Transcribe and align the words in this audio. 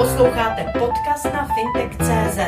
Posloucháte 0.00 0.72
podcast 0.78 1.24
na 1.24 1.48
fintech.cz. 1.54 2.38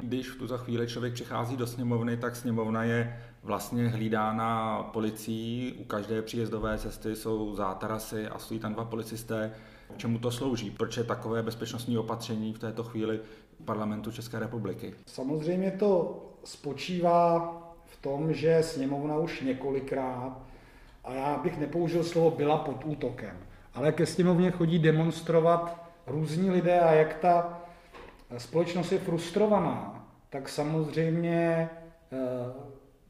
Když 0.00 0.30
v 0.30 0.38
tuto 0.38 0.58
chvíli 0.58 0.86
člověk 0.86 1.14
přichází 1.14 1.56
do 1.56 1.66
sněmovny, 1.66 2.16
tak 2.16 2.36
sněmovna 2.36 2.84
je 2.84 3.20
vlastně 3.42 3.88
hlídána 3.88 4.82
policií. 4.82 5.72
U 5.72 5.84
každé 5.84 6.22
příjezdové 6.22 6.78
cesty 6.78 7.16
jsou 7.16 7.54
zátarasy 7.54 8.28
a 8.28 8.38
stojí 8.38 8.60
tam 8.60 8.74
dva 8.74 8.84
policisté. 8.84 9.52
Čemu 9.96 10.18
to 10.18 10.30
slouží? 10.30 10.70
Proč 10.70 10.96
je 10.96 11.04
takové 11.04 11.42
bezpečnostní 11.42 11.98
opatření 11.98 12.52
v 12.52 12.58
této 12.58 12.84
chvíli 12.84 13.20
parlamentu 13.64 14.12
České 14.12 14.38
republiky? 14.38 14.94
Samozřejmě 15.06 15.70
to 15.70 16.22
spočívá 16.44 17.56
v 17.84 18.02
tom, 18.02 18.32
že 18.32 18.62
sněmovna 18.62 19.16
už 19.18 19.40
několikrát, 19.40 20.38
a 21.04 21.12
já 21.12 21.36
bych 21.36 21.58
nepoužil 21.58 22.04
slovo 22.04 22.30
byla 22.30 22.58
pod 22.58 22.84
útokem, 22.84 23.36
ale 23.74 23.92
ke 23.92 24.06
sněmovně 24.06 24.50
chodí 24.50 24.78
demonstrovat 24.78 25.90
různí 26.06 26.50
lidé 26.50 26.80
a 26.80 26.92
jak 26.92 27.14
ta 27.14 27.62
společnost 28.38 28.92
je 28.92 28.98
frustrovaná, 28.98 30.06
tak 30.30 30.48
samozřejmě 30.48 31.68
eh, 32.12 32.18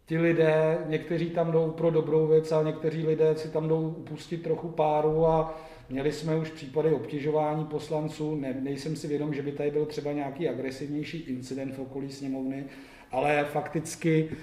ti 0.06 0.18
lidé, 0.18 0.78
někteří 0.86 1.30
tam 1.30 1.52
jdou 1.52 1.70
pro 1.70 1.90
dobrou 1.90 2.26
věc, 2.26 2.52
ale 2.52 2.64
někteří 2.64 3.06
lidé 3.06 3.36
si 3.36 3.48
tam 3.48 3.68
jdou 3.68 3.94
upustit 3.98 4.42
trochu 4.42 4.68
páru 4.68 5.26
a 5.26 5.58
měli 5.90 6.12
jsme 6.12 6.36
už 6.36 6.50
případy 6.50 6.92
obtěžování 6.92 7.64
poslanců, 7.64 8.36
ne, 8.36 8.56
nejsem 8.60 8.96
si 8.96 9.08
vědom, 9.08 9.34
že 9.34 9.42
by 9.42 9.52
tady 9.52 9.70
byl 9.70 9.86
třeba 9.86 10.12
nějaký 10.12 10.48
agresivnější 10.48 11.18
incident 11.18 11.74
v 11.74 11.80
okolí 11.80 12.12
sněmovny, 12.12 12.64
ale 13.10 13.44
fakticky 13.44 14.28
eh, 14.32 14.36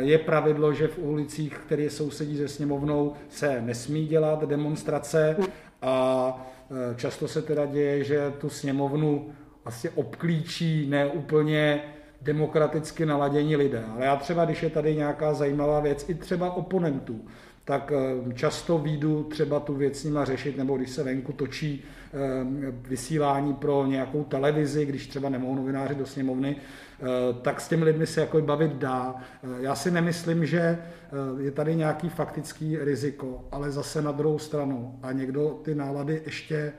je 0.00 0.18
pravidlo, 0.18 0.72
že 0.72 0.88
v 0.88 0.98
ulicích, 0.98 1.58
které 1.58 1.90
sousedí 1.90 2.36
se 2.36 2.48
sněmovnou, 2.48 3.12
se 3.28 3.62
nesmí 3.62 4.06
dělat 4.06 4.44
demonstrace 4.44 5.36
a 5.82 6.36
eh, 6.70 6.94
často 6.96 7.28
se 7.28 7.42
teda 7.42 7.66
děje, 7.66 8.04
že 8.04 8.32
tu 8.38 8.48
sněmovnu 8.48 9.28
asi 9.64 9.90
obklíčí 9.90 10.86
neúplně 10.90 11.82
demokraticky 12.22 13.06
naladění 13.06 13.56
lidé. 13.56 13.84
Ale 13.94 14.04
já 14.04 14.16
třeba, 14.16 14.44
když 14.44 14.62
je 14.62 14.70
tady 14.70 14.96
nějaká 14.96 15.34
zajímavá 15.34 15.80
věc, 15.80 16.08
i 16.08 16.14
třeba 16.14 16.52
oponentů, 16.52 17.20
tak 17.64 17.92
eh, 17.92 18.34
často 18.34 18.78
výjdu 18.78 19.24
třeba 19.24 19.60
tu 19.60 19.74
věc 19.74 19.98
s 19.98 20.04
nima 20.04 20.24
řešit, 20.24 20.56
nebo 20.56 20.76
když 20.76 20.90
se 20.90 21.02
venku 21.02 21.32
točí 21.32 21.84
eh, 21.84 22.01
vysílání 22.88 23.54
pro 23.54 23.86
nějakou 23.86 24.24
televizi, 24.24 24.86
když 24.86 25.06
třeba 25.06 25.28
nemohou 25.28 25.54
novináři 25.54 25.94
do 25.94 26.06
sněmovny, 26.06 26.56
eh, 26.56 27.04
tak 27.42 27.60
s 27.60 27.68
těmi 27.68 27.84
lidmi 27.84 28.06
se 28.06 28.20
jako 28.20 28.40
bavit 28.40 28.72
dá. 28.72 29.14
Já 29.60 29.74
si 29.74 29.90
nemyslím, 29.90 30.46
že 30.46 30.78
je 31.38 31.50
tady 31.50 31.76
nějaký 31.76 32.08
faktický 32.08 32.78
riziko, 32.78 33.44
ale 33.52 33.70
zase 33.70 34.02
na 34.02 34.12
druhou 34.12 34.38
stranu 34.38 34.98
a 35.02 35.12
někdo 35.12 35.60
ty 35.64 35.74
nálady 35.74 36.22
ještě 36.26 36.72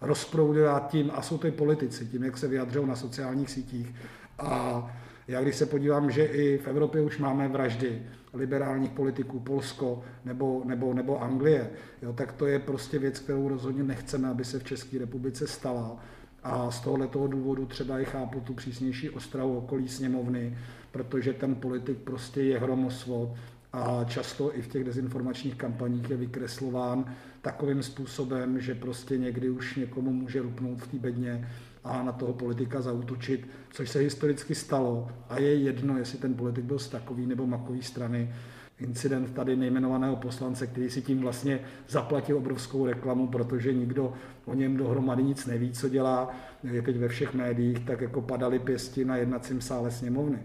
rozproudil 0.00 0.80
tím, 0.88 1.10
a 1.14 1.22
jsou 1.22 1.38
to 1.38 1.46
i 1.46 1.50
politici, 1.50 2.06
tím, 2.06 2.24
jak 2.24 2.38
se 2.38 2.48
vyjadřují 2.48 2.88
na 2.88 2.96
sociálních 2.96 3.50
sítích. 3.50 3.94
A 4.38 4.86
já 5.28 5.40
když 5.40 5.56
se 5.56 5.66
podívám, 5.66 6.10
že 6.10 6.24
i 6.24 6.58
v 6.58 6.68
Evropě 6.68 7.00
už 7.00 7.18
máme 7.18 7.48
vraždy 7.48 8.02
liberálních 8.32 8.90
politiků, 8.90 9.40
Polsko 9.40 10.02
nebo, 10.24 10.62
nebo, 10.64 10.94
nebo 10.94 11.22
Anglie, 11.22 11.70
jo, 12.02 12.12
tak 12.12 12.32
to 12.32 12.46
je 12.46 12.58
prostě 12.58 12.98
věc, 12.98 13.18
kterou 13.18 13.48
rozhodně 13.48 13.82
nechceme, 13.82 14.28
aby 14.28 14.44
se 14.44 14.58
v 14.58 14.64
České 14.64 14.98
republice 14.98 15.46
stala. 15.46 15.96
A 16.42 16.70
z 16.70 16.80
tohoto 16.80 17.26
důvodu 17.26 17.66
třeba 17.66 18.00
i 18.00 18.04
chápu 18.04 18.40
tu 18.40 18.54
přísnější 18.54 19.10
ostrahu 19.10 19.58
okolí 19.58 19.88
sněmovny, 19.88 20.58
protože 20.92 21.32
ten 21.32 21.54
politik 21.54 21.98
prostě 21.98 22.42
je 22.42 22.58
hromosvod 22.58 23.30
a 23.72 24.04
často 24.04 24.56
i 24.58 24.62
v 24.62 24.68
těch 24.68 24.84
dezinformačních 24.84 25.54
kampaních 25.54 26.10
je 26.10 26.16
vykreslován 26.16 27.14
takovým 27.42 27.82
způsobem, 27.82 28.60
že 28.60 28.74
prostě 28.74 29.18
někdy 29.18 29.50
už 29.50 29.76
někomu 29.76 30.12
může 30.12 30.42
rupnout 30.42 30.82
v 30.82 30.88
té 30.88 30.98
bedně 30.98 31.48
a 31.84 32.02
na 32.02 32.12
toho 32.12 32.32
politika 32.32 32.80
zautočit, 32.80 33.48
což 33.70 33.90
se 33.90 33.98
historicky 33.98 34.54
stalo 34.54 35.08
a 35.28 35.38
je 35.38 35.54
jedno, 35.54 35.98
jestli 35.98 36.18
ten 36.18 36.34
politik 36.34 36.64
byl 36.64 36.78
z 36.78 36.88
takový 36.88 37.26
nebo 37.26 37.46
makový 37.46 37.82
strany. 37.82 38.34
Incident 38.78 39.34
tady 39.34 39.56
nejmenovaného 39.56 40.16
poslance, 40.16 40.66
který 40.66 40.90
si 40.90 41.02
tím 41.02 41.20
vlastně 41.20 41.60
zaplatil 41.88 42.36
obrovskou 42.36 42.86
reklamu, 42.86 43.28
protože 43.28 43.72
nikdo 43.72 44.12
o 44.44 44.54
něm 44.54 44.76
dohromady 44.76 45.22
nic 45.22 45.46
neví, 45.46 45.72
co 45.72 45.88
dělá, 45.88 46.30
je 46.62 46.82
teď 46.82 46.96
ve 46.96 47.08
všech 47.08 47.34
médiích, 47.34 47.78
tak 47.78 48.00
jako 48.00 48.20
padaly 48.20 48.58
pěsti 48.58 49.04
na 49.04 49.16
jednacím 49.16 49.60
sále 49.60 49.90
sněmovny 49.90 50.38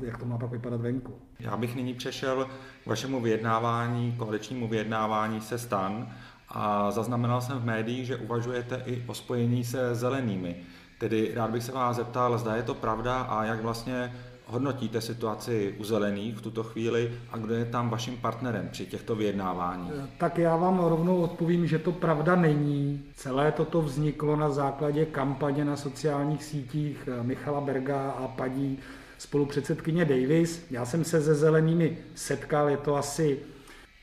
jak 0.00 0.18
to 0.18 0.26
má 0.26 0.38
pak 0.38 0.50
vypadat 0.50 0.80
venku. 0.80 1.14
Já 1.38 1.56
bych 1.56 1.76
nyní 1.76 1.94
přešel 1.94 2.48
k 2.84 2.86
vašemu 2.86 3.20
vyjednávání, 3.20 4.12
koaličnímu 4.12 4.68
vyjednávání 4.68 5.40
se 5.40 5.58
stan 5.58 6.14
a 6.48 6.90
zaznamenal 6.90 7.40
jsem 7.40 7.58
v 7.58 7.64
médiích, 7.64 8.06
že 8.06 8.16
uvažujete 8.16 8.82
i 8.86 9.04
o 9.06 9.14
spojení 9.14 9.64
se 9.64 9.94
zelenými. 9.94 10.56
Tedy 10.98 11.32
rád 11.34 11.50
bych 11.50 11.62
se 11.62 11.72
vás 11.72 11.96
zeptal, 11.96 12.38
zda 12.38 12.56
je 12.56 12.62
to 12.62 12.74
pravda 12.74 13.20
a 13.20 13.44
jak 13.44 13.62
vlastně 13.62 14.12
hodnotíte 14.46 15.00
situaci 15.00 15.74
u 15.78 15.84
zelených 15.84 16.36
v 16.36 16.40
tuto 16.40 16.62
chvíli 16.62 17.12
a 17.32 17.38
kdo 17.38 17.54
je 17.54 17.64
tam 17.64 17.90
vaším 17.90 18.16
partnerem 18.16 18.68
při 18.72 18.86
těchto 18.86 19.16
vyjednáváních? 19.16 19.92
Tak 20.18 20.38
já 20.38 20.56
vám 20.56 20.78
rovnou 20.78 21.22
odpovím, 21.22 21.66
že 21.66 21.78
to 21.78 21.92
pravda 21.92 22.36
není. 22.36 23.02
Celé 23.14 23.52
toto 23.52 23.82
vzniklo 23.82 24.36
na 24.36 24.50
základě 24.50 25.06
kampaně 25.06 25.64
na 25.64 25.76
sociálních 25.76 26.44
sítích 26.44 27.08
Michala 27.22 27.60
Berga 27.60 28.10
a 28.10 28.28
paní 28.28 28.78
spolupředsedkyně 29.18 30.04
Davis. 30.04 30.66
Já 30.70 30.84
jsem 30.84 31.04
se 31.04 31.22
se 31.22 31.34
zelenými 31.34 31.98
setkal, 32.14 32.68
je 32.68 32.76
to 32.76 32.96
asi 32.96 33.38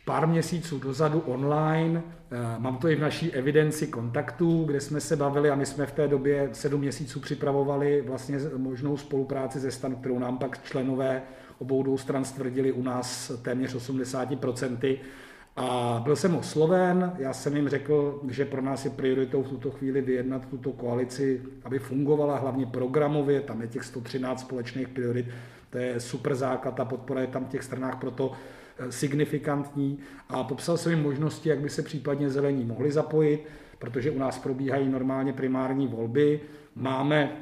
pár 0.05 0.27
měsíců 0.27 0.79
dozadu 0.79 1.19
online. 1.19 2.03
Eh, 2.31 2.59
mám 2.59 2.77
to 2.77 2.89
i 2.89 2.95
v 2.95 3.01
naší 3.01 3.31
evidenci 3.33 3.87
kontaktů, 3.87 4.63
kde 4.63 4.81
jsme 4.81 4.99
se 4.99 5.15
bavili 5.15 5.49
a 5.49 5.55
my 5.55 5.65
jsme 5.65 5.85
v 5.85 5.91
té 5.91 6.07
době 6.07 6.49
sedm 6.53 6.81
měsíců 6.81 7.19
připravovali 7.19 8.01
vlastně 8.01 8.39
možnou 8.57 8.97
spolupráci 8.97 9.59
ze 9.59 9.71
stanu, 9.71 9.95
kterou 9.95 10.19
nám 10.19 10.37
pak 10.37 10.63
členové 10.63 11.21
obou 11.59 11.83
dvou 11.83 11.97
stran 11.97 12.25
stvrdili 12.25 12.71
u 12.71 12.83
nás 12.83 13.31
téměř 13.41 13.75
80%. 13.75 14.99
A 15.55 15.99
byl 16.03 16.15
jsem 16.15 16.35
osloven, 16.35 17.13
já 17.17 17.33
jsem 17.33 17.55
jim 17.55 17.69
řekl, 17.69 18.21
že 18.29 18.45
pro 18.45 18.61
nás 18.61 18.85
je 18.85 18.91
prioritou 18.91 19.43
v 19.43 19.49
tuto 19.49 19.71
chvíli 19.71 20.01
vyjednat 20.01 20.45
tuto 20.45 20.71
koalici, 20.71 21.41
aby 21.63 21.79
fungovala 21.79 22.37
hlavně 22.37 22.65
programově, 22.65 23.41
tam 23.41 23.61
je 23.61 23.67
těch 23.67 23.83
113 23.83 24.39
společných 24.39 24.87
priorit, 24.87 25.25
to 25.69 25.77
je 25.77 25.99
super 25.99 26.35
základ, 26.35 26.75
ta 26.75 26.85
podpora 26.85 27.21
je 27.21 27.27
tam 27.27 27.45
v 27.45 27.49
těch 27.49 27.63
stranách 27.63 27.99
proto 27.99 28.31
signifikantní 28.89 29.99
a 30.29 30.43
popsal 30.43 30.77
jsem 30.77 30.91
jim 30.91 31.01
možnosti, 31.01 31.49
jak 31.49 31.59
by 31.59 31.69
se 31.69 31.81
případně 31.81 32.29
zelení 32.29 32.65
mohli 32.65 32.91
zapojit, 32.91 33.45
protože 33.79 34.11
u 34.11 34.19
nás 34.19 34.39
probíhají 34.39 34.89
normálně 34.89 35.33
primární 35.33 35.87
volby, 35.87 36.39
máme 36.75 37.37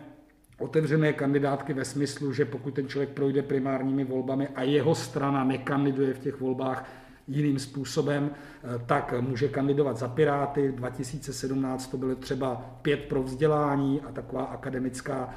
otevřené 0.57 1.13
kandidátky 1.13 1.73
ve 1.73 1.85
smyslu, 1.85 2.33
že 2.33 2.45
pokud 2.45 2.73
ten 2.73 2.87
člověk 2.87 3.09
projde 3.09 3.41
primárními 3.41 4.03
volbami 4.03 4.47
a 4.47 4.63
jeho 4.63 4.95
strana 4.95 5.43
nekandiduje 5.43 6.13
v 6.13 6.19
těch 6.19 6.39
volbách, 6.39 6.89
jiným 7.27 7.59
způsobem, 7.59 8.29
eh, 8.33 8.81
tak 8.85 9.13
může 9.21 9.47
kandidovat 9.47 9.97
za 9.97 10.07
Piráty. 10.07 10.71
2017 10.71 11.87
to 11.87 11.97
bylo 11.97 12.15
třeba 12.15 12.55
pět 12.81 12.99
pro 12.99 13.23
vzdělání 13.23 14.01
a 14.01 14.11
taková 14.11 14.43
akademická 14.43 15.29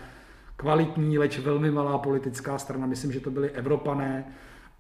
kvalitní, 0.57 1.19
leč 1.19 1.39
velmi 1.39 1.71
malá 1.71 1.99
politická 1.99 2.59
strana, 2.59 2.87
myslím, 2.87 3.13
že 3.13 3.21
to 3.21 3.31
byly 3.31 3.51
Evropané, 3.51 4.25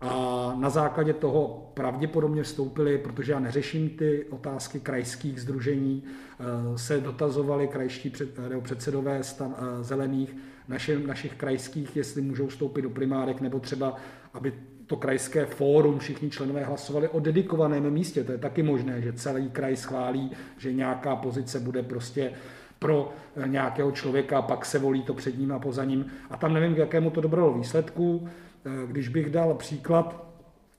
a 0.00 0.54
na 0.58 0.70
základě 0.70 1.12
toho 1.12 1.70
pravděpodobně 1.74 2.42
vstoupili, 2.42 2.98
protože 2.98 3.32
já 3.32 3.40
neřeším 3.40 3.90
ty 3.90 4.24
otázky 4.30 4.80
krajských 4.80 5.40
združení, 5.40 6.02
eh, 6.04 6.78
se 6.78 7.00
dotazovali 7.00 7.68
krajští 7.68 8.10
před, 8.10 8.28
předsedové 8.62 9.22
stan, 9.22 9.54
eh, 9.58 9.84
zelených 9.84 10.36
našich, 10.68 11.06
našich 11.06 11.34
krajských, 11.34 11.96
jestli 11.96 12.22
můžou 12.22 12.46
vstoupit 12.46 12.82
do 12.82 12.90
primárek, 12.90 13.40
nebo 13.40 13.60
třeba, 13.60 13.96
aby 14.34 14.52
to 14.86 14.96
krajské 14.96 15.46
fórum, 15.46 15.98
všichni 15.98 16.30
členové 16.30 16.64
hlasovali 16.64 17.08
o 17.08 17.20
dedikovaném 17.20 17.90
místě. 17.90 18.24
To 18.24 18.32
je 18.32 18.38
taky 18.38 18.62
možné, 18.62 19.00
že 19.00 19.12
celý 19.12 19.50
kraj 19.50 19.76
schválí, 19.76 20.30
že 20.58 20.72
nějaká 20.72 21.16
pozice 21.16 21.60
bude 21.60 21.82
prostě 21.82 22.32
pro 22.78 23.12
eh, 23.36 23.48
nějakého 23.48 23.92
člověka, 23.92 24.42
pak 24.42 24.64
se 24.64 24.78
volí 24.78 25.02
to 25.02 25.14
před 25.14 25.38
ním 25.38 25.52
a 25.52 25.58
poza 25.58 25.84
ním. 25.84 26.06
A 26.30 26.36
tam 26.36 26.54
nevím, 26.54 26.74
k 26.74 26.78
jakému 26.78 27.10
to 27.10 27.20
dobralo 27.20 27.58
výsledku. 27.58 28.28
Eh, 28.66 28.86
když 28.86 29.08
bych 29.08 29.30
dal 29.30 29.54
příklad, 29.54 30.24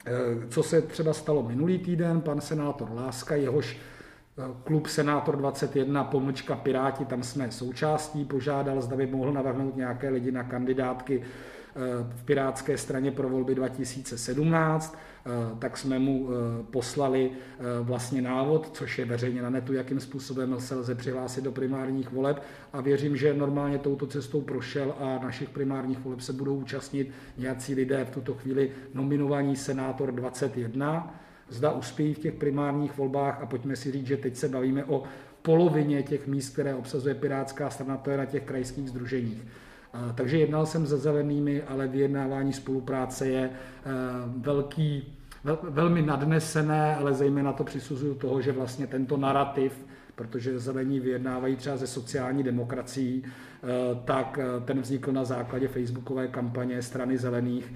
eh, 0.05 0.11
co 0.49 0.63
se 0.63 0.81
třeba 0.81 1.13
stalo 1.13 1.43
minulý 1.43 1.79
týden, 1.79 2.21
pan 2.21 2.41
senátor 2.41 2.91
Láska, 2.93 3.35
jehož 3.35 3.77
klub 4.63 4.87
Senátor 4.87 5.37
21, 5.37 6.03
pomlčka 6.03 6.55
Piráti, 6.55 7.05
tam 7.05 7.23
jsme 7.23 7.51
součástí, 7.51 8.25
požádal, 8.25 8.81
zda 8.81 8.95
by 8.95 9.05
mohl 9.05 9.33
navrhnout 9.33 9.75
nějaké 9.75 10.09
lidi 10.09 10.31
na 10.31 10.43
kandidátky 10.43 11.23
v 12.15 12.23
Pirátské 12.23 12.77
straně 12.77 13.11
pro 13.11 13.29
volby 13.29 13.55
2017, 13.55 14.97
eh, 15.25 15.29
tak 15.59 15.77
jsme 15.77 15.99
mu 15.99 16.29
eh, 16.29 16.63
poslali 16.71 17.31
eh, 17.31 17.63
vlastně 17.81 18.21
návod, 18.21 18.69
což 18.73 18.99
je 18.99 19.05
veřejně 19.05 19.41
na 19.41 19.49
netu, 19.49 19.73
jakým 19.73 19.99
způsobem 19.99 20.55
se 20.59 20.75
lze 20.75 20.95
přihlásit 20.95 21.43
do 21.43 21.51
primárních 21.51 22.11
voleb 22.11 22.43
a 22.73 22.81
věřím, 22.81 23.17
že 23.17 23.33
normálně 23.33 23.77
touto 23.77 24.07
cestou 24.07 24.41
prošel 24.41 24.95
a 24.99 25.19
našich 25.23 25.49
primárních 25.49 25.99
voleb 25.99 26.21
se 26.21 26.33
budou 26.33 26.55
účastnit 26.55 27.11
nějací 27.37 27.75
lidé 27.75 28.05
v 28.05 28.09
tuto 28.09 28.33
chvíli 28.33 28.71
nominovaní 28.93 29.55
senátor 29.55 30.11
21, 30.11 31.15
zda 31.49 31.71
uspějí 31.71 32.13
v 32.13 32.19
těch 32.19 32.33
primárních 32.33 32.97
volbách 32.97 33.41
a 33.41 33.45
pojďme 33.45 33.75
si 33.75 33.91
říct, 33.91 34.07
že 34.07 34.17
teď 34.17 34.35
se 34.35 34.49
bavíme 34.49 34.83
o 34.83 35.03
polovině 35.41 36.03
těch 36.03 36.27
míst, 36.27 36.53
které 36.53 36.75
obsazuje 36.75 37.15
Pirátská 37.15 37.69
strana, 37.69 37.97
to 37.97 38.09
je 38.09 38.17
na 38.17 38.25
těch 38.25 38.43
krajských 38.43 38.89
združeních. 38.89 39.43
Takže 40.15 40.37
jednal 40.37 40.65
jsem 40.65 40.87
se 40.87 40.97
zelenými, 40.97 41.63
ale 41.63 41.87
vyjednávání 41.87 42.53
spolupráce 42.53 43.27
je 43.27 43.49
velký, 44.37 45.17
velmi 45.63 46.01
nadnesené, 46.01 46.95
ale 46.95 47.13
zejména 47.13 47.53
to 47.53 47.63
přisuzuju 47.63 48.15
toho, 48.15 48.41
že 48.41 48.51
vlastně 48.51 48.87
tento 48.87 49.17
narrativ, 49.17 49.85
protože 50.15 50.59
zelení 50.59 50.99
vyjednávají 50.99 51.55
třeba 51.55 51.77
ze 51.77 51.87
sociální 51.87 52.43
demokracií, 52.43 53.23
tak 54.05 54.39
ten 54.65 54.81
vznikl 54.81 55.11
na 55.11 55.25
základě 55.25 55.67
facebookové 55.67 56.27
kampaně 56.27 56.81
strany 56.81 57.17
zelených, 57.17 57.73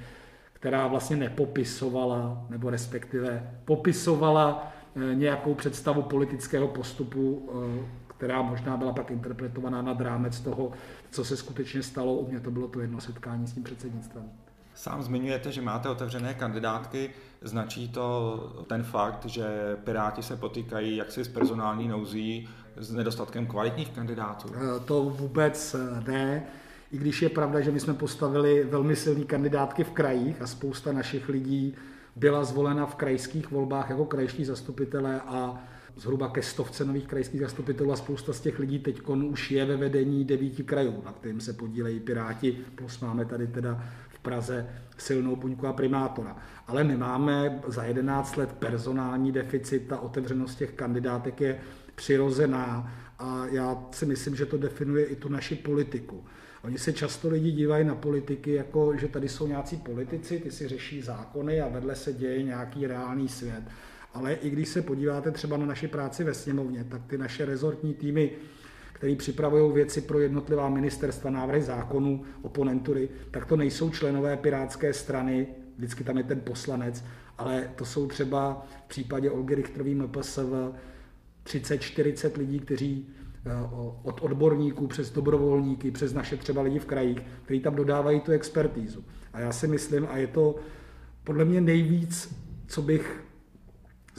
která 0.60 0.88
vlastně 0.88 1.16
nepopisovala, 1.16 2.46
nebo 2.50 2.70
respektive 2.70 3.50
popisovala 3.66 4.72
eh, 4.96 5.16
nějakou 5.16 5.54
představu 5.54 6.02
politického 6.02 6.68
postupu, 6.68 7.50
eh, 7.50 7.86
která 8.08 8.42
možná 8.42 8.78
byla 8.78 8.94
pak 8.94 9.12
interpretovaná 9.12 9.82
nad 9.82 10.02
rámec 10.02 10.40
toho, 10.40 10.72
co 11.12 11.26
se 11.26 11.38
skutečně 11.38 11.84
stalo. 11.84 12.16
U 12.16 12.30
mě 12.30 12.40
to 12.40 12.52
bylo 12.52 12.68
to 12.68 12.80
jedno 12.80 13.02
setkání 13.02 13.48
s 13.48 13.54
tím 13.54 13.64
předsednictvem. 13.64 14.32
Sám 14.76 15.04
zmiňujete, 15.04 15.52
že 15.52 15.62
máte 15.62 15.90
otevřené 15.90 16.34
kandidátky. 16.34 17.10
Značí 17.42 17.90
to 17.90 18.66
ten 18.68 18.84
fakt, 18.84 19.26
že 19.26 19.78
Piráti 19.84 20.24
se 20.24 20.36
potýkají 20.36 20.96
jaksi 20.96 21.24
s 21.24 21.28
personální 21.28 21.88
nouzí, 21.88 22.50
s 22.78 22.92
nedostatkem 22.92 23.48
kvalitních 23.48 23.90
kandidátů? 23.90 24.50
Eh, 24.56 24.80
to 24.86 25.04
vůbec 25.04 25.76
ne. 26.08 26.44
I 26.92 26.98
když 26.98 27.22
je 27.22 27.30
pravda, 27.30 27.62
že 27.62 27.72
my 27.72 27.80
jsme 27.80 27.94
postavili 27.94 28.64
velmi 28.64 28.96
silné 28.96 29.26
kandidátky 29.26 29.84
v 29.84 29.92
krajích 29.92 30.42
a 30.42 30.48
spousta 30.48 30.92
našich 30.92 31.30
lidí 31.30 31.76
byla 32.16 32.44
zvolena 32.44 32.86
v 32.86 32.96
krajských 32.96 33.52
volbách 33.52 33.90
jako 33.90 34.06
krajští 34.06 34.46
zastupitelé 34.46 35.22
a 35.22 35.64
zhruba 36.00 36.30
ke 36.30 36.42
stovce 36.42 36.86
nových 36.86 37.08
krajských 37.08 37.42
zastupitelů 37.42 37.92
a 37.92 37.96
spousta 37.96 38.34
z 38.34 38.42
těch 38.42 38.60
lidí 38.60 38.80
teď 38.80 39.02
už 39.08 39.52
je 39.52 39.66
ve 39.66 39.78
vedení 39.78 40.26
devíti 40.26 40.64
krajů, 40.64 41.02
na 41.06 41.12
kterým 41.14 41.42
se 41.42 41.54
podílejí 41.54 42.00
Piráti, 42.00 42.58
plus 42.76 43.00
máme 43.00 43.26
tady 43.26 43.48
teda 43.48 43.84
v 44.10 44.20
Praze 44.20 44.70
silnou 44.98 45.36
buňku 45.36 45.68
a 45.68 45.74
primátora. 45.74 46.38
Ale 46.68 46.84
my 46.84 46.98
máme 46.98 47.62
za 47.68 47.84
11 47.84 48.38
let 48.38 48.54
personální 48.54 49.32
deficit, 49.32 49.88
ta 49.88 50.00
otevřenost 50.00 50.56
těch 50.56 50.72
kandidátek 50.72 51.42
je 51.42 51.60
přirozená 51.96 52.94
a 53.20 53.46
já 53.52 53.84
si 53.92 54.06
myslím, 54.06 54.36
že 54.36 54.46
to 54.46 54.58
definuje 54.58 55.06
i 55.06 55.16
tu 55.16 55.30
naši 55.30 55.56
politiku. 55.56 56.24
Oni 56.64 56.78
se 56.78 56.94
často 56.94 57.30
lidi 57.30 57.52
dívají 57.52 57.86
na 57.86 57.96
politiky, 57.96 58.54
jako 58.54 58.98
že 58.98 59.08
tady 59.08 59.30
jsou 59.30 59.48
nějací 59.48 59.78
politici, 59.78 60.40
ty 60.40 60.52
si 60.52 60.68
řeší 60.68 61.02
zákony 61.02 61.62
a 61.62 61.68
vedle 61.68 61.96
se 61.96 62.14
děje 62.14 62.44
nějaký 62.44 62.88
reálný 62.88 63.28
svět. 63.28 63.64
Ale 64.14 64.34
i 64.34 64.50
když 64.50 64.70
se 64.70 64.82
podíváte 64.82 65.32
třeba 65.32 65.58
na 65.58 65.66
naši 65.66 65.88
práci 65.88 66.24
ve 66.24 66.34
sněmovně, 66.34 66.84
tak 66.84 67.02
ty 67.08 67.18
naše 67.18 67.46
rezortní 67.46 67.94
týmy, 67.94 68.32
který 68.94 69.16
připravují 69.16 69.74
věci 69.74 70.02
pro 70.02 70.20
jednotlivá 70.20 70.70
ministerstva, 70.70 71.30
návrhy 71.30 71.62
zákonů, 71.62 72.24
oponentury, 72.42 73.10
tak 73.32 73.46
to 73.46 73.58
nejsou 73.58 73.90
členové 73.90 74.38
Pirátské 74.38 74.94
strany, 74.94 75.48
vždycky 75.78 76.04
tam 76.04 76.18
je 76.18 76.24
ten 76.24 76.40
poslanec, 76.40 77.04
ale 77.38 77.72
to 77.76 77.86
jsou 77.86 78.08
třeba 78.08 78.66
v 78.86 78.88
případě 78.88 79.32
Olgy 79.32 79.56
Richterový 79.56 79.96
MPSV 79.96 80.40
30-40 81.46 82.38
lidí, 82.38 82.60
kteří 82.60 83.08
Eh, 83.46 83.70
od 84.04 84.22
odborníků 84.22 84.88
přes 84.88 85.12
dobrovolníky, 85.12 85.92
přes 85.92 86.14
naše 86.14 86.38
třeba 86.38 86.62
lidi 86.62 86.80
v 86.80 86.86
krajích, 86.86 87.18
kteří 87.44 87.60
tam 87.60 87.76
dodávají 87.76 88.20
tu 88.20 88.32
expertízu. 88.32 89.04
A 89.34 89.40
já 89.40 89.52
si 89.52 89.68
myslím, 89.68 90.08
a 90.10 90.18
je 90.18 90.28
to 90.28 90.56
podle 91.24 91.46
mě 91.46 91.62
nejvíc, 91.62 92.36
co 92.68 92.82
bych 92.82 93.24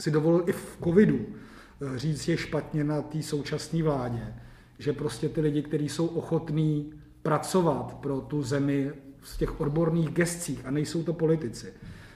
si 0.01 0.11
dovolil 0.11 0.43
i 0.47 0.51
v 0.51 0.77
covidu 0.83 1.19
eh, 1.25 1.99
říct 1.99 2.27
je 2.27 2.37
špatně 2.37 2.83
na 2.83 3.01
té 3.01 3.23
současné 3.23 3.83
vládě, 3.83 4.33
že 4.79 4.93
prostě 4.93 5.29
ty 5.29 5.41
lidi, 5.41 5.61
kteří 5.61 5.89
jsou 5.89 6.07
ochotní 6.07 6.93
pracovat 7.23 7.97
pro 8.01 8.21
tu 8.21 8.43
zemi 8.43 8.91
v 9.19 9.37
těch 9.37 9.61
odborných 9.61 10.09
gestcích 10.09 10.65
a 10.65 10.71
nejsou 10.71 11.03
to 11.03 11.13
politici, 11.13 11.73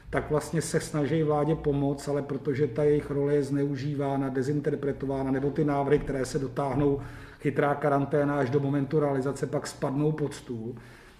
tak 0.10 0.30
vlastně 0.30 0.62
se 0.62 0.80
snaží 0.80 1.24
vládě 1.24 1.56
pomoct, 1.56 2.08
ale 2.08 2.22
protože 2.22 2.68
ta 2.68 2.84
jejich 2.84 3.12
role 3.12 3.34
je 3.34 3.44
zneužívána, 3.44 4.30
dezinterpretována, 4.30 5.32
nebo 5.32 5.52
ty 5.52 5.66
návrhy, 5.66 6.00
které 6.00 6.26
se 6.26 6.40
dotáhnou, 6.40 7.02
chytrá 7.40 7.76
karanténa 7.76 8.40
až 8.40 8.50
do 8.50 8.60
momentu 8.60 9.00
realizace, 9.00 9.48
pak 9.48 9.68
spadnou 9.68 10.12
pod 10.12 10.34
stůl, 10.34 10.76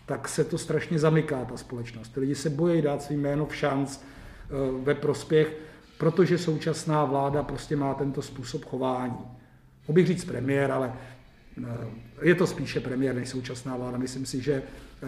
tak 0.06 0.28
se 0.28 0.44
to 0.44 0.58
strašně 0.58 1.00
zamyká, 1.00 1.46
ta 1.46 1.58
společnost. 1.58 2.10
Ty 2.10 2.20
lidi 2.20 2.36
se 2.36 2.50
bojí 2.50 2.82
dát 2.82 3.02
svým 3.02 3.22
jméno 3.22 3.46
v 3.46 3.56
šanc 3.56 3.98
eh, 3.98 4.54
ve 4.84 4.96
prospěch, 4.96 5.58
protože 5.98 6.38
současná 6.38 7.06
vláda 7.06 7.44
prostě 7.44 7.76
má 7.76 7.94
tento 7.94 8.22
způsob 8.22 8.66
chování. 8.66 9.18
Mohl 9.88 9.96
bych 9.96 10.08
říct 10.08 10.26
premiér, 10.26 10.72
ale 10.72 10.94
eh, 11.64 11.88
je 12.22 12.36
to 12.36 12.48
spíše 12.48 12.80
premiér 12.80 13.16
než 13.16 13.30
současná 13.30 13.78
vláda. 13.78 13.98
Myslím 13.98 14.26
si, 14.26 14.42
že 14.42 14.54
eh, 14.54 15.08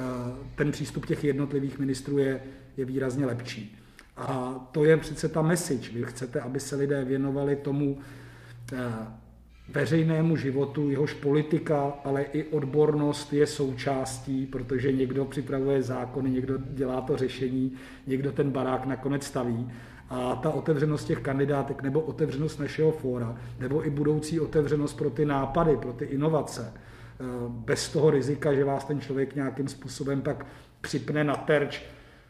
ten 0.56 0.72
přístup 0.72 1.06
těch 1.06 1.24
jednotlivých 1.24 1.80
ministrů 1.80 2.18
je, 2.18 2.42
je 2.78 2.86
výrazně 2.86 3.26
lepší. 3.26 3.78
A 4.18 4.56
to 4.72 4.86
je 4.86 4.98
přece 4.98 5.30
ta 5.30 5.42
message. 5.42 5.92
Vy 5.92 6.04
chcete, 6.04 6.42
aby 6.42 6.60
se 6.60 6.76
lidé 6.76 7.06
věnovali 7.06 7.56
tomu 7.56 7.98
eh, 8.74 8.78
veřejnému 9.70 10.36
životu, 10.38 10.90
jehož 10.90 11.14
politika, 11.14 11.94
ale 12.04 12.22
i 12.22 12.44
odbornost 12.44 13.34
je 13.34 13.48
součástí, 13.48 14.46
protože 14.46 14.92
někdo 14.92 15.26
připravuje 15.26 15.84
zákony, 15.84 16.30
někdo 16.30 16.58
dělá 16.58 17.02
to 17.02 17.18
řešení, 17.18 17.74
někdo 18.08 18.32
ten 18.32 18.52
barák 18.52 18.86
nakonec 18.86 19.24
staví. 19.24 19.72
A 20.10 20.36
ta 20.36 20.50
otevřenost 20.50 21.06
těch 21.06 21.20
kandidátek, 21.20 21.82
nebo 21.82 22.02
otevřenost 22.02 22.60
našeho 22.60 22.92
fóra, 22.92 23.38
nebo 23.60 23.86
i 23.86 23.90
budoucí 23.90 24.40
otevřenost 24.40 24.94
pro 24.94 25.10
ty 25.10 25.26
nápady, 25.26 25.78
pro 25.78 25.94
ty 25.94 26.06
inovace, 26.06 26.74
eh, 26.74 27.24
bez 27.50 27.90
toho 27.90 28.10
rizika, 28.10 28.54
že 28.54 28.64
vás 28.64 28.86
ten 28.86 29.02
člověk 29.02 29.36
nějakým 29.36 29.68
způsobem 29.68 30.22
pak 30.22 30.46
připne 30.82 31.24
na 31.24 31.36
terč, 31.36 31.82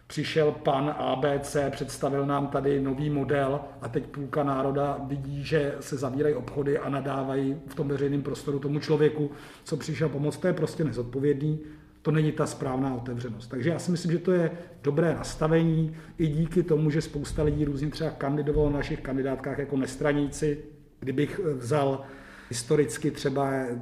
přišel 0.07 0.51
pan 0.51 0.95
ABC, 0.97 1.57
představil 1.69 2.25
nám 2.25 2.47
tady 2.47 2.81
nový 2.81 3.09
model 3.09 3.59
a 3.81 3.89
teď 3.89 4.06
půlka 4.06 4.44
národa 4.44 4.97
vidí, 5.07 5.44
že 5.44 5.75
se 5.79 5.97
zavírají 5.97 6.35
obchody 6.35 6.77
a 6.77 6.89
nadávají 6.89 7.57
v 7.68 7.75
tom 7.75 7.88
veřejném 7.88 8.21
prostoru 8.21 8.59
tomu 8.59 8.79
člověku, 8.79 9.31
co 9.63 9.77
přišel 9.77 10.09
pomoct. 10.09 10.38
To 10.38 10.47
je 10.47 10.53
prostě 10.53 10.83
nezodpovědný, 10.83 11.59
to 12.07 12.12
není 12.12 12.31
ta 12.31 12.45
správná 12.45 12.95
otevřenost. 12.95 13.48
Takže 13.48 13.69
já 13.69 13.80
si 13.80 13.92
myslím, 13.92 14.12
že 14.12 14.18
to 14.18 14.31
je 14.31 14.51
dobré 14.83 15.13
nastavení 15.13 15.95
i 16.18 16.27
díky 16.27 16.63
tomu, 16.63 16.89
že 16.89 17.01
spousta 17.01 17.44
lidí 17.44 17.65
různě 17.65 17.89
třeba 17.89 18.09
kandidovalo 18.09 18.69
na 18.69 18.77
našich 18.77 19.01
kandidátkách 19.01 19.57
jako 19.59 19.77
nestraníci. 19.77 20.59
Kdybych 21.00 21.42
eh, 21.44 21.54
vzal 21.54 22.01
historicky 22.50 23.12
třeba 23.12 23.51
eh, 23.53 23.79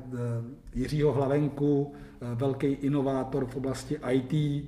Jiřího 0.75 1.13
Hlavenku, 1.13 1.93
eh, 1.93 2.35
velký 2.35 2.67
inovátor 2.67 3.45
v 3.45 3.55
oblasti 3.55 3.97
IT, 4.11 4.65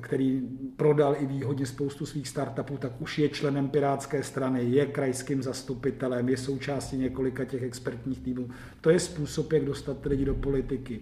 který 0.00 0.42
prodal 0.76 1.16
i 1.18 1.26
výhodně 1.26 1.66
spoustu 1.66 2.06
svých 2.06 2.28
startupů, 2.28 2.76
tak 2.76 3.00
už 3.00 3.18
je 3.18 3.28
členem 3.28 3.68
Pirátské 3.68 4.22
strany, 4.22 4.64
je 4.64 4.86
krajským 4.86 5.42
zastupitelem, 5.42 6.28
je 6.28 6.36
součástí 6.36 6.96
několika 6.96 7.44
těch 7.44 7.62
expertních 7.62 8.20
týmů. 8.20 8.48
To 8.80 8.90
je 8.90 9.00
způsob, 9.00 9.52
jak 9.52 9.64
dostat 9.64 10.06
lidi 10.06 10.24
do 10.24 10.34
politiky 10.34 11.00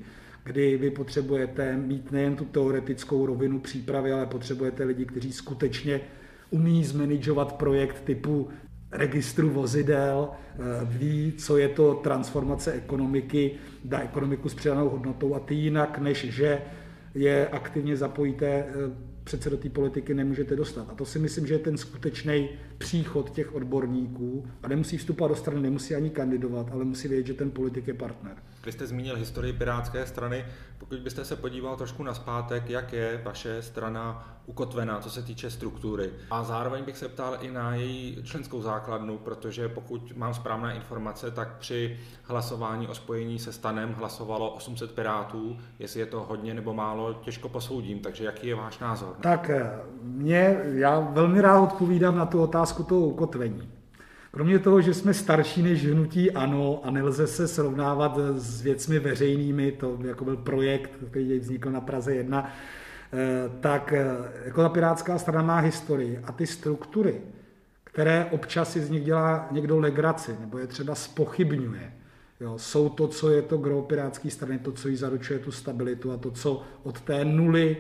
kdy 0.48 0.76
vy 0.76 0.90
potřebujete 0.90 1.76
mít 1.76 2.12
nejen 2.12 2.36
tu 2.36 2.44
teoretickou 2.44 3.26
rovinu 3.26 3.60
přípravy, 3.60 4.12
ale 4.12 4.26
potřebujete 4.26 4.84
lidi, 4.84 5.04
kteří 5.04 5.32
skutečně 5.32 6.00
umí 6.50 6.84
zmanagovat 6.84 7.52
projekt 7.52 8.00
typu 8.04 8.48
registru 8.92 9.50
vozidel, 9.50 10.28
eh, 10.30 10.58
ví, 10.84 11.32
co 11.38 11.56
je 11.56 11.68
to 11.68 11.94
transformace 11.94 12.72
ekonomiky, 12.72 13.50
dá 13.84 14.00
ekonomiku 14.00 14.48
s 14.48 14.54
přidanou 14.54 14.88
hodnotou 14.88 15.34
a 15.34 15.40
ty 15.40 15.54
jinak, 15.54 15.98
než 15.98 16.24
že 16.24 16.62
je 17.14 17.48
aktivně 17.48 17.96
zapojíte, 17.96 18.46
eh, 18.46 18.64
přece 19.24 19.50
do 19.50 19.56
té 19.56 19.68
politiky 19.68 20.14
nemůžete 20.14 20.56
dostat. 20.56 20.86
A 20.90 20.94
to 20.94 21.04
si 21.04 21.18
myslím, 21.18 21.46
že 21.46 21.54
je 21.54 21.58
ten 21.58 21.76
skutečný 21.76 22.48
příchod 22.78 23.30
těch 23.30 23.54
odborníků 23.54 24.46
a 24.62 24.68
nemusí 24.68 24.96
vstupovat 24.98 25.28
do 25.28 25.36
strany, 25.36 25.60
nemusí 25.60 25.94
ani 25.94 26.10
kandidovat, 26.10 26.70
ale 26.72 26.84
musí 26.84 27.08
vědět, 27.08 27.26
že 27.26 27.34
ten 27.34 27.50
politik 27.50 27.88
je 27.88 27.94
partner. 27.94 28.36
Když 28.68 28.74
jste 28.74 28.86
zmínil 28.86 29.16
historii 29.16 29.52
Pirátské 29.52 30.06
strany, 30.06 30.44
pokud 30.78 30.98
byste 30.98 31.24
se 31.24 31.36
podíval 31.36 31.76
trošku 31.76 32.02
na 32.02 32.14
zpátek, 32.14 32.70
jak 32.70 32.92
je 32.92 33.20
vaše 33.24 33.62
strana 33.62 34.34
ukotvená, 34.46 35.00
co 35.00 35.10
se 35.10 35.22
týče 35.22 35.50
struktury. 35.50 36.10
A 36.30 36.44
zároveň 36.44 36.84
bych 36.84 36.98
se 36.98 37.08
ptal 37.08 37.38
i 37.40 37.50
na 37.50 37.74
její 37.74 38.22
členskou 38.24 38.62
základnu, 38.62 39.18
protože 39.18 39.68
pokud 39.68 40.16
mám 40.16 40.34
správné 40.34 40.74
informace, 40.74 41.30
tak 41.30 41.56
při 41.58 42.00
hlasování 42.22 42.88
o 42.88 42.94
spojení 42.94 43.38
se 43.38 43.52
stanem 43.52 43.92
hlasovalo 43.92 44.50
800 44.50 44.92
pirátů. 44.92 45.56
Jestli 45.78 46.00
je 46.00 46.06
to 46.06 46.20
hodně 46.20 46.54
nebo 46.54 46.74
málo, 46.74 47.14
těžko 47.14 47.48
posoudím, 47.48 47.98
takže 47.98 48.24
jaký 48.24 48.46
je 48.46 48.54
váš 48.54 48.78
názor? 48.78 49.16
Tak 49.20 49.50
eh, 49.50 49.80
mě, 50.02 50.60
já 50.62 51.00
velmi 51.00 51.40
rád 51.40 51.60
odpovídám 51.60 52.16
na 52.16 52.26
tu 52.26 52.42
otázku 52.42 52.82
toho 52.82 53.00
ukotvení. 53.00 53.77
Kromě 54.38 54.58
toho, 54.58 54.80
že 54.80 54.94
jsme 54.94 55.14
starší 55.14 55.62
než 55.62 55.86
hnutí 55.86 56.30
ANO 56.30 56.80
a 56.84 56.90
nelze 56.90 57.26
se 57.26 57.48
srovnávat 57.48 58.18
s 58.36 58.62
věcmi 58.62 58.98
veřejnými, 58.98 59.72
to 59.72 59.98
jako 60.04 60.24
byl 60.24 60.36
projekt, 60.36 60.90
který 61.10 61.38
vznikl 61.38 61.70
na 61.70 61.80
Praze 61.80 62.14
1, 62.14 62.52
eh, 63.12 63.50
tak 63.60 63.92
eh, 63.92 64.06
jako 64.44 64.62
ta 64.62 64.68
pirátská 64.68 65.18
strana 65.18 65.42
má 65.42 65.58
historii 65.58 66.20
a 66.24 66.32
ty 66.32 66.46
struktury, 66.46 67.20
které 67.84 68.24
občas 68.30 68.76
z 68.76 68.90
nich 68.90 69.04
dělá 69.04 69.48
někdo 69.50 69.78
legraci, 69.78 70.36
nebo 70.40 70.58
je 70.58 70.66
třeba 70.66 70.94
spochybňuje. 70.94 71.92
Jo, 72.40 72.58
jsou 72.58 72.88
to, 72.88 73.08
co 73.08 73.30
je 73.30 73.42
to 73.42 73.56
gro 73.56 73.82
pirátské 73.82 74.30
strany, 74.30 74.58
to, 74.58 74.72
co 74.72 74.88
jí 74.88 74.96
zaručuje 74.96 75.38
tu 75.38 75.52
stabilitu 75.52 76.12
a 76.12 76.16
to, 76.16 76.30
co 76.30 76.62
od 76.82 77.00
té 77.00 77.24
nuly, 77.24 77.76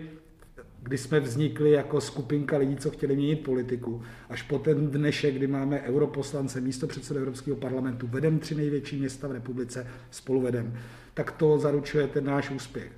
kdy 0.82 0.98
jsme 0.98 1.20
vznikli 1.20 1.70
jako 1.70 2.00
skupinka 2.00 2.56
lidí, 2.56 2.76
co 2.76 2.90
chtěli 2.90 3.16
měnit 3.16 3.36
politiku, 3.36 4.02
až 4.28 4.42
po 4.42 4.58
ten 4.58 4.90
dnešek, 4.90 5.34
kdy 5.34 5.46
máme 5.46 5.80
europoslance, 5.80 6.60
místo 6.60 6.86
předsedy 6.86 7.20
Evropského 7.20 7.56
parlamentu, 7.56 8.06
vedem 8.06 8.38
tři 8.38 8.54
největší 8.54 8.98
města 8.98 9.28
v 9.28 9.32
republice, 9.32 9.86
spolu 10.10 10.40
vedem, 10.40 10.78
tak 11.14 11.30
to 11.30 11.58
zaručuje 11.58 12.06
ten 12.06 12.24
náš 12.24 12.50
úspěch. 12.50 12.92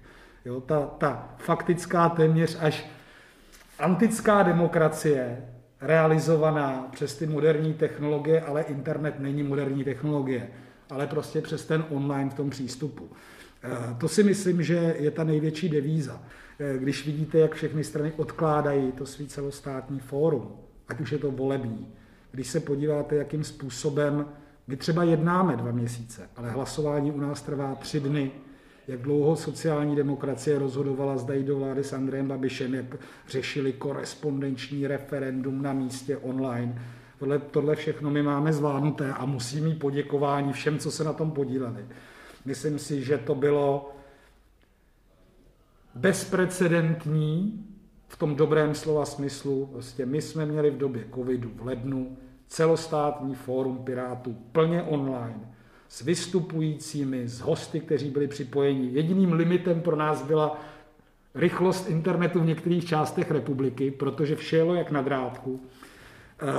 Jo, 0.45 0.61
ta, 0.61 0.81
ta 0.81 1.35
faktická 1.39 2.09
téměř 2.09 2.59
až 2.61 2.91
antická 3.79 4.43
demokracie, 4.43 5.45
realizovaná 5.81 6.89
přes 6.93 7.17
ty 7.17 7.27
moderní 7.27 7.75
technologie, 7.75 8.41
ale 8.41 8.63
internet 8.63 9.21
není 9.21 9.43
moderní 9.43 9.85
technologie, 9.85 10.51
ale 10.91 11.07
prostě 11.07 11.41
přes 11.41 11.67
ten 11.67 11.85
online 11.91 12.31
v 12.31 12.35
tom 12.35 12.51
přístupu. 12.51 13.11
Eh, 13.63 13.97
to 13.99 14.09
si 14.09 14.23
myslím, 14.23 14.63
že 14.63 14.95
je 14.99 15.11
ta 15.11 15.25
největší 15.25 15.69
devíza. 15.69 16.23
Eh, 16.61 16.79
když 16.79 17.07
vidíte, 17.07 17.39
jak 17.39 17.55
všechny 17.55 17.85
strany 17.85 18.13
odkládají 18.17 18.93
to 18.93 19.07
svý 19.07 19.27
celostátní 19.27 20.01
fórum, 20.01 20.57
ať 20.89 21.01
už 21.01 21.13
je 21.13 21.19
to 21.19 21.31
volební, 21.31 21.89
když 22.31 22.49
se 22.49 22.61
podíváte, 22.61 23.17
jakým 23.17 23.45
způsobem 23.45 24.27
my 24.67 24.77
třeba 24.77 25.05
jednáme 25.05 25.57
dva 25.57 25.73
měsíce, 25.73 26.29
ale 26.37 26.51
hlasování 26.51 27.13
u 27.13 27.21
nás 27.21 27.43
trvá 27.43 27.75
tři 27.75 28.01
dny, 28.01 28.31
jak 28.89 29.01
dlouho 29.01 29.37
sociální 29.37 29.97
demokracie 29.97 30.59
rozhodovala, 30.59 31.17
zda 31.17 31.35
jít 31.35 31.47
do 31.47 31.59
vlády 31.59 31.85
s 31.85 31.93
Andrejem 31.93 32.29
Babišem, 32.29 32.75
jak 32.75 32.97
řešili 33.29 33.73
korespondenční 33.73 34.87
referendum 34.87 35.63
na 35.63 35.73
místě 35.73 36.17
online. 36.17 36.83
Tohle, 37.19 37.39
tohle 37.39 37.77
všechno 37.77 38.11
my 38.11 38.23
máme 38.23 38.53
zvládnuté 38.53 39.13
a 39.13 39.27
musí 39.27 39.61
mít 39.61 39.79
poděkování 39.79 40.53
všem, 40.53 40.79
co 40.79 40.91
se 40.91 41.05
na 41.05 41.13
tom 41.13 41.31
podíleli. 41.31 41.85
Myslím 42.45 42.79
si, 42.79 43.05
že 43.05 43.19
to 43.19 43.35
bylo 43.35 43.93
bezprecedentní 46.01 47.65
v 48.09 48.17
tom 48.17 48.37
dobrém 48.37 48.75
slova 48.75 49.05
smyslu. 49.05 49.67
Prostě 49.67 50.07
my 50.07 50.23
jsme 50.23 50.47
měli 50.47 50.71
v 50.71 50.79
době 50.79 51.05
covidu 51.15 51.51
v 51.55 51.67
lednu 51.67 52.17
celostátní 52.47 53.35
fórum 53.35 53.79
Pirátů 53.79 54.37
plně 54.53 54.83
online 54.83 55.55
s 55.89 56.03
vystupujícími, 56.03 57.29
s 57.29 57.41
hosty, 57.41 57.81
kteří 57.81 58.11
byli 58.11 58.29
připojeni. 58.29 58.89
Jediným 58.93 59.33
limitem 59.33 59.81
pro 59.81 59.97
nás 59.97 60.23
byla 60.23 60.61
rychlost 61.35 61.89
internetu 61.89 62.41
v 62.41 62.47
některých 62.47 62.85
částech 62.85 63.31
republiky, 63.31 63.91
protože 63.91 64.37
vše 64.37 64.57
jelo 64.57 64.75
jak 64.75 64.91
na 64.91 65.03
drátku. 65.03 65.61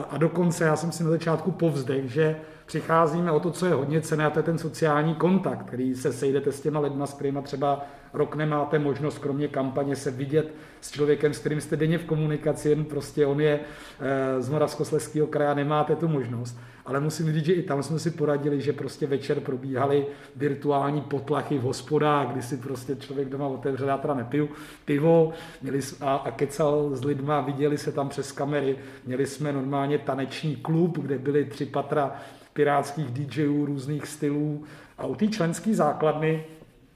A 0.09 0.17
dokonce 0.17 0.63
já 0.63 0.75
jsem 0.75 0.91
si 0.91 1.03
na 1.03 1.09
začátku 1.09 1.51
povzdech, 1.51 2.11
že 2.11 2.35
přicházíme 2.65 3.31
o 3.31 3.39
to, 3.39 3.51
co 3.51 3.65
je 3.65 3.73
hodně 3.73 4.01
cené, 4.01 4.25
a 4.25 4.29
to 4.29 4.39
je 4.39 4.43
ten 4.43 4.57
sociální 4.57 5.15
kontakt, 5.15 5.63
který 5.65 5.95
se 5.95 6.13
sejdete 6.13 6.51
s 6.51 6.61
těma 6.61 6.79
lidma, 6.79 7.05
s 7.05 7.13
kterými 7.13 7.41
třeba 7.41 7.85
rok 8.13 8.35
nemáte 8.35 8.79
možnost, 8.79 9.19
kromě 9.19 9.47
kampaně, 9.47 9.95
se 9.95 10.11
vidět 10.11 10.53
s 10.81 10.91
člověkem, 10.91 11.33
s 11.33 11.39
kterým 11.39 11.61
jste 11.61 11.77
denně 11.77 11.97
v 11.97 12.05
komunikaci, 12.05 12.69
jen 12.69 12.85
prostě 12.85 13.25
on 13.25 13.41
je 13.41 13.59
eh, 13.59 14.41
z 14.41 14.49
Moravskoslezského 14.49 15.27
kraje 15.27 15.55
nemáte 15.55 15.95
tu 15.95 16.07
možnost. 16.07 16.59
Ale 16.91 16.99
musím 16.99 17.33
říct, 17.33 17.45
že 17.45 17.53
i 17.53 17.63
tam 17.63 17.83
jsme 17.83 17.99
si 17.99 18.11
poradili, 18.11 18.61
že 18.61 18.73
prostě 18.73 19.07
večer 19.07 19.39
probíhaly 19.39 20.05
virtuální 20.35 21.01
potlachy 21.01 21.57
v 21.57 21.61
hospodách, 21.61 22.27
kdy 22.27 22.41
si 22.41 22.57
prostě 22.57 22.95
člověk 22.95 23.29
doma 23.29 23.47
otevřel, 23.47 23.87
já 23.87 23.97
teda 23.97 24.13
nepiju 24.13 24.49
pivo, 24.85 25.33
měli 25.61 25.79
a, 26.01 26.15
a 26.15 26.31
kecal 26.31 26.89
s 26.95 27.03
lidma, 27.03 27.41
viděli 27.41 27.77
se 27.77 27.91
tam 27.91 28.09
přes 28.09 28.31
kamery, 28.31 28.77
měli 29.05 29.25
jsme 29.25 29.53
normálně 29.53 29.97
taneční 29.97 30.55
klub, 30.55 30.97
kde 30.97 31.17
byly 31.17 31.45
tři 31.45 31.65
patra 31.65 32.15
pirátských 32.53 33.05
DJů 33.05 33.65
různých 33.65 34.07
stylů. 34.07 34.63
A 34.97 35.05
u 35.05 35.15
té 35.15 35.27
členské 35.27 35.75
základny 35.75 36.43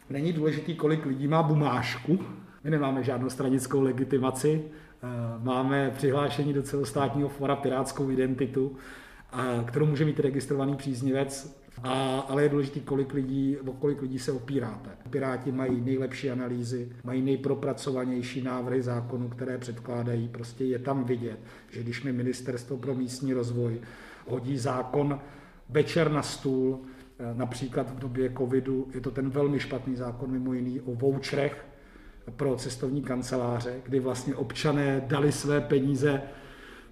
není 0.09 0.33
důležitý, 0.33 0.75
kolik 0.75 1.05
lidí 1.05 1.27
má 1.27 1.43
bumášku, 1.43 2.19
my 2.63 2.71
nemáme 2.71 3.03
žádnou 3.03 3.29
stranickou 3.29 3.81
legitimaci, 3.81 4.61
eh, 4.63 5.07
máme 5.43 5.91
přihlášení 5.97 6.53
do 6.53 6.63
celostátního 6.63 7.29
fora 7.29 7.55
pirátskou 7.55 8.09
identitu, 8.09 8.77
kterou 9.67 9.85
může 9.85 10.05
mít 10.05 10.19
registrovaný 10.19 10.75
příznivec, 10.75 11.57
a, 11.83 12.19
ale 12.19 12.43
je 12.43 12.49
důležité, 12.49 12.79
kolik 12.79 13.13
lidí, 13.13 13.57
o 13.57 13.73
kolik 13.73 14.01
lidí 14.01 14.19
se 14.19 14.31
opíráte. 14.31 14.89
Piráti 15.09 15.51
mají 15.51 15.81
nejlepší 15.81 16.31
analýzy, 16.31 16.89
mají 17.03 17.21
nejpropracovanější 17.21 18.41
návrhy 18.41 18.81
zákonů, 18.81 19.29
které 19.29 19.57
předkládají. 19.57 20.27
Prostě 20.27 20.65
je 20.65 20.79
tam 20.79 21.03
vidět, 21.03 21.39
že 21.71 21.83
když 21.83 22.03
mi 22.03 22.11
Ministerstvo 22.11 22.77
pro 22.77 22.95
místní 22.95 23.33
rozvoj 23.33 23.81
hodí 24.27 24.57
zákon 24.57 25.19
večer 25.69 26.11
na 26.11 26.21
stůl, 26.21 26.79
eh, 27.19 27.33
například 27.33 27.91
v 27.91 27.99
době 27.99 28.31
covidu, 28.37 28.87
je 28.93 29.01
to 29.01 29.11
ten 29.11 29.29
velmi 29.29 29.59
špatný 29.59 29.95
zákon, 29.95 30.31
mimo 30.31 30.53
jiný, 30.53 30.81
o 30.81 30.95
voucherech 30.95 31.65
pro 32.35 32.55
cestovní 32.55 33.01
kanceláře, 33.01 33.81
kdy 33.83 33.99
vlastně 33.99 34.35
občané 34.35 35.03
dali 35.07 35.31
své 35.31 35.61
peníze 35.61 36.21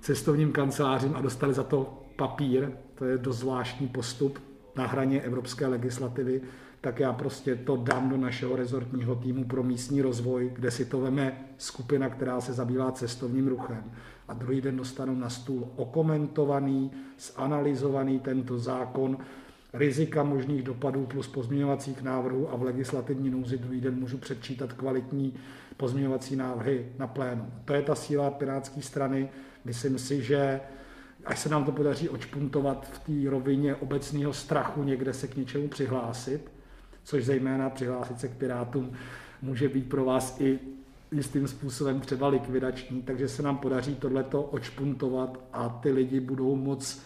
cestovním 0.01 0.51
kancelářím 0.51 1.15
a 1.15 1.21
dostali 1.21 1.53
za 1.53 1.63
to 1.63 2.02
papír, 2.15 2.71
to 2.95 3.05
je 3.05 3.17
dost 3.17 3.37
zvláštní 3.37 3.87
postup 3.87 4.39
na 4.75 4.87
hraně 4.87 5.21
evropské 5.21 5.67
legislativy, 5.67 6.41
tak 6.81 6.99
já 6.99 7.13
prostě 7.13 7.55
to 7.55 7.75
dám 7.75 8.09
do 8.09 8.17
našeho 8.17 8.55
rezortního 8.55 9.15
týmu 9.15 9.45
pro 9.45 9.63
místní 9.63 10.01
rozvoj, 10.01 10.51
kde 10.53 10.71
si 10.71 10.85
to 10.85 10.99
veme 10.99 11.37
skupina, 11.57 12.09
která 12.09 12.41
se 12.41 12.53
zabývá 12.53 12.91
cestovním 12.91 13.47
ruchem. 13.47 13.91
A 14.27 14.33
druhý 14.33 14.61
den 14.61 14.77
dostanou 14.77 15.15
na 15.15 15.29
stůl 15.29 15.67
okomentovaný, 15.75 16.91
zanalizovaný 17.19 18.19
tento 18.19 18.59
zákon, 18.59 19.17
rizika 19.73 20.23
možných 20.23 20.63
dopadů 20.63 21.05
plus 21.05 21.27
pozměňovacích 21.27 22.01
návrhů 22.01 22.53
a 22.53 22.55
v 22.55 22.63
legislativní 22.63 23.29
nouzi 23.29 23.57
druhý 23.57 23.81
den 23.81 23.99
můžu 23.99 24.17
předčítat 24.17 24.73
kvalitní 24.73 25.33
pozměňovací 25.77 26.35
návrhy 26.35 26.85
na 26.99 27.07
plénu. 27.07 27.45
To 27.65 27.73
je 27.73 27.81
ta 27.81 27.95
síla 27.95 28.31
Pirátské 28.31 28.81
strany. 28.81 29.29
Myslím 29.65 29.99
si, 29.99 30.21
že 30.21 30.59
až 31.25 31.39
se 31.39 31.49
nám 31.49 31.65
to 31.65 31.71
podaří 31.71 32.09
očpuntovat 32.09 32.87
v 32.93 32.99
té 32.99 33.29
rovině 33.29 33.75
obecného 33.75 34.33
strachu 34.33 34.83
někde 34.83 35.13
se 35.13 35.27
k 35.27 35.35
něčemu 35.35 35.67
přihlásit, 35.67 36.51
což 37.03 37.25
zejména 37.25 37.69
přihlásit 37.69 38.19
se 38.19 38.27
k 38.27 38.37
Pirátům 38.37 38.91
může 39.41 39.69
být 39.69 39.89
pro 39.89 40.05
vás 40.05 40.41
i 40.41 40.59
jistým 41.11 41.47
způsobem 41.47 41.99
třeba 41.99 42.27
likvidační, 42.27 43.01
takže 43.01 43.27
se 43.29 43.43
nám 43.43 43.57
podaří 43.57 43.95
tohleto 43.95 44.43
očpuntovat 44.43 45.39
a 45.53 45.69
ty 45.69 45.91
lidi 45.91 46.19
budou 46.19 46.55
moc 46.55 47.01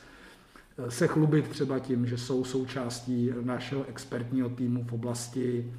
eh, 0.78 0.92
se 0.92 1.08
chlubit 1.08 1.48
třeba 1.48 1.80
tím, 1.80 2.06
že 2.06 2.18
jsou 2.18 2.44
součástí 2.44 3.32
našeho 3.42 3.86
expertního 3.86 4.50
týmu 4.50 4.84
v 4.84 4.94
oblasti 4.94 5.74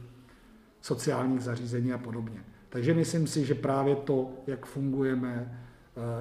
sociálních 0.80 1.40
zařízení 1.40 1.92
a 1.92 1.98
podobně. 1.98 2.40
Takže 2.68 2.94
myslím 2.94 3.26
si, 3.26 3.44
že 3.44 3.54
právě 3.54 3.96
to, 3.96 4.30
jak 4.46 4.66
fungujeme, 4.66 5.64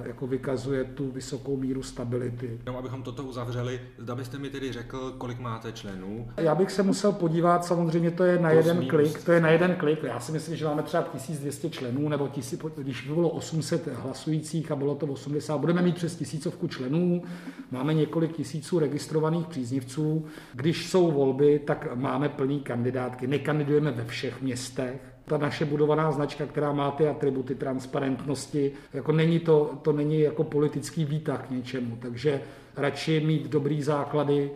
jako 0.02 0.26
vykazuje 0.26 0.84
tu 0.84 1.10
vysokou 1.10 1.56
míru 1.56 1.82
stability. 1.82 2.60
No, 2.66 2.78
abychom 2.78 3.02
toto 3.02 3.24
uzavřeli, 3.24 3.80
zda 3.98 4.14
byste 4.14 4.38
mi 4.38 4.50
tedy 4.50 4.72
řekl, 4.72 5.14
kolik 5.18 5.40
máte 5.40 5.72
členů? 5.72 6.28
Já 6.36 6.54
bych 6.54 6.70
se 6.70 6.82
musel 6.82 7.12
podívat, 7.12 7.64
samozřejmě 7.64 8.10
to 8.10 8.24
je 8.24 8.38
na 8.38 8.50
jeden 8.50 8.78
minus. 8.78 8.90
klik, 8.90 9.24
to 9.24 9.32
je 9.32 9.40
na 9.40 9.50
jeden 9.50 9.74
klik. 9.74 10.02
Já 10.02 10.20
si 10.20 10.32
myslím, 10.32 10.56
že 10.56 10.64
máme 10.64 10.82
třeba 10.82 11.02
1200 11.02 11.70
členů, 11.70 12.08
nebo 12.08 12.28
tisíc, 12.28 12.60
když 12.76 13.08
by 13.08 13.14
bylo 13.14 13.28
800 13.28 13.86
hlasujících 13.86 14.70
a 14.70 14.76
bylo 14.76 14.94
to 14.94 15.06
80, 15.06 15.58
budeme 15.58 15.82
mít 15.82 15.94
přes 15.94 16.16
tisícovku 16.16 16.68
členů, 16.68 17.22
máme 17.70 17.94
několik 17.94 18.36
tisíců 18.36 18.78
registrovaných 18.78 19.46
příznivců. 19.46 20.24
Když 20.54 20.90
jsou 20.90 21.10
volby, 21.10 21.58
tak 21.58 21.88
máme 21.94 22.28
plný 22.28 22.60
kandidátky. 22.60 23.26
Nekandidujeme 23.26 23.90
ve 23.90 24.04
všech 24.04 24.42
městech, 24.42 25.17
ta 25.28 25.38
naše 25.38 25.64
budovaná 25.64 26.12
značka, 26.12 26.46
která 26.46 26.72
má 26.72 26.90
ty 26.90 27.08
atributy 27.08 27.54
transparentnosti, 27.54 28.72
jako 28.92 29.12
není 29.12 29.38
to, 29.38 29.78
to 29.82 29.92
není 29.92 30.20
jako 30.20 30.44
politický 30.44 31.04
výtah 31.04 31.46
k 31.46 31.50
něčemu, 31.50 31.98
takže 32.02 32.40
radši 32.76 33.20
mít 33.20 33.48
dobrý 33.48 33.82
základy, 33.82 34.50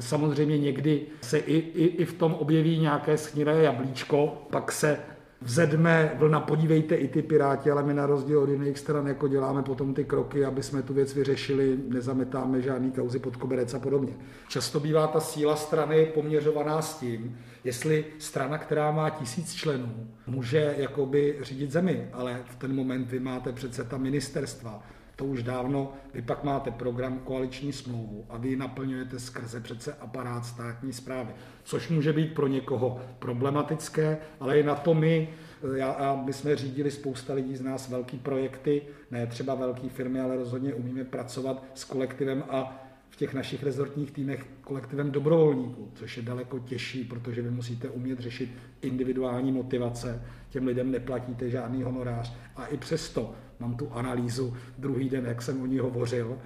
Samozřejmě 0.00 0.58
někdy 0.58 1.02
se 1.20 1.38
i, 1.38 1.56
i, 1.56 1.84
i 1.84 2.04
v 2.04 2.12
tom 2.12 2.34
objeví 2.34 2.78
nějaké 2.78 3.18
schnilé 3.18 3.62
jablíčko, 3.62 4.42
pak 4.50 4.72
se 4.72 4.98
vzedme 5.42 6.12
vlna, 6.18 6.40
podívejte 6.40 6.94
i 6.94 7.08
ty 7.08 7.22
Piráti, 7.22 7.70
ale 7.70 7.82
my 7.82 7.94
na 7.94 8.06
rozdíl 8.06 8.38
od 8.40 8.48
jiných 8.48 8.78
stran 8.78 9.06
jako 9.06 9.28
děláme 9.28 9.62
potom 9.62 9.94
ty 9.94 10.04
kroky, 10.04 10.44
aby 10.44 10.62
jsme 10.62 10.82
tu 10.82 10.94
věc 10.94 11.14
vyřešili, 11.14 11.78
nezametáme 11.88 12.62
žádný 12.62 12.90
kauzy 12.92 13.18
pod 13.18 13.36
koberec 13.36 13.74
a 13.74 13.78
podobně. 13.78 14.12
Často 14.48 14.80
bývá 14.80 15.06
ta 15.06 15.20
síla 15.20 15.56
strany 15.56 16.06
poměřovaná 16.14 16.82
s 16.82 16.98
tím, 16.98 17.38
jestli 17.64 18.04
strana, 18.18 18.58
která 18.58 18.90
má 18.90 19.10
tisíc 19.10 19.54
členů, 19.54 20.08
může 20.26 20.74
jakoby 20.78 21.38
řídit 21.42 21.70
zemi, 21.70 22.08
ale 22.12 22.40
v 22.44 22.56
ten 22.56 22.74
moment 22.74 23.10
vy 23.10 23.20
máte 23.20 23.52
přece 23.52 23.84
ta 23.84 23.98
ministerstva, 23.98 24.82
To 25.18 25.24
už 25.24 25.42
dávno, 25.42 25.92
vy 26.14 26.22
pak 26.22 26.44
máte 26.44 26.70
program 26.70 27.18
koaliční 27.18 27.72
smlouvu 27.72 28.26
a 28.28 28.36
vy 28.36 28.48
ji 28.48 28.56
naplňujete 28.56 29.18
skrze 29.18 29.60
přece 29.60 29.94
aparát 29.94 30.44
státní 30.44 30.92
zprávy, 30.92 31.30
což 31.64 31.88
může 31.88 32.12
být 32.12 32.34
pro 32.34 32.46
někoho 32.46 33.00
problematické, 33.18 34.18
ale 34.40 34.60
i 34.60 34.62
na 34.62 34.74
to 34.74 34.94
my, 34.94 35.28
já, 35.74 35.90
a 35.90 36.22
my 36.22 36.32
jsme 36.32 36.56
řídili 36.56 36.90
spousta 36.90 37.34
lidí 37.34 37.56
z 37.56 37.60
nás 37.60 37.88
velký 37.88 38.18
projekty, 38.18 38.82
ne 39.10 39.26
třeba 39.26 39.54
velké 39.54 39.88
firmy, 39.88 40.20
ale 40.20 40.36
rozhodně 40.36 40.74
umíme 40.74 41.04
pracovat 41.04 41.64
s 41.74 41.84
kolektivem 41.84 42.44
a 42.48 42.84
v 43.10 43.16
těch 43.16 43.34
našich 43.34 43.62
rezortních 43.62 44.10
týmech 44.10 44.46
kolektivem 44.60 45.10
dobrovolníků, 45.10 45.90
což 45.94 46.16
je 46.16 46.22
daleko 46.22 46.58
těžší, 46.58 47.04
protože 47.04 47.42
vy 47.42 47.50
musíte 47.50 47.88
umět 47.88 48.18
řešit 48.18 48.50
individuální 48.82 49.52
motivace, 49.52 50.22
těm 50.50 50.66
lidem 50.66 50.90
neplatíte 50.90 51.50
žádný 51.50 51.82
honorář. 51.82 52.32
A 52.56 52.66
i 52.66 52.76
přesto 52.76 53.34
mám 53.60 53.76
tu 53.76 53.92
analýzu 53.92 54.56
druhý 54.78 55.08
den, 55.08 55.24
jak 55.26 55.42
jsem 55.42 55.62
o 55.62 55.66
ní 55.66 55.78
hovořil. 55.78 56.38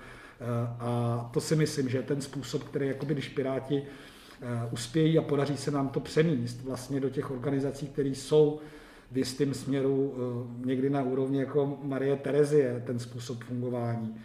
Eh, 0.43 0.77
a 0.79 1.31
to 1.33 1.41
si 1.41 1.57
myslím, 1.57 1.89
že 1.89 1.99
je 1.99 2.03
ten 2.03 2.21
způsob, 2.21 2.65
který 2.65 2.89
jakoby, 2.89 3.15
když 3.15 3.29
Piráti 3.29 3.83
eh, 3.83 4.69
uspějí 4.71 5.19
a 5.19 5.23
podaří 5.23 5.57
se 5.57 5.71
nám 5.71 5.89
to 5.89 6.01
přemíst 6.01 6.63
vlastně 6.63 7.01
do 7.01 7.11
těch 7.11 7.31
organizací, 7.31 7.87
které 7.87 8.09
jsou 8.09 8.61
v 9.11 9.19
jistém 9.19 9.55
směru 9.55 10.15
eh, 10.15 10.67
někdy 10.67 10.91
na 10.91 11.03
úrovni 11.03 11.39
jako 11.39 11.79
Marie 11.83 12.17
Terezie, 12.17 12.83
ten 12.87 12.99
způsob 12.99 13.45
fungování, 13.45 14.17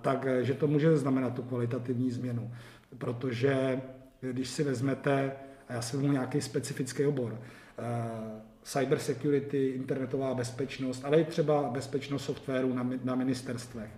takže 0.00 0.54
to 0.54 0.66
může 0.66 0.96
znamenat 0.96 1.34
tu 1.34 1.42
kvalitativní 1.42 2.10
změnu. 2.10 2.50
Protože 2.98 3.80
když 4.20 4.48
si 4.48 4.64
vezmete, 4.64 5.32
a 5.68 5.72
já 5.72 5.82
si 5.82 5.96
vezmu 5.96 6.12
nějaký 6.12 6.40
specifický 6.40 7.06
obor, 7.06 7.40
cyber 8.68 8.98
security, 8.98 9.66
internetová 9.66 10.34
bezpečnost, 10.34 11.04
ale 11.04 11.20
i 11.20 11.24
třeba 11.24 11.62
bezpečnost 11.62 12.24
softwaru 12.24 12.74
na, 12.74 12.90
na 13.04 13.14
ministerstvech, 13.14 13.90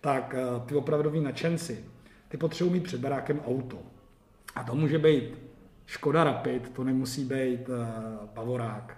tak 0.00 0.34
eh, 0.38 0.66
ty 0.66 0.74
opravdoví 0.74 1.20
nadšenci, 1.20 1.84
ty 2.28 2.36
potřebují 2.36 2.72
mít 2.72 2.84
před 2.84 3.00
barákem 3.00 3.40
auto. 3.46 3.78
A 4.54 4.64
to 4.64 4.74
může 4.74 4.98
být 4.98 5.38
Škoda 5.86 6.24
Rapid, 6.24 6.68
to 6.68 6.84
nemusí 6.84 7.24
být 7.24 7.70
Bavorák. 8.34 8.96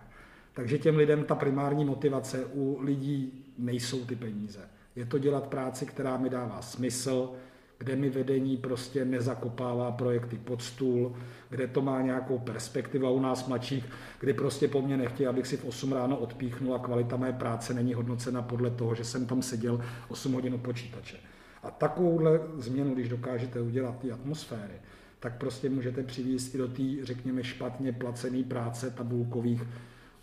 Takže 0.54 0.78
těm 0.78 0.96
lidem 0.96 1.24
ta 1.24 1.34
primární 1.34 1.84
motivace 1.84 2.44
u 2.44 2.78
lidí 2.80 3.44
nejsou 3.58 4.04
ty 4.04 4.16
peníze. 4.16 4.60
Je 4.96 5.06
to 5.06 5.18
dělat 5.18 5.46
práci, 5.46 5.86
která 5.86 6.16
mi 6.16 6.30
dává 6.30 6.62
smysl, 6.62 7.32
kde 7.78 7.96
mi 7.96 8.10
vedení 8.10 8.56
prostě 8.56 9.04
nezakopává 9.04 9.92
projekty 9.92 10.36
pod 10.36 10.62
stůl, 10.62 11.16
kde 11.50 11.66
to 11.66 11.82
má 11.82 12.00
nějakou 12.00 12.38
perspektivu 12.38 13.12
u 13.12 13.20
nás 13.20 13.48
mladších, 13.48 13.84
kdy 14.20 14.32
prostě 14.32 14.68
po 14.68 14.82
mně 14.82 14.96
nechtějí, 14.96 15.26
abych 15.26 15.46
si 15.46 15.56
v 15.56 15.64
8 15.64 15.92
ráno 15.92 16.16
odpíchnul 16.16 16.74
a 16.74 16.78
kvalita 16.78 17.16
mé 17.16 17.32
práce 17.32 17.74
není 17.74 17.94
hodnocena 17.94 18.42
podle 18.42 18.70
toho, 18.70 18.94
že 18.94 19.04
jsem 19.04 19.26
tam 19.26 19.42
seděl 19.42 19.80
8 20.08 20.32
hodin 20.32 20.54
u 20.54 20.58
počítače. 20.58 21.16
A 21.62 21.70
takovouhle 21.70 22.40
změnu, 22.58 22.94
když 22.94 23.08
dokážete 23.08 23.60
udělat 23.60 23.98
ty 23.98 24.12
atmosféry, 24.12 24.74
tak 25.20 25.38
prostě 25.38 25.70
můžete 25.70 26.02
přivést 26.02 26.54
i 26.54 26.58
do 26.58 26.68
té, 26.68 26.82
řekněme, 27.02 27.44
špatně 27.44 27.92
placené 27.92 28.42
práce 28.42 28.90
tabulkových 28.90 29.62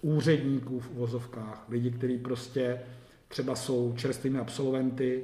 úředníků 0.01 0.79
v 0.79 0.89
uvozovkách, 0.91 1.65
lidi, 1.70 1.91
kteří 1.91 2.17
prostě 2.17 2.79
třeba 3.27 3.55
jsou 3.55 3.93
čerstvými 3.98 4.39
absolventy, 4.39 5.24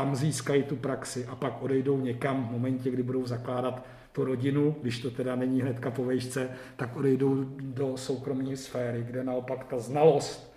tam 0.00 0.16
získají 0.16 0.62
tu 0.62 0.76
praxi 0.76 1.26
a 1.26 1.36
pak 1.36 1.62
odejdou 1.62 2.00
někam 2.00 2.48
v 2.48 2.52
momentě, 2.52 2.90
kdy 2.90 3.02
budou 3.02 3.26
zakládat 3.26 3.86
tu 4.12 4.24
rodinu, 4.24 4.76
když 4.82 4.98
to 4.98 5.10
teda 5.10 5.36
není 5.36 5.62
hnedka 5.62 5.90
po 5.90 6.04
vejšce, 6.04 6.50
tak 6.76 6.96
odejdou 6.96 7.44
do 7.60 7.96
soukromé 7.96 8.56
sféry, 8.56 9.02
kde 9.02 9.24
naopak 9.24 9.64
ta 9.64 9.78
znalost 9.78 10.54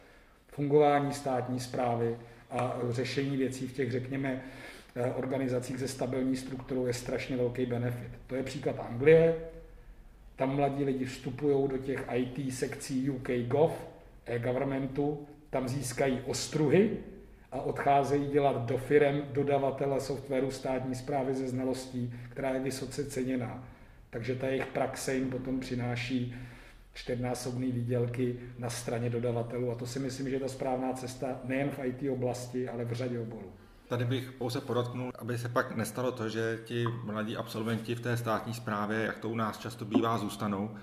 fungování 0.48 1.14
státní 1.14 1.60
zprávy 1.60 2.18
a 2.52 2.78
řešení 2.90 3.38
věcí 3.38 3.68
v 3.68 3.74
těch, 3.74 3.92
řekněme, 3.92 4.42
eh, 4.96 5.12
organizacích 5.12 5.80
se 5.80 5.88
stabilní 5.88 6.36
strukturou 6.36 6.86
je 6.86 6.94
strašně 6.94 7.38
velký 7.38 7.66
benefit. 7.66 8.12
To 8.28 8.36
je 8.36 8.44
příklad 8.44 8.80
Anglie, 8.90 9.36
tam 10.36 10.56
mladí 10.56 10.84
lidi 10.84 11.06
vstupují 11.06 11.68
do 11.68 11.78
těch 11.78 12.06
IT 12.14 12.52
sekcí 12.52 13.10
UK 13.10 13.30
Gov, 13.48 13.72
e-governmentu, 14.26 15.28
tam 15.50 15.68
získají 15.68 16.22
ostruhy, 16.26 16.98
a 17.54 17.62
odcházejí 17.62 18.28
dělat 18.28 18.66
do 18.66 18.78
firem 18.78 19.22
dodavatele 19.32 20.02
softwaru 20.02 20.52
státní 20.52 20.96
zprávy 20.96 21.34
ze 21.34 21.48
znalostí, 21.48 22.14
která 22.30 22.50
je 22.50 22.60
vysoce 22.60 23.06
ceněná. 23.06 23.64
Takže 24.10 24.36
ta 24.36 24.48
jejich 24.48 24.66
praxe 24.66 25.16
jim 25.16 25.30
potom 25.30 25.60
přináší 25.60 26.36
čtyřnásobné 26.94 27.68
výdělky 27.68 28.40
na 28.60 28.70
straně 28.70 29.10
dodavatelů 29.10 29.72
a 29.72 29.76
to 29.76 29.86
si 29.86 30.00
myslím, 30.00 30.30
že 30.30 30.36
je 30.36 30.40
ta 30.40 30.48
správná 30.48 30.94
cesta 30.94 31.28
nejen 31.44 31.70
v 31.70 31.80
IT 31.86 32.12
oblasti, 32.12 32.70
ale 32.70 32.86
v 32.86 32.94
řadě 32.94 33.20
oborů. 33.20 33.54
Tady 33.88 34.06
bych 34.06 34.32
pouze 34.32 34.62
podotknul, 34.62 35.12
aby 35.20 35.38
se 35.38 35.50
pak 35.50 35.76
nestalo 35.76 36.12
to, 36.12 36.30
že 36.30 36.60
ti 36.66 36.86
mladí 37.04 37.38
absolventi 37.38 37.96
v 37.96 38.00
té 38.00 38.18
státní 38.18 38.54
správě, 38.54 39.00
jak 39.00 39.20
to 39.20 39.30
u 39.30 39.36
nás 39.36 39.58
často 39.58 39.86
bývá, 39.86 40.18
zůstanou. 40.18 40.76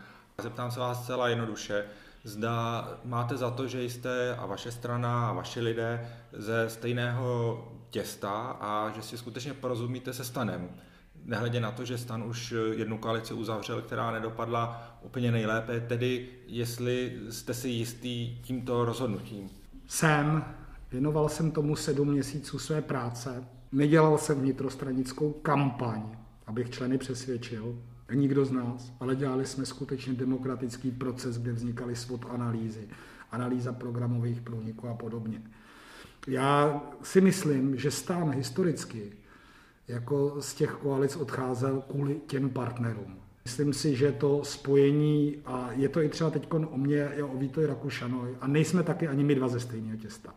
Zeptám 0.42 0.70
se 0.70 0.80
vás 0.80 1.06
celá 1.06 1.28
jednoduše, 1.28 1.84
Zda 2.24 2.88
máte 3.04 3.36
za 3.36 3.50
to, 3.50 3.68
že 3.68 3.84
jste 3.84 4.36
a 4.36 4.46
vaše 4.46 4.72
strana 4.72 5.28
a 5.28 5.32
vaši 5.32 5.60
lidé 5.60 6.10
ze 6.32 6.70
stejného 6.70 7.64
těsta 7.90 8.30
a 8.60 8.92
že 8.96 9.02
si 9.02 9.18
skutečně 9.18 9.54
porozumíte 9.54 10.12
se 10.12 10.24
stanem. 10.24 10.68
Nehledě 11.24 11.60
na 11.60 11.72
to, 11.72 11.84
že 11.84 11.98
stan 11.98 12.22
už 12.22 12.54
jednu 12.72 12.98
koalici 12.98 13.34
uzavřel, 13.34 13.82
která 13.82 14.10
nedopadla 14.10 14.98
úplně 15.02 15.32
nejlépe, 15.32 15.80
tedy 15.80 16.28
jestli 16.46 17.18
jste 17.30 17.54
si 17.54 17.68
jistý 17.68 18.38
tímto 18.42 18.84
rozhodnutím. 18.84 19.50
Jsem. 19.86 20.44
Věnoval 20.90 21.28
jsem 21.28 21.50
tomu 21.50 21.76
sedm 21.76 22.08
měsíců 22.08 22.58
své 22.58 22.82
práce. 22.82 23.44
Nedělal 23.72 24.18
jsem 24.18 24.40
vnitrostranickou 24.40 25.32
kampaň, 25.32 26.02
abych 26.46 26.70
členy 26.70 26.98
přesvědčil 26.98 27.78
nikdo 28.16 28.44
z 28.44 28.50
nás, 28.50 28.92
ale 29.00 29.16
dělali 29.16 29.46
jsme 29.46 29.66
skutečně 29.66 30.14
demokratický 30.14 30.90
proces, 30.90 31.38
kde 31.38 31.52
vznikaly 31.52 31.96
svod 31.96 32.26
analýzy, 32.28 32.88
analýza 33.30 33.72
programových 33.72 34.40
průniků 34.40 34.88
a 34.88 34.94
podobně. 34.94 35.42
Já 36.26 36.82
si 37.02 37.20
myslím, 37.20 37.76
že 37.76 37.90
stán 37.90 38.30
historicky 38.30 39.12
jako 39.88 40.36
z 40.40 40.54
těch 40.54 40.70
koalic 40.70 41.16
odcházel 41.16 41.82
kvůli 41.88 42.20
těm 42.26 42.50
partnerům. 42.50 43.16
Myslím 43.44 43.72
si, 43.72 43.96
že 43.96 44.12
to 44.12 44.44
spojení, 44.44 45.36
a 45.46 45.72
je 45.72 45.88
to 45.88 46.02
i 46.02 46.08
třeba 46.08 46.30
teď 46.30 46.52
o 46.52 46.78
mě, 46.78 46.96
je 46.96 47.24
o 47.24 47.38
Vítoj 47.38 47.66
Rakušanoj, 47.66 48.36
a 48.40 48.46
nejsme 48.46 48.82
taky 48.82 49.08
ani 49.08 49.24
my 49.24 49.34
dva 49.34 49.48
ze 49.48 49.60
stejného 49.60 49.98
těsta. 49.98 50.34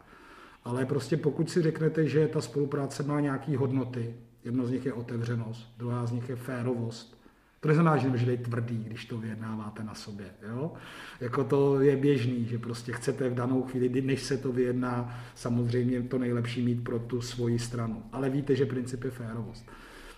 Ale 0.63 0.85
prostě 0.85 1.17
pokud 1.17 1.49
si 1.49 1.61
řeknete, 1.61 2.07
že 2.07 2.27
ta 2.27 2.41
spolupráce 2.41 3.03
má 3.03 3.19
nějaké 3.19 3.57
hodnoty, 3.57 4.15
jedno 4.45 4.65
z 4.65 4.71
nich 4.71 4.85
je 4.85 4.93
otevřenost, 4.93 5.73
druhá 5.77 6.05
z 6.05 6.11
nich 6.11 6.29
je 6.29 6.35
férovost, 6.35 7.22
to 7.63 7.69
neznamená, 7.69 7.97
že 7.97 8.03
nemůžete 8.03 8.31
být 8.31 8.43
tvrdý, 8.43 8.83
když 8.87 9.05
to 9.05 9.17
vyjednáváte 9.17 9.83
na 9.83 9.93
sobě. 9.93 10.25
Jo? 10.49 10.73
Jako 11.21 11.43
to 11.43 11.81
je 11.81 11.95
běžný, 11.95 12.45
že 12.45 12.59
prostě 12.59 12.91
chcete 12.91 13.29
v 13.29 13.33
danou 13.33 13.63
chvíli, 13.63 14.01
než 14.01 14.23
se 14.23 14.37
to 14.37 14.51
vyjedná, 14.51 15.19
samozřejmě 15.35 16.01
to 16.01 16.17
nejlepší 16.17 16.61
mít 16.61 16.83
pro 16.83 16.99
tu 16.99 17.21
svoji 17.21 17.59
stranu. 17.59 18.03
Ale 18.11 18.29
víte, 18.29 18.55
že 18.55 18.65
princip 18.65 19.03
je 19.03 19.11
férovost. 19.11 19.71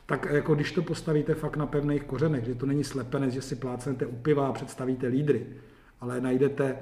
Tak 0.05 0.27
jako 0.31 0.55
když 0.55 0.71
to 0.71 0.81
postavíte 0.81 1.33
fakt 1.33 1.57
na 1.57 1.65
pevných 1.65 2.03
kořenech, 2.03 2.45
že 2.45 2.55
to 2.55 2.65
není 2.65 2.83
slepenec, 2.83 3.33
že 3.33 3.41
si 3.41 3.55
plácnete 3.55 4.05
u 4.05 4.15
piva 4.15 4.47
a 4.47 4.53
představíte 4.53 5.07
lídry, 5.07 5.45
ale 6.01 6.21
najdete 6.21 6.77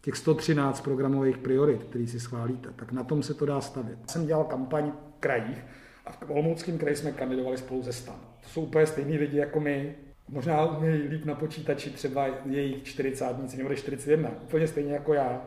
těch 0.00 0.16
113 0.16 0.80
programových 0.80 1.38
priorit, 1.38 1.84
který 1.84 2.06
si 2.06 2.20
schválíte, 2.20 2.68
tak 2.76 2.92
na 2.92 3.04
tom 3.04 3.22
se 3.22 3.34
to 3.34 3.46
dá 3.46 3.60
stavět. 3.60 3.98
Jsem 4.10 4.26
dělal 4.26 4.44
kampaň 4.44 4.90
v 4.90 5.20
krajích 5.20 5.64
a 6.06 6.12
v 6.12 6.30
Olomouckém 6.30 6.78
kraji 6.78 6.96
jsme 6.96 7.12
kandidovali 7.12 7.58
spolu 7.58 7.82
ze 7.82 7.92
stan. 7.92 8.20
To 8.42 8.48
jsou 8.48 8.62
úplně 8.62 8.86
stejní 8.86 9.18
lidi 9.18 9.36
jako 9.38 9.60
my. 9.60 9.94
Možná 10.28 10.76
umějí 10.76 11.02
líp 11.02 11.24
na 11.24 11.34
počítači 11.34 11.90
třeba 11.90 12.26
jejich 12.50 12.84
40 12.84 13.32
dní, 13.32 13.58
nebo 13.58 13.74
41, 13.74 14.30
úplně 14.42 14.66
stejně 14.66 14.92
jako 14.92 15.14
já. 15.14 15.42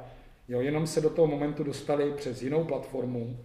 Jo, 0.47 0.61
jenom 0.61 0.87
se 0.87 1.01
do 1.01 1.09
toho 1.09 1.27
momentu 1.27 1.63
dostali 1.63 2.11
přes 2.11 2.41
jinou 2.41 2.63
platformu 2.63 3.37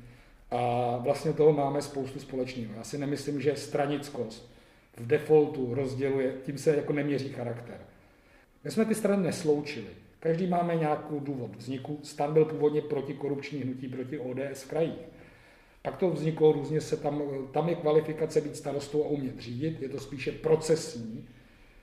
a 0.50 0.96
vlastně 0.96 1.32
toho 1.32 1.52
máme 1.52 1.82
spoustu 1.82 2.18
společného. 2.18 2.74
Já 2.76 2.84
si 2.84 2.98
nemyslím, 2.98 3.40
že 3.40 3.56
stranickost 3.56 4.50
v 4.96 5.06
defaultu 5.06 5.74
rozděluje, 5.74 6.34
tím 6.42 6.58
se 6.58 6.76
jako 6.76 6.92
neměří 6.92 7.28
charakter. 7.28 7.78
My 8.64 8.70
jsme 8.70 8.84
ty 8.84 8.94
strany 8.94 9.22
nesloučili. 9.22 9.86
Každý 10.20 10.46
máme 10.46 10.76
nějakou 10.76 11.20
důvod 11.20 11.56
vzniku. 11.56 11.98
Stan 12.02 12.32
byl 12.32 12.44
původně 12.44 12.82
protikorupční 12.82 13.60
hnutí 13.60 13.88
proti 13.88 14.18
ODS 14.18 14.62
v 14.62 14.68
krajích. 14.68 15.08
Pak 15.82 15.96
to 15.96 16.10
vzniklo 16.10 16.52
různě 16.52 16.80
se 16.80 16.96
tam, 16.96 17.22
tam 17.52 17.68
je 17.68 17.74
kvalifikace 17.74 18.40
být 18.40 18.56
starostou 18.56 19.04
a 19.04 19.08
umět 19.08 19.38
řídit, 19.38 19.82
je 19.82 19.88
to 19.88 20.00
spíše 20.00 20.32
procesní 20.32 21.28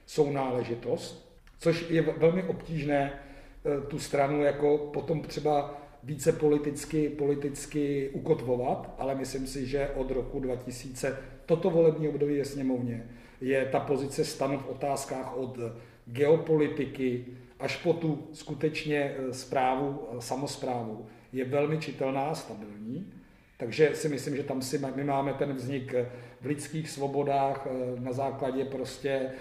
sounáležitost, 0.05 1.39
což 1.59 1.89
je 1.89 2.01
velmi 2.01 2.43
obtížné 2.43 3.13
eh, 3.13 3.81
tu 3.87 3.99
stranu 3.99 4.43
jako 4.43 4.77
potom 4.77 5.21
třeba 5.21 5.81
více 6.03 6.31
politicky, 6.31 7.09
politicky 7.09 8.09
ukotvovat, 8.13 8.95
ale 8.97 9.15
myslím 9.15 9.47
si, 9.47 9.65
že 9.65 9.89
od 9.95 10.11
roku 10.11 10.39
2000 10.39 11.17
toto 11.45 11.69
volební 11.69 12.09
období 12.09 12.35
je 12.35 12.45
sněmovně, 12.45 13.09
je 13.41 13.65
ta 13.65 13.79
pozice 13.79 14.25
stanu 14.25 14.59
v 14.59 14.69
otázkách 14.69 15.37
od 15.37 15.57
geopolitiky 16.05 17.25
až 17.59 17.77
po 17.77 17.93
tu 17.93 18.27
skutečně 18.33 19.15
zprávu, 19.31 20.01
eh, 20.11 20.21
samozprávu, 20.21 21.05
je 21.33 21.45
velmi 21.45 21.77
čitelná 21.77 22.21
a 22.21 22.35
stabilní 22.35 23.13
Takže 23.57 23.89
si 23.93 24.09
myslím, 24.09 24.35
že 24.35 24.43
tam 24.43 24.61
si 24.61 24.81
my 24.95 25.03
máme 25.03 25.33
ten 25.33 25.53
vznik 25.53 25.95
v 26.41 26.45
lidských 26.45 26.89
svobodách 26.89 27.67
na 27.99 28.13
základě 28.13 28.65
prostě 28.65 29.31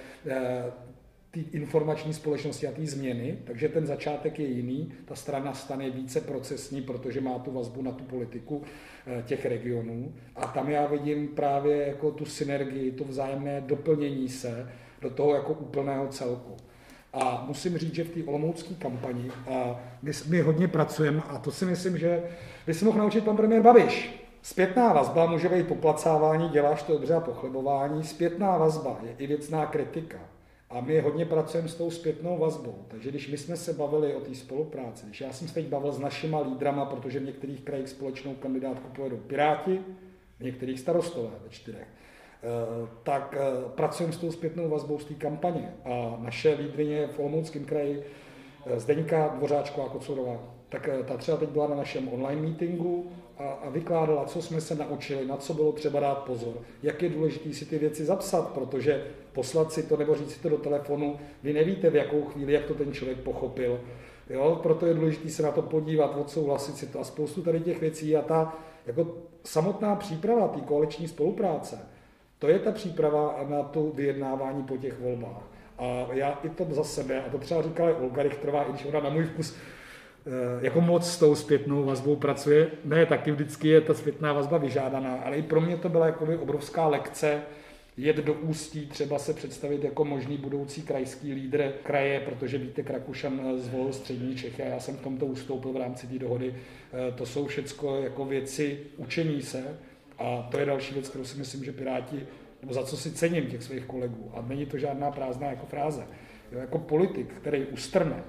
té 1.37 1.59
informační 1.59 2.15
společnosti 2.15 2.67
a 2.67 2.73
té 2.73 2.87
změny, 2.87 3.39
takže 3.45 3.69
ten 3.69 3.87
začátek 3.87 4.39
je 4.39 4.47
jiný, 4.47 4.93
ta 5.05 5.15
strana 5.15 5.55
stane 5.55 5.91
více 5.91 6.21
procesní, 6.21 6.83
protože 6.83 7.21
má 7.21 7.39
tu 7.39 7.51
vazbu 7.51 7.83
na 7.83 7.93
tu 7.93 8.05
politiku 8.05 8.63
eh, 9.07 9.23
těch 9.27 9.47
regionů. 9.47 10.15
A 10.37 10.47
tam 10.47 10.71
já 10.71 10.87
vidím 10.87 11.29
právě 11.29 11.87
jako 11.87 12.11
tu 12.11 12.25
synergii, 12.25 12.93
to 12.93 13.05
vzájemné 13.05 13.61
doplnění 13.61 14.29
se 14.29 14.71
do 15.01 15.11
toho 15.11 15.35
jako 15.35 15.53
úplného 15.53 16.09
celku. 16.09 16.57
A 17.21 17.45
musím 17.47 17.79
říct, 17.79 17.95
že 17.95 18.05
v 18.05 18.09
té 18.11 18.25
olomoucké 18.25 18.75
kampani 18.75 19.31
a 19.51 19.81
my, 20.03 20.13
my 20.29 20.41
hodně 20.41 20.69
pracujeme 20.69 21.23
a 21.29 21.39
to 21.39 21.51
si 21.51 21.65
myslím, 21.65 21.99
že 21.99 22.23
by 22.67 22.75
se 22.75 22.85
mohl 22.85 22.99
naučit 22.99 23.25
pan 23.25 23.37
premiér 23.37 23.63
Babiš. 23.63 24.27
Zpětná 24.43 24.93
vazba 24.93 25.27
může 25.27 25.49
být 25.49 25.69
poplacávání, 25.69 26.49
děláš 26.49 26.83
to 26.83 26.93
dobře 26.93 27.15
a 27.15 27.21
pochlebování. 27.21 28.05
Zpětná 28.05 28.59
vazba 28.59 28.99
je 29.03 29.15
i 29.19 29.27
věcná 29.27 29.67
kritika. 29.67 30.19
A 30.71 30.81
my 30.81 31.01
hodně 31.01 31.25
pracujeme 31.25 31.69
s 31.69 31.75
tou 31.75 31.91
zpětnou 31.91 32.39
vazbou. 32.39 32.85
Takže 32.89 33.11
když 33.11 33.29
my 33.29 33.39
jsme 33.39 33.57
se 33.57 33.73
bavili 33.73 34.15
o 34.15 34.21
té 34.21 34.35
spolupráci, 34.35 35.07
když 35.07 35.21
já 35.21 35.33
jsem 35.33 35.49
se 35.49 35.55
teď 35.55 35.67
bavil 35.67 35.93
s 35.93 35.99
našima 35.99 36.41
lídrama, 36.41 36.85
protože 36.85 37.21
v 37.21 37.25
některých 37.25 37.61
krajích 37.61 37.89
společnou 37.89 38.35
kandidátku 38.35 38.89
povedou 38.97 39.17
Piráti, 39.17 39.81
v 40.39 40.45
některých 40.45 40.81
starostové 40.81 41.31
ve 41.45 41.51
čtyřech, 41.51 41.87
tak 43.03 43.37
eh, 43.39 43.69
pracujeme 43.75 44.13
s 44.13 44.17
tou 44.17 44.31
zpětnou 44.31 44.69
vazbou 44.69 44.99
z 44.99 45.05
té 45.05 45.15
kampaně. 45.15 45.75
A 45.85 46.17
naše 46.19 46.55
lídrině 46.55 47.07
v 47.07 47.19
Olomouckém 47.19 47.65
kraji, 47.65 48.03
eh, 48.67 48.81
Zdeňka 48.81 49.29
Dvořáčková 49.29 49.89
Kocurová, 49.89 50.39
tak 50.69 50.89
ta 51.05 51.17
třeba 51.17 51.37
teď 51.37 51.49
byla 51.49 51.69
na 51.69 51.77
našem 51.77 52.09
online 52.13 52.43
meetingu 52.43 53.11
a, 53.39 53.49
a 53.49 53.71
vykládala, 53.71 54.25
co 54.25 54.43
jsme 54.43 54.61
se 54.61 54.75
naučili, 54.75 55.27
na 55.27 55.37
co 55.37 55.55
bylo 55.55 55.73
třeba 55.73 56.01
dát 56.01 56.19
pozor, 56.19 56.55
jak 56.83 57.03
je 57.03 57.09
důležité 57.09 57.53
si 57.53 57.65
ty 57.65 57.79
věci 57.79 58.05
zapsat, 58.05 58.49
protože 58.49 59.05
poslat 59.33 59.73
si 59.73 59.83
to 59.83 59.97
nebo 59.97 60.15
říct 60.15 60.31
si 60.31 60.43
to 60.43 60.49
do 60.49 60.59
telefonu, 60.59 61.17
vy 61.43 61.53
nevíte 61.53 61.91
v 61.91 61.97
jakou 61.97 62.23
chvíli, 62.23 62.53
jak 62.53 62.65
to 62.65 62.75
ten 62.75 62.93
člověk 62.93 63.19
pochopil. 63.19 63.81
Jo? 64.31 64.61
Proto 64.63 64.87
je 64.87 64.95
důležité 64.95 65.29
se 65.29 65.43
na 65.43 65.51
to 65.51 65.63
podívat, 65.63 66.17
odsouhlasit 66.17 66.77
si 66.77 66.87
to 66.87 67.01
a 67.01 67.05
spoustu 67.05 67.43
tady 67.43 67.61
těch 67.61 67.81
věcí 67.81 68.17
a 68.17 68.23
ta 68.23 68.57
jako 68.87 69.07
samotná 69.45 69.97
příprava 69.97 70.49
té 70.49 70.61
koaliční 70.61 71.09
spolupráce, 71.09 71.79
to 72.39 72.49
je 72.49 72.59
ta 72.59 72.73
příprava 72.73 73.45
na 73.49 73.63
to 73.63 73.91
vyjednávání 73.95 74.63
po 74.63 74.77
těch 74.77 75.01
volbách. 75.01 75.43
A 75.79 76.07
já 76.13 76.39
i 76.45 76.49
to 76.49 76.67
za 76.71 76.85
sebe, 76.85 77.23
a 77.25 77.31
to 77.31 77.39
třeba 77.39 77.63
říkala 77.63 77.99
Olga 77.99 78.23
Richtrová, 78.23 78.63
i 78.63 78.73
když 78.73 78.85
ona 78.85 79.01
na 79.01 79.11
můj 79.11 79.25
vkus 79.25 79.57
Eh, 80.27 80.65
jako 80.65 80.81
moc 80.81 81.11
s 81.11 81.19
tou 81.19 81.35
zpětnou 81.35 81.85
vazbou 81.85 82.17
pracuje. 82.17 82.71
Ne, 82.85 83.07
taky 83.07 83.33
vždycky 83.33 83.69
je 83.69 83.81
ta 83.81 83.95
zpětná 83.95 84.33
vazba 84.33 84.59
vyžádaná, 84.59 85.15
ale 85.15 85.37
i 85.37 85.43
pro 85.43 85.61
mě 85.61 85.77
to 85.77 85.89
byla 85.89 86.07
jakoby 86.07 86.37
obrovská 86.37 86.87
lekce, 86.89 87.43
jet 87.97 88.17
do 88.17 88.35
Ústí, 88.35 88.87
třeba 88.87 89.19
se 89.19 89.35
představit 89.35 89.85
jako 89.85 90.05
možný 90.05 90.37
budoucí 90.37 90.83
krajský 90.83 91.33
lídr 91.33 91.73
kraje, 91.83 92.21
protože 92.21 92.59
víte, 92.59 92.83
Krakušan 92.83 93.41
eh, 93.45 93.59
zvolil 93.59 93.93
střední 93.93 94.37
Čechy 94.37 94.63
a 94.63 94.67
já 94.67 94.81
jsem 94.81 94.97
v 94.97 95.03
tomto 95.03 95.27
ustoupil 95.27 95.73
v 95.73 95.77
rámci 95.77 96.07
té 96.07 96.19
dohody. 96.19 96.55
Eh, 96.55 97.13
to 97.13 97.27
jsou 97.27 97.47
všechno 97.47 98.03
jako 98.03 98.25
věci 98.25 98.79
učení 98.97 99.43
se 99.43 99.79
a 100.19 100.49
to 100.51 100.59
je 100.59 100.67
další 100.67 100.95
věc, 100.95 101.09
kterou 101.09 101.25
si 101.25 101.39
myslím, 101.39 101.65
že 101.65 101.73
Piráti, 101.73 102.27
nebo 102.63 102.75
za 102.75 102.83
co 102.83 102.97
si 102.97 103.11
cením 103.11 103.47
těch 103.47 103.63
svých 103.63 103.85
kolegů, 103.85 104.31
a 104.35 104.43
není 104.43 104.67
to 104.67 104.79
žádná 104.79 105.11
prázdná 105.11 105.47
jako 105.47 105.67
fráze, 105.67 106.07
jo, 106.53 106.59
jako 106.59 106.79
politik, 106.79 107.35
který 107.35 107.67
ustrne, 107.67 108.23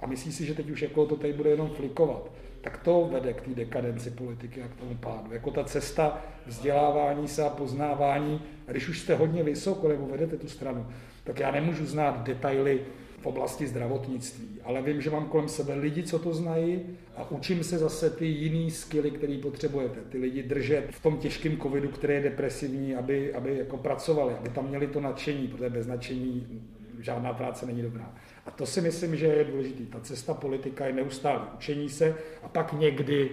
a 0.00 0.06
myslí 0.06 0.32
si, 0.32 0.46
že 0.46 0.54
teď 0.54 0.70
už 0.70 0.82
jako 0.82 1.06
to 1.06 1.16
tady 1.16 1.32
bude 1.32 1.50
jenom 1.50 1.70
flikovat, 1.70 2.30
tak 2.60 2.78
to 2.78 3.08
vede 3.12 3.32
k 3.32 3.40
té 3.40 3.50
dekadenci 3.50 4.10
politiky 4.10 4.62
a 4.62 4.68
k 4.68 4.74
tomu 4.74 4.94
pádu. 4.94 5.32
Jako 5.32 5.50
ta 5.50 5.64
cesta 5.64 6.24
vzdělávání 6.46 7.28
se 7.28 7.42
a 7.42 7.50
poznávání, 7.50 8.42
když 8.66 8.88
už 8.88 9.00
jste 9.00 9.14
hodně 9.14 9.42
vysoko 9.42 9.88
nebo 9.88 10.06
vedete 10.06 10.36
tu 10.36 10.48
stranu, 10.48 10.86
tak 11.24 11.40
já 11.40 11.50
nemůžu 11.50 11.86
znát 11.86 12.22
detaily 12.22 12.80
v 13.24 13.26
oblasti 13.26 13.66
zdravotnictví, 13.66 14.60
ale 14.64 14.82
vím, 14.82 15.00
že 15.00 15.10
mám 15.10 15.28
kolem 15.28 15.48
sebe 15.48 15.74
lidi, 15.74 16.02
co 16.02 16.18
to 16.18 16.34
znají 16.34 16.80
a 17.16 17.30
učím 17.30 17.64
se 17.64 17.78
zase 17.78 18.10
ty 18.10 18.26
jiný 18.26 18.70
skily, 18.70 19.10
které 19.10 19.38
potřebujete. 19.42 20.00
Ty 20.00 20.18
lidi 20.18 20.42
držet 20.42 20.84
v 20.90 21.02
tom 21.02 21.16
těžkém 21.16 21.56
covidu, 21.56 21.88
který 21.88 22.14
je 22.14 22.20
depresivní, 22.20 22.96
aby, 22.96 23.34
aby 23.34 23.58
jako 23.58 23.76
pracovali, 23.76 24.34
aby 24.34 24.48
tam 24.48 24.68
měli 24.68 24.86
to 24.86 25.00
nadšení, 25.00 25.48
protože 25.48 25.70
bez 25.70 25.86
nadšení 25.86 26.62
žádná 27.00 27.32
práce 27.32 27.66
není 27.66 27.82
dobrá. 27.82 28.14
A 28.46 28.50
to 28.50 28.66
si 28.66 28.80
myslím, 28.80 29.16
že 29.16 29.26
je 29.26 29.44
důležité. 29.44 29.82
Ta 29.92 30.00
cesta 30.00 30.34
politika 30.34 30.86
je 30.86 30.92
neustále 30.92 31.40
učení 31.54 31.88
se 31.88 32.14
a 32.42 32.48
pak 32.48 32.72
někdy, 32.72 33.30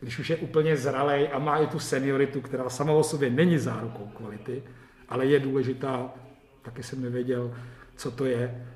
když 0.00 0.18
už 0.18 0.30
je 0.30 0.36
úplně 0.36 0.76
zralej 0.76 1.28
a 1.32 1.38
má 1.38 1.58
i 1.58 1.66
tu 1.66 1.78
senioritu, 1.78 2.40
která 2.40 2.68
sama 2.68 2.92
o 2.92 3.02
sobě 3.02 3.30
není 3.30 3.58
zárukou 3.58 4.10
kvality, 4.14 4.62
ale 5.08 5.26
je 5.26 5.40
důležitá, 5.40 6.14
taky 6.62 6.82
jsem 6.82 7.02
nevěděl, 7.02 7.54
co 7.96 8.10
to 8.10 8.24
je, 8.24 8.66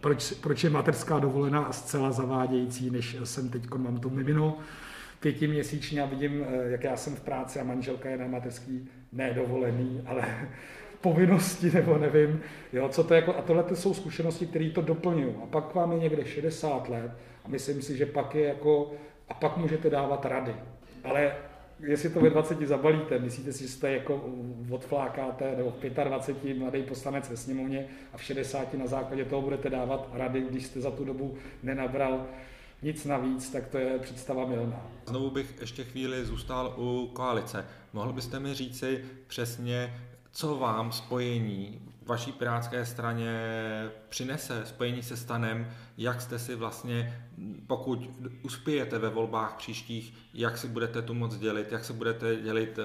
proč, 0.00 0.32
proč 0.32 0.64
je 0.64 0.70
materská 0.70 1.18
dovolená 1.18 1.72
zcela 1.72 2.12
zavádějící, 2.12 2.90
než 2.90 3.16
jsem 3.24 3.48
teď 3.48 3.74
mám 3.76 4.00
to 4.00 4.10
mimino 4.10 4.58
pětiměsíčně 5.20 6.02
a 6.02 6.06
vidím, 6.06 6.46
jak 6.66 6.84
já 6.84 6.96
jsem 6.96 7.16
v 7.16 7.20
práci 7.20 7.60
a 7.60 7.64
manželka 7.64 8.08
je 8.08 8.16
na 8.16 8.26
materský 8.26 8.88
nedovolený, 9.12 10.02
ale 10.06 10.24
povinnosti, 11.00 11.70
nebo 11.70 11.98
nevím, 11.98 12.40
jo, 12.72 12.88
co 12.88 13.04
to 13.04 13.14
je 13.14 13.20
jako, 13.20 13.36
a 13.36 13.42
tohle 13.42 13.62
to 13.62 13.76
jsou 13.76 13.94
zkušenosti, 13.94 14.46
které 14.46 14.70
to 14.70 14.82
doplňují. 14.82 15.34
A 15.42 15.46
pak 15.46 15.74
vám 15.74 15.92
je 15.92 15.98
někde 15.98 16.24
60 16.24 16.88
let 16.88 17.10
a 17.44 17.48
myslím 17.48 17.82
si, 17.82 17.96
že 17.96 18.06
pak 18.06 18.34
je 18.34 18.48
jako, 18.48 18.92
a 19.28 19.34
pak 19.34 19.56
můžete 19.56 19.90
dávat 19.90 20.26
rady. 20.26 20.54
Ale 21.04 21.32
jestli 21.80 22.10
to 22.10 22.20
ve 22.20 22.30
20 22.30 22.60
zabalíte, 22.60 23.18
myslíte 23.18 23.52
si, 23.52 23.62
že 23.62 23.68
jste 23.68 23.92
jako 23.92 24.30
odflákáte, 24.70 25.56
nebo 25.56 25.70
v 25.70 25.90
25 26.04 26.58
mladý 26.58 26.82
poslanec 26.82 27.30
ve 27.30 27.36
sněmovně 27.36 27.86
a 28.12 28.16
v 28.16 28.22
60 28.22 28.74
na 28.74 28.86
základě 28.86 29.24
toho 29.24 29.42
budete 29.42 29.70
dávat 29.70 30.10
rady, 30.12 30.40
když 30.50 30.66
jste 30.66 30.80
za 30.80 30.90
tu 30.90 31.04
dobu 31.04 31.34
nenabral 31.62 32.26
nic 32.82 33.04
navíc, 33.04 33.50
tak 33.50 33.68
to 33.68 33.78
je 33.78 33.98
představa 33.98 34.46
milná. 34.46 34.86
Znovu 35.06 35.30
bych 35.30 35.54
ještě 35.60 35.84
chvíli 35.84 36.24
zůstal 36.24 36.74
u 36.78 37.10
koalice. 37.12 37.66
Mohl 37.92 38.12
byste 38.12 38.40
mi 38.40 38.54
říci 38.54 39.04
přesně, 39.26 39.94
co 40.32 40.56
vám 40.56 40.92
spojení 40.92 41.80
vaší 42.06 42.32
pirátské 42.32 42.86
straně 42.86 43.32
přinese, 44.08 44.62
spojení 44.66 45.02
se 45.02 45.16
stanem, 45.16 45.70
jak 45.98 46.20
jste 46.20 46.38
si 46.38 46.54
vlastně, 46.54 47.22
pokud 47.66 48.10
uspějete 48.42 48.98
ve 48.98 49.08
volbách 49.08 49.54
příštích, 49.54 50.14
jak 50.34 50.58
si 50.58 50.68
budete 50.68 51.02
tu 51.02 51.14
moc 51.14 51.36
dělit, 51.36 51.72
jak 51.72 51.84
se 51.84 51.92
budete 51.92 52.36
dělit 52.36 52.78
eh, 52.78 52.82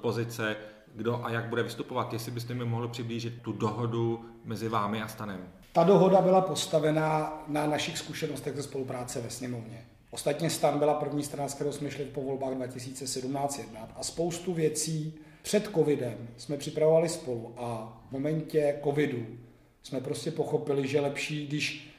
pozice, 0.00 0.56
kdo 0.94 1.24
a 1.24 1.30
jak 1.30 1.44
bude 1.44 1.62
vystupovat, 1.62 2.12
jestli 2.12 2.32
byste 2.32 2.54
mi 2.54 2.64
mohli 2.64 2.88
přiblížit 2.88 3.42
tu 3.42 3.52
dohodu 3.52 4.24
mezi 4.44 4.68
vámi 4.68 5.02
a 5.02 5.08
stanem. 5.08 5.48
Ta 5.72 5.84
dohoda 5.84 6.20
byla 6.20 6.40
postavená 6.40 7.42
na 7.48 7.66
našich 7.66 7.98
zkušenostech 7.98 8.56
ze 8.56 8.62
spolupráce 8.62 9.20
ve 9.20 9.30
sněmovně. 9.30 9.84
Ostatně 10.10 10.50
stan 10.50 10.78
byla 10.78 10.94
první 10.94 11.22
strana, 11.22 11.48
s 11.48 11.54
kterou 11.54 11.72
jsme 11.72 11.90
šli 11.90 12.04
po 12.04 12.22
volbách 12.22 12.54
2017 12.54 13.58
jednat 13.58 13.88
a 13.96 14.02
spoustu 14.02 14.54
věcí 14.54 15.14
před 15.42 15.70
covidem 15.74 16.28
jsme 16.36 16.56
připravovali 16.56 17.08
spolu 17.08 17.54
a 17.56 18.00
v 18.08 18.12
momentě 18.12 18.78
covidu 18.84 19.26
jsme 19.82 20.00
prostě 20.00 20.30
pochopili, 20.30 20.88
že 20.88 21.00
lepší, 21.00 21.46
když 21.46 21.90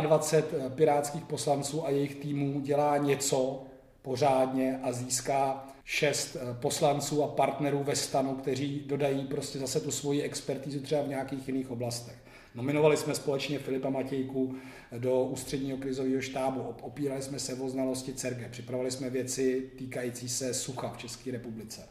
22 0.00 0.68
pirátských 0.68 1.24
poslanců 1.24 1.86
a 1.86 1.90
jejich 1.90 2.14
týmů 2.14 2.60
dělá 2.60 2.96
něco 2.96 3.62
pořádně 4.02 4.80
a 4.82 4.92
získá 4.92 5.68
šest 5.84 6.36
poslanců 6.60 7.22
a 7.22 7.28
partnerů 7.28 7.82
ve 7.82 7.96
stanu, 7.96 8.34
kteří 8.34 8.82
dodají 8.86 9.24
prostě 9.24 9.58
zase 9.58 9.80
tu 9.80 9.90
svoji 9.90 10.22
expertizu 10.22 10.80
třeba 10.80 11.02
v 11.02 11.08
nějakých 11.08 11.48
jiných 11.48 11.70
oblastech. 11.70 12.16
Nominovali 12.54 12.96
jsme 12.96 13.14
společně 13.14 13.58
Filipa 13.58 13.90
Matějku 13.90 14.54
do 14.98 15.24
ústředního 15.24 15.78
krizového 15.78 16.20
štábu, 16.20 16.60
opírali 16.82 17.22
jsme 17.22 17.38
se 17.38 17.54
o 17.54 17.68
znalosti 17.68 18.12
CERGE, 18.12 18.48
připravovali 18.48 18.90
jsme 18.90 19.10
věci 19.10 19.70
týkající 19.78 20.28
se 20.28 20.54
sucha 20.54 20.88
v 20.88 20.98
České 20.98 21.30
republice. 21.30 21.88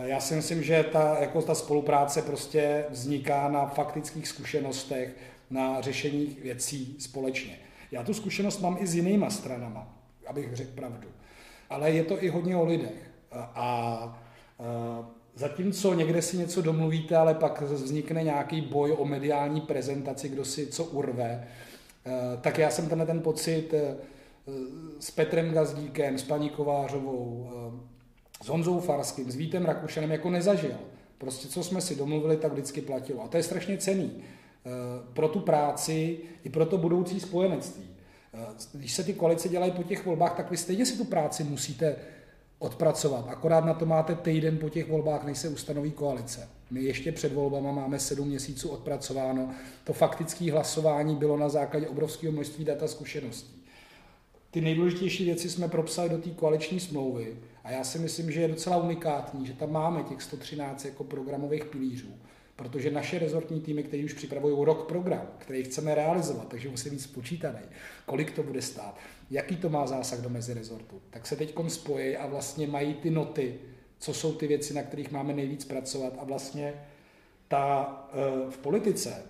Já 0.00 0.20
si 0.20 0.34
myslím, 0.34 0.62
že 0.62 0.84
ta, 0.92 1.16
jako 1.20 1.42
ta 1.42 1.54
spolupráce 1.54 2.22
prostě 2.22 2.84
vzniká 2.90 3.48
na 3.48 3.66
faktických 3.66 4.28
zkušenostech, 4.28 5.16
na 5.50 5.80
řešení 5.80 6.36
věcí 6.42 6.96
společně. 6.98 7.58
Já 7.90 8.02
tu 8.02 8.14
zkušenost 8.14 8.60
mám 8.60 8.76
i 8.80 8.86
s 8.86 8.94
jinýma 8.94 9.30
stranama, 9.30 9.98
abych 10.26 10.56
řekl 10.56 10.70
pravdu. 10.74 11.08
Ale 11.70 11.90
je 11.90 12.04
to 12.04 12.24
i 12.24 12.28
hodně 12.28 12.56
o 12.56 12.64
lidech. 12.64 13.10
A, 13.32 13.52
a 13.54 15.12
zatímco 15.34 15.94
někde 15.94 16.22
si 16.22 16.36
něco 16.36 16.62
domluvíte, 16.62 17.16
ale 17.16 17.34
pak 17.34 17.62
vznikne 17.62 18.22
nějaký 18.22 18.60
boj 18.60 18.96
o 18.98 19.04
mediální 19.04 19.60
prezentaci, 19.60 20.28
kdo 20.28 20.44
si 20.44 20.66
co 20.66 20.84
urve, 20.84 21.48
tak 22.40 22.58
já 22.58 22.70
jsem 22.70 22.88
tenhle 22.88 23.06
ten 23.06 23.20
pocit 23.20 23.74
s 25.00 25.10
Petrem 25.10 25.52
Gazdíkem, 25.52 26.18
s 26.18 26.22
paní 26.22 26.50
Kovářovou, 26.50 27.50
s 28.42 28.48
Honzou 28.48 28.80
Farským, 28.80 29.30
s 29.30 29.36
Vítem 29.36 29.64
Rakušanem 29.64 30.10
jako 30.10 30.30
nezažil. 30.30 30.74
Prostě 31.18 31.48
co 31.48 31.64
jsme 31.64 31.80
si 31.80 31.96
domluvili, 31.96 32.36
tak 32.36 32.52
vždycky 32.52 32.80
platilo. 32.80 33.24
A 33.24 33.28
to 33.28 33.36
je 33.36 33.42
strašně 33.42 33.78
cený 33.78 34.12
eh, 34.16 34.70
pro 35.12 35.28
tu 35.28 35.40
práci 35.40 36.18
i 36.44 36.48
pro 36.48 36.66
to 36.66 36.78
budoucí 36.78 37.20
spojenectví. 37.20 37.84
Eh, 38.34 38.46
když 38.72 38.92
se 38.92 39.04
ty 39.04 39.12
koalice 39.12 39.48
dělají 39.48 39.72
po 39.72 39.82
těch 39.82 40.06
volbách, 40.06 40.36
tak 40.36 40.50
vy 40.50 40.56
stejně 40.56 40.86
si 40.86 40.98
tu 40.98 41.04
práci 41.04 41.44
musíte 41.44 41.96
odpracovat. 42.58 43.28
Akorát 43.28 43.64
na 43.64 43.74
to 43.74 43.86
máte 43.86 44.14
týden 44.14 44.58
po 44.58 44.68
těch 44.68 44.88
volbách, 44.88 45.24
než 45.24 45.38
se 45.38 45.48
ustanoví 45.48 45.90
koalice. 45.90 46.48
My 46.70 46.82
ještě 46.82 47.12
před 47.12 47.32
volbama 47.32 47.72
máme 47.72 47.98
sedm 47.98 48.28
měsíců 48.28 48.68
odpracováno. 48.68 49.50
To 49.84 49.92
faktické 49.92 50.52
hlasování 50.52 51.16
bylo 51.16 51.36
na 51.36 51.48
základě 51.48 51.88
obrovského 51.88 52.32
množství 52.32 52.64
data 52.64 52.88
zkušeností. 52.88 53.62
Ty 54.50 54.60
nejdůležitější 54.60 55.24
věci 55.24 55.50
jsme 55.50 55.68
propsali 55.68 56.08
do 56.08 56.18
té 56.18 56.30
koaliční 56.30 56.80
smlouvy 56.80 57.36
a 57.64 57.70
já 57.70 57.84
si 57.84 57.98
myslím, 57.98 58.30
že 58.30 58.40
je 58.40 58.48
docela 58.48 58.76
unikátní, 58.76 59.46
že 59.46 59.52
tam 59.52 59.72
máme 59.72 60.02
těch 60.02 60.22
113 60.22 60.84
jako 60.84 61.04
programových 61.04 61.64
pilířů, 61.64 62.14
protože 62.56 62.90
naše 62.90 63.18
rezortní 63.18 63.60
týmy, 63.60 63.82
které 63.82 64.04
už 64.04 64.12
připravují 64.12 64.64
rok 64.64 64.88
program, 64.88 65.26
který 65.38 65.64
chceme 65.64 65.94
realizovat, 65.94 66.48
takže 66.48 66.68
musí 66.68 66.90
být 66.90 67.00
spočítaný, 67.00 67.60
kolik 68.06 68.30
to 68.30 68.42
bude 68.42 68.62
stát, 68.62 68.98
jaký 69.30 69.56
to 69.56 69.68
má 69.68 69.86
zásah 69.86 70.20
do 70.20 70.28
mezirezortu, 70.28 71.02
tak 71.10 71.26
se 71.26 71.36
teď 71.36 71.54
spojí 71.68 72.16
a 72.16 72.26
vlastně 72.26 72.66
mají 72.66 72.94
ty 72.94 73.10
noty, 73.10 73.54
co 73.98 74.14
jsou 74.14 74.34
ty 74.34 74.46
věci, 74.46 74.74
na 74.74 74.82
kterých 74.82 75.10
máme 75.10 75.32
nejvíc 75.32 75.64
pracovat 75.64 76.12
a 76.18 76.24
vlastně 76.24 76.74
ta 77.48 77.96
eh, 78.12 78.50
v 78.50 78.58
politice, 78.58 79.22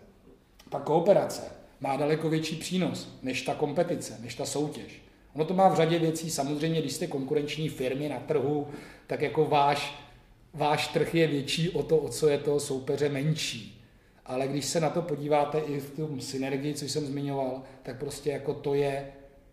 ta 0.71 0.81
kooperace 0.81 1.43
má 1.81 1.97
daleko 1.97 2.31
větší 2.31 2.57
přínos 2.57 3.19
než 3.23 3.43
ta 3.43 3.55
kompetice, 3.55 4.19
než 4.21 4.35
ta 4.35 4.45
soutěž. 4.45 5.02
Ono 5.35 5.45
to 5.45 5.55
má 5.55 5.69
v 5.69 5.77
řadě 5.77 5.99
věcí, 5.99 6.31
samozřejmě, 6.31 6.81
když 6.81 6.93
jste 6.93 7.07
konkurenční 7.07 7.69
firmy 7.69 8.09
na 8.09 8.19
trhu, 8.19 8.67
tak 9.07 9.21
jako 9.21 9.45
váš, 9.45 10.09
váš 10.55 10.89
trh 10.89 11.15
je 11.15 11.27
větší 11.27 11.71
o 11.71 11.83
to, 11.83 11.99
o 11.99 12.09
co 12.09 12.29
je 12.29 12.39
toho 12.39 12.61
soupeře 12.61 13.09
menší. 13.09 13.85
Ale 14.27 14.49
když 14.49 14.65
se 14.65 14.81
na 14.81 14.91
to 14.91 15.03
podíváte 15.03 15.59
i 15.59 15.81
v 15.81 15.91
tom 15.91 16.21
synergii, 16.21 16.75
co 16.75 16.85
jsem 16.85 17.07
zmiňoval, 17.07 17.63
tak 17.83 17.99
prostě 17.99 18.31
jako 18.31 18.55
to 18.55 18.75
je, 18.75 19.13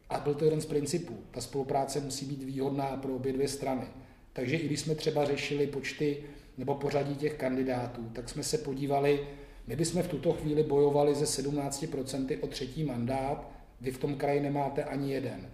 a 0.09 0.19
byl 0.19 0.35
to 0.35 0.45
jeden 0.45 0.61
z 0.61 0.65
principů, 0.65 1.17
ta 1.31 1.41
spolupráce 1.41 1.99
musí 1.99 2.25
být 2.25 2.43
výhodná 2.43 2.97
pro 3.01 3.15
obě 3.15 3.33
dvě 3.33 3.47
strany. 3.47 3.87
Takže 4.33 4.57
i 4.57 4.65
když 4.65 4.79
jsme 4.79 4.95
třeba 4.95 5.25
řešili 5.25 5.67
počty 5.67 6.23
nebo 6.57 6.75
pořadí 6.75 7.15
těch 7.15 7.33
kandidátů, 7.33 8.09
tak 8.13 8.29
jsme 8.29 8.43
se 8.43 8.57
podívali, 8.57 9.27
my 9.67 9.75
bychom 9.75 10.03
v 10.03 10.07
tuto 10.07 10.33
chvíli 10.33 10.63
bojovali 10.63 11.15
ze 11.15 11.25
17% 11.25 12.37
o 12.41 12.47
třetí 12.47 12.83
mandát, 12.83 13.51
vy 13.81 13.91
v 13.91 13.97
tom 13.97 14.15
kraji 14.15 14.39
nemáte 14.39 14.83
ani 14.83 15.13
jeden. 15.13 15.49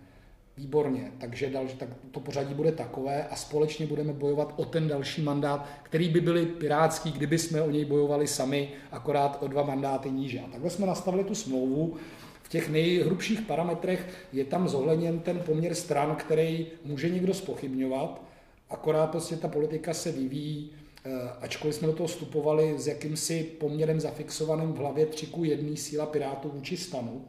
Výborně, 0.57 1.11
takže 1.17 1.49
dal, 1.49 1.67
tak 1.77 1.89
to 2.11 2.19
pořadí 2.19 2.53
bude 2.53 2.71
takové 2.71 3.27
a 3.27 3.35
společně 3.35 3.87
budeme 3.87 4.13
bojovat 4.13 4.53
o 4.57 4.65
ten 4.65 4.87
další 4.87 5.21
mandát, 5.21 5.69
který 5.83 6.09
by 6.09 6.21
byly 6.21 6.45
pirátský, 6.45 7.11
kdyby 7.11 7.37
jsme 7.37 7.61
o 7.61 7.71
něj 7.71 7.85
bojovali 7.85 8.27
sami, 8.27 8.69
akorát 8.91 9.37
o 9.43 9.47
dva 9.47 9.63
mandáty 9.63 10.11
níže. 10.11 10.39
A 10.39 10.47
takhle 10.47 10.69
jsme 10.69 10.85
nastavili 10.85 11.23
tu 11.23 11.35
smlouvu. 11.35 11.95
V 12.43 12.49
těch 12.49 12.69
nejhrubších 12.69 13.41
parametrech 13.41 14.27
je 14.33 14.45
tam 14.45 14.69
zohledněn 14.69 15.19
ten 15.19 15.39
poměr 15.39 15.75
stran, 15.75 16.15
který 16.15 16.67
může 16.85 17.09
někdo 17.09 17.33
spochybňovat, 17.33 18.21
akorát 18.69 19.07
prostě 19.07 19.35
ta 19.35 19.47
politika 19.47 19.93
se 19.93 20.11
vyvíjí, 20.11 20.71
eh, 21.05 21.09
ačkoliv 21.41 21.75
jsme 21.75 21.87
do 21.87 21.93
toho 21.93 22.07
vstupovali 22.07 22.79
s 22.79 22.87
jakýmsi 22.87 23.43
poměrem 23.43 23.99
zafixovaným 23.99 24.73
v 24.73 24.77
hlavě 24.77 25.05
3 25.05 25.25
k 25.25 25.37
1 25.37 25.75
síla 25.75 26.05
Pirátů 26.05 26.49
vůči 26.49 26.77
stanu, 26.77 27.25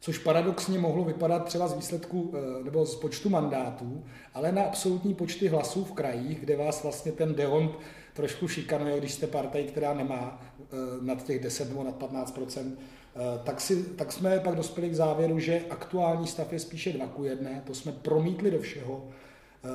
což 0.00 0.18
paradoxně 0.18 0.78
mohlo 0.78 1.04
vypadat 1.04 1.44
třeba 1.44 1.68
z 1.68 1.76
výsledku 1.76 2.34
eh, 2.34 2.64
nebo 2.64 2.86
z 2.86 2.94
počtu 2.96 3.28
mandátů, 3.28 4.04
ale 4.34 4.52
na 4.52 4.62
absolutní 4.62 5.14
počty 5.14 5.48
hlasů 5.48 5.84
v 5.84 5.92
krajích, 5.92 6.40
kde 6.40 6.56
vás 6.56 6.82
vlastně 6.82 7.12
ten 7.12 7.34
dehont 7.34 7.78
trošku 8.14 8.48
šikanuje, 8.48 8.98
když 8.98 9.12
jste 9.12 9.26
partaj, 9.26 9.64
která 9.64 9.94
nemá 9.94 10.42
eh, 10.60 10.64
nad 11.00 11.24
těch 11.24 11.42
10 11.42 11.68
nebo 11.68 11.84
nad 11.84 11.96
15 11.96 12.38
eh, 12.56 12.62
tak, 13.44 13.60
si, 13.60 13.82
tak 13.82 14.12
jsme 14.12 14.40
pak 14.40 14.54
dospěli 14.54 14.90
k 14.90 14.94
závěru, 14.94 15.38
že 15.38 15.62
aktuální 15.70 16.26
stav 16.26 16.52
je 16.52 16.58
spíše 16.58 16.92
2 16.92 17.06
ku 17.06 17.24
1, 17.24 17.50
to 17.64 17.74
jsme 17.74 17.92
promítli 17.92 18.50
do 18.50 18.60
všeho. 18.60 19.08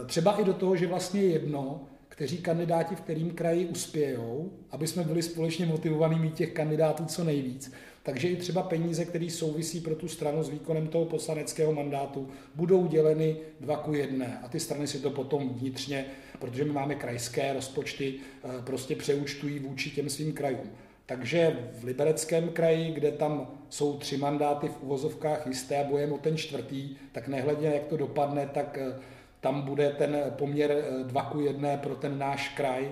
Třeba 0.06 0.32
i 0.42 0.44
do 0.44 0.54
toho, 0.54 0.76
že 0.76 0.88
vlastně 0.88 1.22
jedno, 1.22 1.82
kteří 2.10 2.38
kandidáti 2.38 2.96
v 2.96 3.02
kterým 3.02 3.32
kraji 3.32 3.66
uspějou, 3.66 4.52
aby 4.72 4.88
jsme 4.88 5.04
byli 5.04 5.22
společně 5.22 5.66
motivovaní 5.66 6.20
mít 6.20 6.34
těch 6.34 6.54
kandidátů 6.54 7.06
co 7.06 7.24
nejvíc. 7.24 7.72
Takže 8.06 8.28
i 8.28 8.36
třeba 8.36 8.64
peníze, 8.64 9.06
které 9.06 9.30
souvisí 9.30 9.82
pro 9.82 9.96
tu 9.96 10.08
stranu 10.08 10.44
s 10.44 10.50
výkonem 10.50 10.88
toho 10.88 11.06
poslaneckého 11.06 11.74
mandátu, 11.74 12.30
budou 12.56 12.88
děleny 12.88 13.38
dva 13.60 13.78
ku 13.78 13.94
jedné. 13.94 14.40
A 14.44 14.48
ty 14.48 14.60
strany 14.60 14.88
si 14.88 15.00
to 15.00 15.10
potom 15.10 15.50
vnitřně, 15.50 16.06
protože 16.40 16.66
my 16.66 16.72
máme 16.72 16.96
krajské 16.96 17.54
rozpočty, 17.54 18.14
eh, 18.44 18.50
prostě 18.64 18.96
přeúčtují 18.96 19.60
vůči 19.60 19.92
těm 19.92 20.10
svým 20.10 20.34
krajům. 20.34 20.72
Takže 21.06 21.70
v 21.80 21.84
Libereckém 21.84 22.50
kraji, 22.50 22.92
kde 22.92 23.12
tam 23.12 23.52
jsou 23.70 23.98
tři 23.98 24.18
mandáty 24.18 24.68
v 24.68 24.84
uvozovkách 24.84 25.48
jisté 25.48 25.78
a 25.78 25.90
bojem 25.90 26.14
o 26.14 26.18
ten 26.18 26.38
čtvrtý, 26.38 26.96
tak 27.12 27.28
nehledě, 27.28 27.68
jak 27.68 27.84
to 27.84 27.98
dopadne, 27.98 28.50
tak 28.54 28.78
eh, 28.78 29.00
tam 29.42 29.62
bude 29.62 29.90
ten 29.90 30.18
poměr 30.30 30.86
2 31.04 31.22
eh, 31.22 31.32
ku 31.32 31.40
1 31.40 31.78
pro 31.78 31.96
ten 31.96 32.18
náš 32.18 32.50
kraj 32.50 32.92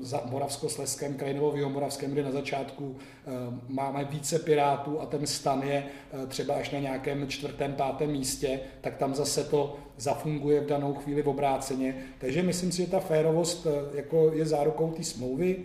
za 0.00 0.22
Moravskosleském 0.24 1.14
kraji 1.14 1.34
nebo 1.34 1.50
v 1.50 1.56
Jihomoravském, 1.56 2.10
kde 2.10 2.22
na 2.22 2.30
začátku 2.30 2.96
eh, 2.96 3.30
máme 3.68 4.04
více 4.04 4.38
pirátů 4.38 5.00
a 5.00 5.06
ten 5.06 5.26
stan 5.26 5.62
je 5.62 5.84
eh, 6.12 6.26
třeba 6.26 6.54
až 6.54 6.70
na 6.70 6.78
nějakém 6.78 7.28
čtvrtém, 7.28 7.72
pátém 7.72 8.10
místě, 8.10 8.60
tak 8.80 8.96
tam 8.96 9.14
zase 9.14 9.44
to 9.44 9.76
zafunguje 9.96 10.60
v 10.60 10.66
danou 10.66 10.94
chvíli 10.94 11.22
v 11.22 11.28
obráceně. 11.28 12.04
Takže 12.18 12.42
myslím 12.42 12.72
si, 12.72 12.82
že 12.82 12.90
ta 12.90 13.00
férovost 13.00 13.66
jako 13.94 14.32
je 14.34 14.46
zárukou 14.46 14.90
té 14.90 15.04
smlouvy 15.04 15.56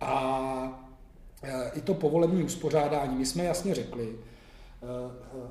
a 0.00 0.84
i 1.74 1.80
to 1.80 1.94
povolební 1.94 2.42
uspořádání. 2.42 3.16
My 3.16 3.26
jsme 3.26 3.44
jasně 3.44 3.74
řekli, 3.74 4.08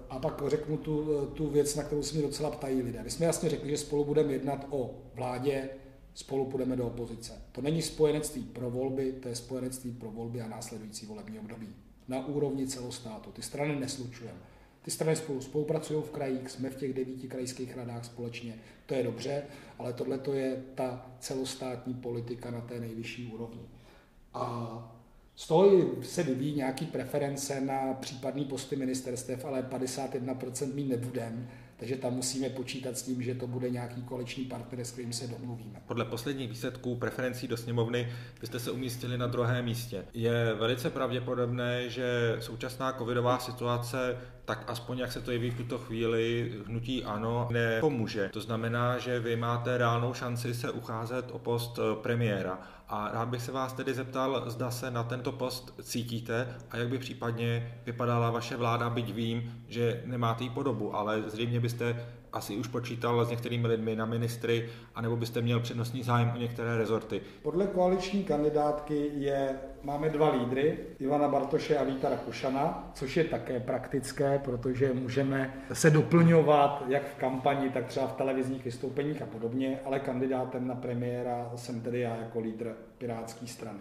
a 0.09 0.19
pak 0.19 0.43
řeknu 0.47 0.77
tu, 0.77 1.25
tu 1.33 1.49
věc, 1.49 1.75
na 1.75 1.83
kterou 1.83 2.03
se 2.03 2.15
mi 2.15 2.21
docela 2.21 2.51
ptají 2.51 2.81
lidé. 2.81 2.99
My 3.03 3.11
jsme 3.11 3.25
jasně 3.25 3.49
řekli, 3.49 3.69
že 3.69 3.77
spolu 3.77 4.05
budeme 4.05 4.33
jednat 4.33 4.65
o 4.69 4.91
vládě, 5.15 5.69
spolu 6.17 6.45
půjdeme 6.45 6.75
do 6.75 6.87
opozice. 6.87 7.41
To 7.51 7.61
není 7.61 7.81
spojenectví 7.81 8.43
pro 8.43 8.69
volby, 8.69 9.11
to 9.11 9.27
je 9.27 9.35
spojenectví 9.35 9.91
pro 9.91 10.11
volby 10.11 10.41
a 10.41 10.47
následující 10.47 11.05
volební 11.05 11.39
období. 11.39 11.67
Na 12.07 12.27
úrovni 12.27 12.67
celostátu. 12.67 13.31
Ty 13.31 13.41
strany 13.41 13.79
neslučujeme. 13.79 14.39
Ty 14.81 14.91
strany 14.91 15.15
spolu 15.15 15.41
spolupracují 15.41 16.03
v 16.03 16.09
krajích, 16.09 16.49
jsme 16.49 16.69
v 16.69 16.75
těch 16.75 16.93
devíti 16.93 17.27
krajských 17.27 17.77
radách 17.77 18.05
společně, 18.05 18.55
to 18.85 18.93
je 18.93 19.03
dobře, 19.03 19.43
ale 19.79 19.93
tohle 19.93 20.19
je 20.33 20.63
ta 20.75 21.05
celostátní 21.19 21.93
politika 21.93 22.51
na 22.51 22.61
té 22.61 22.79
nejvyšší 22.79 23.31
úrovni. 23.33 23.61
A 24.33 24.97
z 25.35 25.47
toho 25.47 25.71
se 26.01 26.23
vyvíjí 26.23 26.55
nějaký 26.55 26.85
preference 26.85 27.61
na 27.61 27.93
případný 27.93 28.45
posty 28.45 28.75
ministerstev, 28.75 29.45
ale 29.45 29.61
51% 29.61 30.73
mít 30.73 30.87
nebudem, 30.87 31.49
takže 31.77 31.95
tam 31.95 32.13
musíme 32.13 32.49
počítat 32.49 32.97
s 32.97 33.01
tím, 33.01 33.21
že 33.21 33.35
to 33.35 33.47
bude 33.47 33.69
nějaký 33.69 34.01
koleční 34.01 34.45
partner, 34.45 34.85
s 34.85 34.91
kterým 34.91 35.13
se 35.13 35.27
domluvíme. 35.27 35.81
Podle 35.87 36.05
posledních 36.05 36.49
výsledků 36.49 36.95
preferencí 36.95 37.47
do 37.47 37.57
sněmovny 37.57 38.07
byste 38.39 38.59
se 38.59 38.71
umístili 38.71 39.17
na 39.17 39.27
druhém 39.27 39.65
místě. 39.65 40.05
Je 40.13 40.53
velice 40.53 40.89
pravděpodobné, 40.89 41.89
že 41.89 42.37
současná 42.39 42.93
covidová 42.93 43.39
situace 43.39 44.17
tak 44.47 44.63
aspoň 44.67 44.99
jak 44.99 45.11
se 45.11 45.21
to 45.21 45.31
jeví 45.31 45.49
v 45.49 45.57
tuto 45.57 45.77
chvíli, 45.77 46.53
hnutí 46.65 47.03
ano, 47.03 47.47
nepomůže. 47.51 48.29
To 48.33 48.41
znamená, 48.41 48.97
že 48.97 49.19
vy 49.19 49.35
máte 49.35 49.77
reálnou 49.77 50.13
šanci 50.13 50.53
se 50.53 50.71
ucházet 50.71 51.25
o 51.31 51.39
post 51.39 51.79
eh, 51.79 51.95
premiéra. 52.01 52.59
A 52.89 53.09
rád 53.13 53.29
bych 53.29 53.41
se 53.41 53.51
vás 53.51 53.73
tedy 53.73 53.93
zeptal, 53.93 54.43
zda 54.47 54.71
se 54.71 54.91
na 54.91 55.03
tento 55.03 55.31
post 55.31 55.73
cítíte 55.81 56.55
a 56.71 56.77
jak 56.77 56.89
by 56.89 56.97
případně 56.97 57.79
vypadala 57.85 58.31
vaše 58.31 58.57
vláda, 58.57 58.89
byť 58.89 59.13
vím, 59.13 59.63
že 59.67 60.01
nemáte 60.05 60.43
jí 60.43 60.49
podobu, 60.49 60.95
ale 60.95 61.23
zřejmě 61.27 61.59
byste 61.59 62.05
asi 62.37 62.57
už 62.57 62.67
počítal 62.67 63.25
s 63.25 63.29
některými 63.29 63.67
lidmi 63.67 63.95
na 63.95 64.05
ministry, 64.05 64.69
anebo 64.95 65.15
byste 65.15 65.41
měl 65.41 65.59
přednostní 65.59 66.03
zájem 66.03 66.31
o 66.35 66.39
některé 66.39 66.77
rezorty? 66.77 67.21
Podle 67.41 67.67
koaliční 67.67 68.23
kandidátky 68.23 69.11
je, 69.13 69.49
máme 69.83 70.09
dva 70.09 70.33
lídry, 70.33 70.77
Ivana 70.99 71.27
Bartoše 71.27 71.77
a 71.77 71.83
Víta 71.83 72.09
Rakušana, 72.09 72.91
což 72.93 73.17
je 73.17 73.23
také 73.23 73.59
praktické, 73.59 74.39
protože 74.39 74.93
můžeme 74.93 75.53
se 75.73 75.89
doplňovat 75.89 76.83
jak 76.87 77.03
v 77.11 77.15
kampani, 77.15 77.69
tak 77.69 77.85
třeba 77.85 78.07
v 78.07 78.13
televizních 78.13 78.65
vystoupeních 78.65 79.21
a 79.21 79.25
podobně, 79.25 79.79
ale 79.85 79.99
kandidátem 79.99 80.67
na 80.67 80.75
premiéra 80.75 81.51
jsem 81.55 81.81
tedy 81.81 81.99
já 81.99 82.15
jako 82.15 82.39
lídr 82.39 82.73
Pirátské 82.97 83.47
strany. 83.47 83.79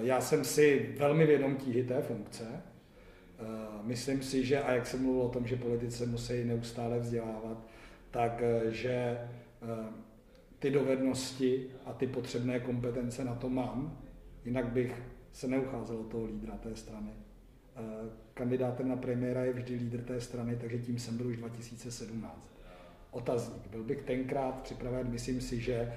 Já 0.00 0.20
jsem 0.20 0.44
si 0.44 0.94
velmi 0.98 1.26
vědom 1.26 1.56
tíhy 1.56 1.82
té 1.82 2.02
funkce, 2.02 2.44
myslím 3.82 4.22
si, 4.22 4.46
že, 4.46 4.62
a 4.62 4.72
jak 4.72 4.86
jsem 4.86 5.02
mluvil 5.02 5.22
o 5.22 5.28
tom, 5.28 5.46
že 5.46 5.56
politici 5.56 6.06
musí 6.06 6.44
neustále 6.44 6.98
vzdělávat, 6.98 7.66
tak 8.10 8.42
eh, 8.42 8.72
eh, 8.84 9.16
ty 10.58 10.70
dovednosti 10.70 11.66
a 11.86 11.92
ty 11.92 12.06
potřebné 12.06 12.60
kompetence 12.60 13.24
na 13.24 13.34
to 13.34 13.48
mám, 13.48 13.98
jinak 14.44 14.68
bych 14.68 15.02
se 15.32 15.48
neucházel 15.48 15.96
o 15.96 16.04
toho 16.04 16.24
lídra 16.24 16.56
té 16.56 16.76
strany. 16.76 17.10
Kandidátem 18.34 18.88
na 18.88 18.96
premiéra 18.96 19.44
je 19.44 19.52
vždy 19.52 19.74
lídr 19.74 20.02
té 20.02 20.20
strany, 20.20 20.56
takže 20.56 20.78
tím 20.78 20.98
jsem 20.98 21.16
byl 21.16 21.26
už 21.26 21.36
2017. 21.36 22.48
Otazník. 23.10 23.66
Byl 23.70 23.84
bych 23.84 24.02
tenkrát 24.02 24.62
připraven, 24.62 25.10
myslím 25.10 25.40
si, 25.40 25.60
že 25.60 25.92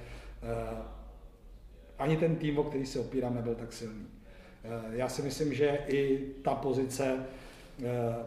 ani 1.97 2.17
ten 2.17 2.35
tým, 2.35 2.59
o 2.59 2.63
který 2.63 2.85
se 2.85 2.99
opírám, 2.99 3.35
nebyl 3.35 3.55
tak 3.55 3.73
silný. 3.73 4.07
Eh, 4.63 4.69
já 4.91 5.09
si 5.09 5.21
myslím, 5.21 5.53
že 5.53 5.79
i 5.87 6.27
ta 6.41 6.55
pozice 6.55 7.25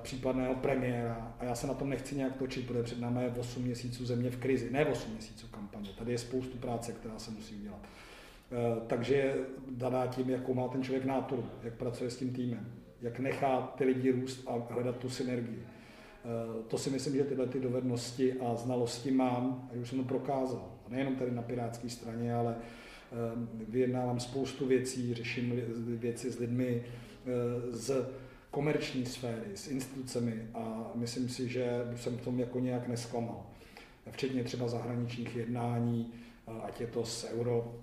případného 0.02 0.54
premiéra 0.54 1.34
a 1.38 1.44
já 1.44 1.54
se 1.54 1.66
na 1.66 1.74
tom 1.74 1.90
nechci 1.90 2.16
nějak 2.16 2.36
točit, 2.36 2.66
protože 2.66 2.82
před 2.82 3.00
námi 3.00 3.22
je 3.22 3.30
8 3.30 3.62
měsíců 3.62 4.06
země 4.06 4.30
v 4.30 4.36
krizi, 4.36 4.70
ne 4.70 4.86
8 4.86 5.12
měsíců 5.12 5.46
kampaně, 5.46 5.88
tady 5.98 6.12
je 6.12 6.18
spoustu 6.18 6.58
práce, 6.58 6.92
která 6.92 7.18
se 7.18 7.30
musí 7.30 7.54
udělat. 7.54 7.78
Takže 8.86 9.14
je 9.14 9.36
daná 9.70 10.06
tím, 10.06 10.30
jakou 10.30 10.54
má 10.54 10.68
ten 10.68 10.82
člověk 10.82 11.04
náturu, 11.04 11.44
jak 11.62 11.74
pracuje 11.74 12.10
s 12.10 12.16
tím 12.16 12.32
týmem, 12.32 12.72
jak 13.02 13.18
nechá 13.18 13.60
ty 13.60 13.84
lidi 13.84 14.12
růst 14.12 14.48
a 14.48 14.72
hledat 14.72 14.96
tu 14.96 15.08
synergii. 15.08 15.66
To 16.68 16.78
si 16.78 16.90
myslím, 16.90 17.14
že 17.14 17.24
tyhle 17.24 17.46
ty 17.46 17.60
dovednosti 17.60 18.32
a 18.32 18.54
znalosti 18.54 19.10
mám 19.10 19.68
a 19.72 19.80
už 19.80 19.88
jsem 19.88 19.98
to 19.98 20.04
prokázal. 20.04 20.72
A 20.86 20.90
nejenom 20.90 21.16
tady 21.16 21.30
na 21.30 21.42
pirátské 21.42 21.90
straně, 21.90 22.34
ale 22.34 22.56
vyjednávám 23.68 24.20
spoustu 24.20 24.66
věcí, 24.66 25.14
řeším 25.14 25.60
věci 25.86 26.30
s 26.30 26.38
lidmi 26.38 26.82
z 27.70 28.06
komerční 28.50 29.06
sféry, 29.06 29.50
s 29.54 29.68
institucemi 29.68 30.48
a 30.54 30.92
myslím 30.94 31.28
si, 31.28 31.48
že 31.48 31.92
jsem 31.96 32.16
v 32.16 32.24
tom 32.24 32.40
jako 32.40 32.60
nějak 32.60 32.88
nesklamal. 32.88 33.46
Včetně 34.10 34.44
třeba 34.44 34.68
zahraničních 34.68 35.36
jednání, 35.36 36.12
ať 36.62 36.80
je 36.80 36.86
to 36.86 37.04
s 37.04 37.30
euro 37.30 37.80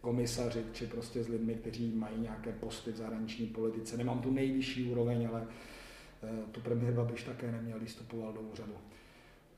komisaři, 0.00 0.64
či 0.72 0.86
prostě 0.86 1.22
s 1.22 1.28
lidmi, 1.28 1.54
kteří 1.54 1.92
mají 1.94 2.20
nějaké 2.20 2.52
posty 2.52 2.92
v 2.92 2.96
zahraniční 2.96 3.46
politice. 3.46 3.96
Nemám 3.96 4.18
tu 4.18 4.32
nejvyšší 4.32 4.90
úroveň, 4.90 5.28
ale 5.28 5.46
tu 6.52 6.60
premiér 6.60 6.94
Babiš 6.94 7.22
také 7.22 7.52
neměl, 7.52 7.78
když 7.78 7.92
do 8.32 8.40
úřadu. 8.52 8.74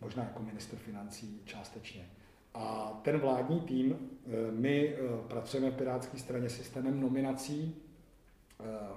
Možná 0.00 0.22
jako 0.22 0.42
minister 0.42 0.78
financí 0.78 1.40
částečně. 1.44 2.06
A 2.58 3.00
ten 3.02 3.18
vládní 3.18 3.60
tým, 3.60 3.98
my 4.50 4.94
pracujeme 5.28 5.70
v 5.70 5.74
Pirátské 5.74 6.18
straně 6.18 6.50
systémem 6.50 7.00
nominací, 7.00 7.74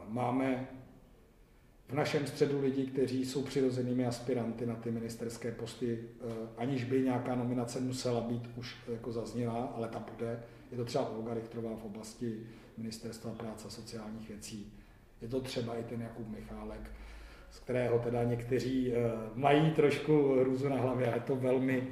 máme 0.08 0.68
v 1.88 1.94
našem 1.94 2.28
středu 2.28 2.62
lidi, 2.62 2.86
kteří 2.86 3.26
jsou 3.26 3.42
přirozenými 3.42 4.06
aspiranty 4.06 4.66
na 4.66 4.76
ty 4.76 4.92
ministerské 4.92 5.52
posty, 5.52 6.04
aniž 6.58 6.84
by 6.84 7.02
nějaká 7.02 7.36
nominace 7.36 7.80
musela 7.80 8.22
být 8.22 8.50
už 8.56 8.78
jako 8.92 9.12
zazněla, 9.12 9.74
ale 9.76 9.88
ta 9.88 10.00
bude. 10.00 10.40
Je 10.72 10.78
to 10.78 10.86
třeba 10.86 11.10
Olga 11.10 11.34
Richtrová 11.34 11.76
v 11.76 11.86
oblasti 11.86 12.48
Ministerstva 12.78 13.32
práce 13.32 13.68
a 13.68 13.72
sociálních 13.72 14.30
věcí. 14.30 14.74
Je 15.22 15.28
to 15.28 15.42
třeba 15.42 15.76
i 15.76 15.84
ten 15.84 16.02
Jakub 16.02 16.30
Michálek, 16.30 16.92
z 17.52 17.60
kterého 17.60 18.00
teda 18.00 18.24
někteří 18.24 18.94
mají 19.36 19.72
trošku 19.72 20.44
růzu 20.44 20.70
na 20.70 20.76
hlavě 20.76 21.12
a 21.12 21.16
je 21.16 21.22
to 21.22 21.36
velmi, 21.36 21.88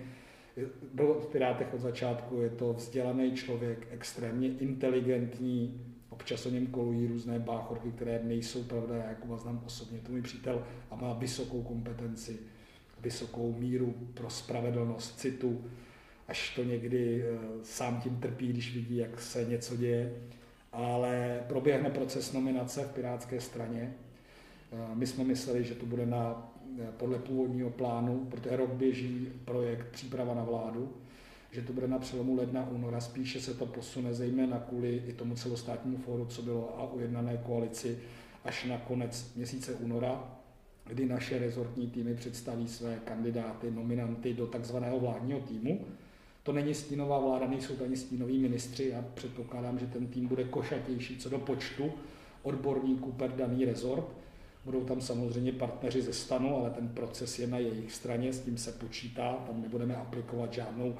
byl 0.93 1.13
v 1.13 1.27
Pirátech 1.27 1.73
od 1.73 1.81
začátku, 1.81 2.41
je 2.41 2.49
to 2.49 2.73
vzdělaný 2.73 3.31
člověk, 3.31 3.87
extrémně 3.91 4.47
inteligentní, 4.47 5.81
občas 6.09 6.45
o 6.45 6.49
něm 6.49 6.67
kolují 6.67 7.07
různé 7.07 7.39
báchorky, 7.39 7.91
které 7.91 8.21
nejsou 8.23 8.63
pravda, 8.63 8.95
já 8.95 9.09
jako 9.09 9.37
znám 9.37 9.63
osobně, 9.65 9.99
to 9.99 10.11
můj 10.11 10.21
přítel 10.21 10.65
a 10.91 10.95
má 10.95 11.13
vysokou 11.13 11.63
kompetenci, 11.63 12.39
vysokou 13.01 13.55
míru 13.59 13.93
pro 14.13 14.29
spravedlnost, 14.29 15.19
citu, 15.19 15.65
až 16.27 16.55
to 16.55 16.63
někdy 16.63 17.25
sám 17.63 18.01
tím 18.01 18.19
trpí, 18.19 18.47
když 18.47 18.75
vidí, 18.75 18.97
jak 18.97 19.21
se 19.21 19.45
něco 19.45 19.77
děje. 19.77 20.13
Ale 20.71 21.43
proběhne 21.47 21.89
proces 21.89 22.33
nominace 22.33 22.83
v 22.83 22.91
Pirátské 22.91 23.41
straně. 23.41 23.93
My 24.93 25.07
jsme 25.07 25.23
mysleli, 25.23 25.63
že 25.63 25.75
to 25.75 25.85
bude 25.85 26.05
na, 26.05 26.51
podle 26.97 27.19
původního 27.19 27.69
plánu, 27.69 28.27
protože 28.31 28.55
rok 28.55 28.69
běží 28.69 29.27
projekt 29.45 29.87
příprava 29.91 30.33
na 30.33 30.43
vládu, 30.43 30.93
že 31.51 31.61
to 31.61 31.73
bude 31.73 31.87
na 31.87 31.99
přelomu 31.99 32.35
ledna, 32.35 32.69
února, 32.69 33.01
spíše 33.01 33.41
se 33.41 33.53
to 33.53 33.65
posune 33.65 34.13
zejména 34.13 34.59
kvůli 34.59 35.03
i 35.07 35.13
tomu 35.13 35.35
celostátnímu 35.35 35.97
fóru, 35.97 36.25
co 36.25 36.41
bylo 36.41 36.79
a 36.79 36.93
ujednané 36.93 37.37
koalici 37.37 37.99
až 38.45 38.65
na 38.65 38.77
konec 38.77 39.31
měsíce 39.35 39.73
února, 39.73 40.35
kdy 40.85 41.05
naše 41.05 41.39
rezortní 41.39 41.87
týmy 41.87 42.15
představí 42.15 42.67
své 42.67 42.99
kandidáty, 43.05 43.71
nominanty 43.71 44.33
do 44.33 44.47
takzvaného 44.47 44.99
vládního 44.99 45.39
týmu. 45.39 45.85
To 46.43 46.53
není 46.53 46.73
stínová 46.73 47.19
vláda, 47.19 47.47
nejsou 47.47 47.75
to 47.75 47.83
ani 47.83 47.97
stínoví 47.97 48.39
ministři. 48.39 48.89
Já 48.89 49.05
předpokládám, 49.13 49.79
že 49.79 49.87
ten 49.87 50.07
tým 50.07 50.27
bude 50.27 50.43
košatější 50.43 51.17
co 51.17 51.29
do 51.29 51.39
počtu 51.39 51.91
odborníků 52.43 53.11
per 53.11 53.31
daný 53.31 53.65
rezort. 53.65 54.18
Budou 54.65 54.83
tam 54.83 55.01
samozřejmě 55.01 55.51
partneři 55.51 56.01
ze 56.01 56.13
stanu, 56.13 56.55
ale 56.55 56.69
ten 56.69 56.89
proces 56.89 57.39
je 57.39 57.47
na 57.47 57.57
jejich 57.57 57.91
straně, 57.91 58.33
s 58.33 58.39
tím 58.39 58.57
se 58.57 58.71
počítá, 58.71 59.33
tam 59.47 59.61
nebudeme 59.61 59.95
aplikovat 59.95 60.53
žádnou 60.53 60.95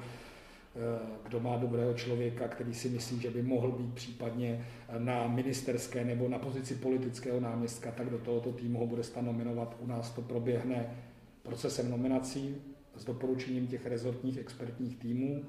kdo 1.26 1.40
má 1.40 1.56
dobrého 1.56 1.94
člověka, 1.94 2.48
který 2.48 2.74
si 2.74 2.88
myslí, 2.88 3.20
že 3.20 3.30
by 3.30 3.42
mohl 3.42 3.72
být 3.72 3.94
případně 3.94 4.66
na 4.98 5.26
ministerské 5.26 6.04
nebo 6.04 6.28
na 6.28 6.38
pozici 6.38 6.74
politického 6.74 7.40
náměstka, 7.40 7.90
tak 7.90 8.10
do 8.10 8.18
tohoto 8.18 8.52
týmu 8.52 8.78
ho 8.78 8.86
bude 8.86 9.02
stan 9.02 9.26
nominovat. 9.26 9.76
U 9.80 9.86
nás 9.86 10.10
to 10.10 10.22
proběhne 10.22 10.96
procesem 11.42 11.90
nominací 11.90 12.56
s 12.96 13.04
doporučením 13.04 13.66
těch 13.66 13.86
rezortních 13.86 14.38
expertních 14.38 14.96
týmů 14.96 15.44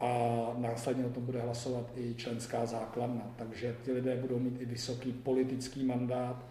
a 0.00 0.06
následně 0.58 1.06
o 1.06 1.10
tom 1.10 1.24
bude 1.24 1.40
hlasovat 1.40 1.90
i 1.96 2.14
členská 2.14 2.66
základna. 2.66 3.34
Takže 3.36 3.76
ti 3.82 3.92
lidé 3.92 4.16
budou 4.16 4.38
mít 4.38 4.60
i 4.60 4.64
vysoký 4.64 5.12
politický 5.12 5.84
mandát, 5.84 6.44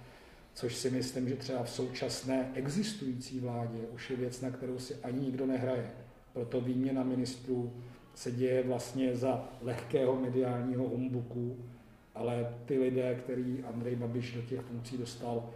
což 0.54 0.76
si 0.76 0.92
myslím, 0.92 1.30
že 1.30 1.36
třeba 1.36 1.64
v 1.64 1.70
současné 1.70 2.52
existující 2.54 3.40
vládě 3.40 3.80
už 3.94 4.10
je 4.10 4.16
věc, 4.16 4.42
na 4.42 4.52
kterou 4.52 4.80
si 4.80 4.96
ani 5.04 5.20
nikdo 5.20 5.46
nehraje. 5.46 5.92
Proto 6.34 6.62
výměna 6.62 7.04
ministrů 7.04 7.74
se 8.16 8.32
děje 8.32 8.64
vlastně 8.64 9.16
za 9.16 9.50
lehkého 9.62 10.20
mediálního 10.20 10.90
humbuku, 10.90 11.58
ale 12.16 12.56
ty 12.66 12.80
lidé, 12.80 13.16
který 13.16 13.64
Andrej 13.64 13.96
Babiš 13.96 14.32
do 14.32 14.42
těch 14.42 14.62
funkcí 14.62 14.98
dostal, 14.98 15.50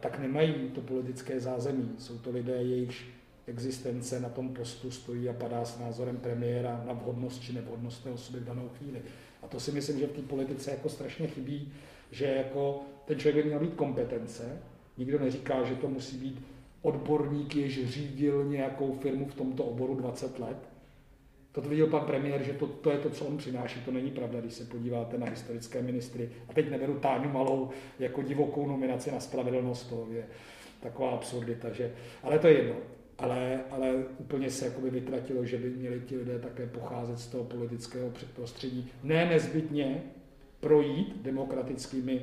tak 0.00 0.18
nemají 0.18 0.70
to 0.74 0.80
politické 0.80 1.40
zázemí. 1.40 1.90
Jsou 1.98 2.18
to 2.18 2.30
lidé, 2.30 2.62
jejichž 2.62 3.04
existence 3.46 4.20
na 4.20 4.28
tom 4.28 4.54
postu 4.54 4.90
stojí 4.90 5.28
a 5.28 5.32
padá 5.32 5.64
s 5.64 5.78
názorem 5.78 6.16
premiéra 6.16 6.84
na 6.86 6.92
vhodnost 6.92 7.42
či 7.42 7.52
nevhodnost 7.52 8.04
té 8.04 8.10
osoby 8.10 8.38
v 8.38 8.44
danou 8.44 8.68
chvíli. 8.78 9.02
A 9.42 9.48
to 9.48 9.60
si 9.60 9.72
myslím, 9.72 9.98
že 9.98 10.06
v 10.06 10.12
té 10.12 10.22
politice 10.22 10.70
jako 10.70 10.88
strašně 10.88 11.26
chybí, 11.26 11.72
že 12.10 12.24
jako 12.24 12.80
ten 13.06 13.18
člověk 13.18 13.44
by 13.44 13.48
měl 13.50 13.60
být 13.60 13.74
kompetence. 13.74 14.62
Nikdo 14.98 15.18
neříká, 15.18 15.64
že 15.64 15.74
to 15.74 15.88
musí 15.88 16.16
být 16.16 16.46
odborník, 16.82 17.56
jež 17.56 17.88
řídil 17.88 18.44
nějakou 18.44 18.92
firmu 18.92 19.26
v 19.26 19.34
tomto 19.34 19.64
oboru 19.64 19.94
20 19.94 20.38
let. 20.38 20.56
To 21.52 21.60
viděl 21.60 21.86
pan 21.86 22.06
premiér, 22.06 22.42
že 22.42 22.52
to, 22.52 22.66
to 22.66 22.90
je 22.90 22.98
to, 22.98 23.10
co 23.10 23.24
on 23.24 23.36
přináší. 23.36 23.80
To 23.80 23.90
není 23.90 24.10
pravda, 24.10 24.40
když 24.40 24.54
se 24.54 24.64
podíváte 24.64 25.18
na 25.18 25.26
historické 25.26 25.82
ministry. 25.82 26.30
A 26.48 26.52
teď 26.52 26.70
neberu 26.70 26.98
Táňu 26.98 27.32
Malou 27.32 27.70
jako 27.98 28.22
divokou 28.22 28.66
nominaci 28.66 29.10
na 29.10 29.20
spravedlnost, 29.20 29.88
to 29.88 30.06
je 30.10 30.26
taková 30.80 31.10
absurdita. 31.10 31.72
Že, 31.72 31.92
ale 32.22 32.38
to 32.38 32.46
je 32.46 32.54
jedno. 32.54 32.74
Ale, 33.18 33.60
ale 33.70 33.94
úplně 34.18 34.50
se 34.50 34.64
jakoby 34.64 34.90
vytratilo, 34.90 35.44
že 35.44 35.58
by 35.58 35.70
měli 35.70 36.00
ti 36.00 36.16
lidé 36.16 36.38
také 36.38 36.66
pocházet 36.66 37.18
z 37.18 37.26
toho 37.26 37.44
politického 37.44 38.12
prostředí. 38.34 38.90
Ne 39.02 39.26
nezbytně 39.26 40.02
projít 40.60 41.22
demokratickými 41.22 42.22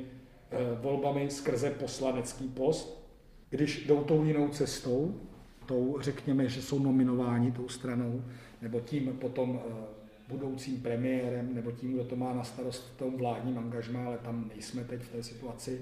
volbami 0.82 1.30
skrze 1.30 1.70
poslanecký 1.70 2.48
post, 2.48 3.08
když 3.50 3.86
jdou 3.86 4.04
tou 4.04 4.24
jinou 4.24 4.48
cestou, 4.48 5.16
tou 5.66 5.98
řekněme, 6.02 6.50
že 6.50 6.62
jsou 6.62 6.80
nominováni 6.80 7.52
tou 7.52 7.70
stranou, 7.70 8.24
nebo 8.62 8.80
tím 8.80 9.18
potom 9.22 9.62
budoucím 10.30 10.82
premiérem, 10.82 11.56
nebo 11.56 11.72
tím, 11.72 11.94
kdo 11.94 12.04
to 12.04 12.16
má 12.16 12.34
na 12.34 12.44
starost 12.44 12.92
v 12.96 12.98
tom 12.98 13.18
vládním 13.18 13.58
angažmá, 13.58 14.06
ale 14.06 14.18
tam 14.18 14.50
nejsme 14.56 14.84
teď 14.84 15.02
v 15.02 15.10
té 15.10 15.24
situaci. 15.24 15.82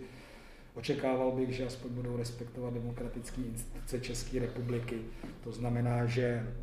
Očekával 0.74 1.32
bych, 1.32 1.50
že 1.50 1.66
aspoň 1.66 1.92
budou 1.92 2.18
respektovat 2.18 2.74
demokratické 2.74 3.42
instituce 3.42 4.00
České 4.00 4.40
republiky. 4.40 4.98
To 5.44 5.52
znamená, 5.52 6.06
že 6.06 6.54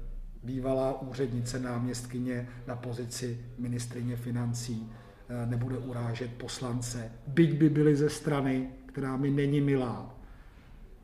bývalá 0.43 1.01
úřednice 1.01 1.59
náměstkyně 1.59 2.49
na 2.67 2.77
pozici 2.77 3.41
ministrině 3.59 4.17
financí 4.17 4.93
nebude 5.47 5.79
urážet 5.79 6.35
poslance, 6.35 7.13
byť 7.27 7.53
by 7.53 7.69
byli 7.71 7.97
ze 7.97 8.11
strany, 8.11 8.69
která 8.87 9.17
mi 9.17 9.31
není 9.31 9.61
milá, 9.61 10.15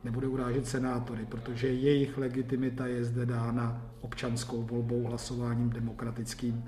nebude 0.03 0.27
urážet 0.27 0.67
senátory, 0.67 1.25
protože 1.25 1.67
jejich 1.67 2.17
legitimita 2.17 2.87
je 2.87 3.05
zde 3.05 3.25
dána 3.25 3.81
občanskou 4.01 4.63
volbou, 4.63 5.03
hlasováním 5.03 5.69
demokratickým 5.69 6.65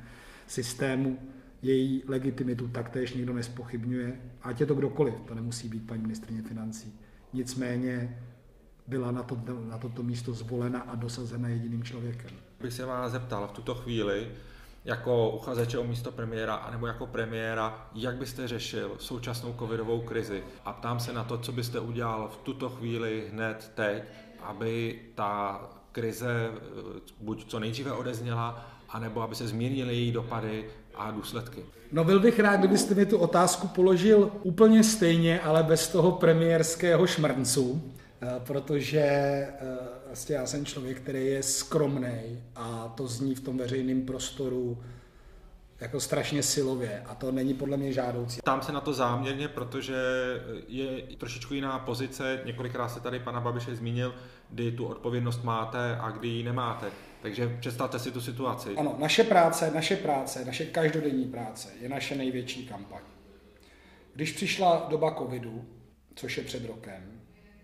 systému. 0.48 1.20
Její 1.62 2.04
legitimitu 2.08 2.68
taktéž 2.68 3.14
nikdo 3.14 3.34
nespochybňuje, 3.34 4.22
ať 4.42 4.60
je 4.60 4.66
to 4.66 4.76
kdokoliv, 4.76 5.14
to 5.28 5.36
nemusí 5.36 5.70
být 5.70 5.88
paní 5.88 6.02
ministrině 6.02 6.42
financí. 6.42 6.94
Nicméně 7.34 8.18
byla 8.88 9.12
na, 9.12 9.24
to, 9.24 9.38
na 9.70 9.78
toto 9.78 10.04
místo 10.04 10.34
zvolena 10.34 10.80
a 10.80 10.96
dosazena 10.96 11.50
jediným 11.50 11.84
člověkem. 11.84 12.30
Bych 12.62 12.74
se 12.74 12.86
vás 12.86 13.12
zeptal 13.12 13.48
v 13.48 13.52
tuto 13.52 13.76
chvíli, 13.76 14.28
jako 14.88 15.30
uchazeče 15.30 15.78
o 15.78 15.84
místo 15.84 16.12
premiéra 16.12 16.56
anebo 16.56 16.88
jako 16.88 17.08
premiéra, 17.08 17.88
jak 17.96 18.16
byste 18.16 18.48
řešil 18.48 18.92
současnou 19.00 19.56
covidovou 19.60 20.02
krizi. 20.02 20.44
A 20.66 20.74
ptám 20.74 21.00
se 21.00 21.14
na 21.14 21.24
to, 21.24 21.38
co 21.38 21.52
byste 21.52 21.80
udělal 21.80 22.30
v 22.34 22.38
tuto 22.38 22.70
chvíli 22.70 23.28
hned 23.32 23.72
teď, 23.76 24.04
aby 24.44 25.00
ta 25.16 25.62
krize 25.92 26.50
eh, 26.52 27.00
buď 27.20 27.46
co 27.48 27.60
nejdříve 27.60 27.92
odezněla, 27.92 28.66
anebo 28.90 29.22
aby 29.22 29.36
se 29.36 29.48
zmírnily 29.48 29.96
její 29.96 30.12
dopady 30.12 30.66
a 30.96 31.12
důsledky. 31.12 31.66
No 31.92 32.04
byl 32.04 32.20
bych 32.20 32.40
rád, 32.40 32.56
kdybyste 32.56 32.96
mi 32.96 33.06
tu 33.06 33.18
otázku 33.18 33.68
položil 33.68 34.32
úplně 34.44 34.84
stejně, 34.84 35.40
ale 35.42 35.64
bez 35.64 35.88
toho 35.88 36.12
premiérského 36.12 37.08
šmrncu, 37.08 37.94
eh, 38.22 38.42
protože 38.48 39.02
vlastně 40.18 40.36
já 40.36 40.46
jsem 40.46 40.66
člověk, 40.66 41.00
který 41.00 41.26
je 41.26 41.44
skromný 41.44 42.44
a 42.56 42.94
to 42.98 43.08
zní 43.08 43.36
v 43.36 43.40
tom 43.40 43.58
veřejném 43.58 44.06
prostoru 44.06 44.84
jako 45.80 46.00
strašně 46.00 46.44
silově 46.44 47.04
a 47.06 47.16
to 47.16 47.32
není 47.32 47.54
podle 47.54 47.78
mě 47.78 47.94
žádoucí. 47.94 48.40
Tam 48.44 48.62
se 48.62 48.72
na 48.72 48.82
to 48.82 48.94
záměrně, 48.94 49.48
protože 49.48 49.96
je 50.68 51.02
trošičku 51.18 51.54
jiná 51.54 51.80
pozice, 51.80 52.42
několikrát 52.46 52.90
se 52.90 53.00
tady 53.00 53.20
pana 53.20 53.42
Babiše 53.42 53.76
zmínil, 53.76 54.16
kdy 54.50 54.72
tu 54.72 54.86
odpovědnost 54.86 55.44
máte 55.44 55.96
a 55.96 56.10
kdy 56.10 56.28
ji 56.28 56.44
nemáte. 56.44 56.92
Takže 57.22 57.58
představte 57.60 58.00
si 58.00 58.12
tu 58.12 58.22
situaci. 58.22 58.76
Ano, 58.78 58.96
naše 59.00 59.24
práce, 59.24 59.72
naše 59.76 59.96
práce, 59.96 60.46
naše 60.46 60.66
každodenní 60.66 61.26
práce 61.26 61.70
je 61.82 61.90
naše 61.90 62.16
největší 62.16 62.68
kampaň. 62.68 63.02
Když 64.14 64.32
přišla 64.32 64.88
doba 64.90 65.16
covidu, 65.16 65.66
což 66.16 66.38
je 66.38 66.44
před 66.44 66.66
rokem, 66.66 67.22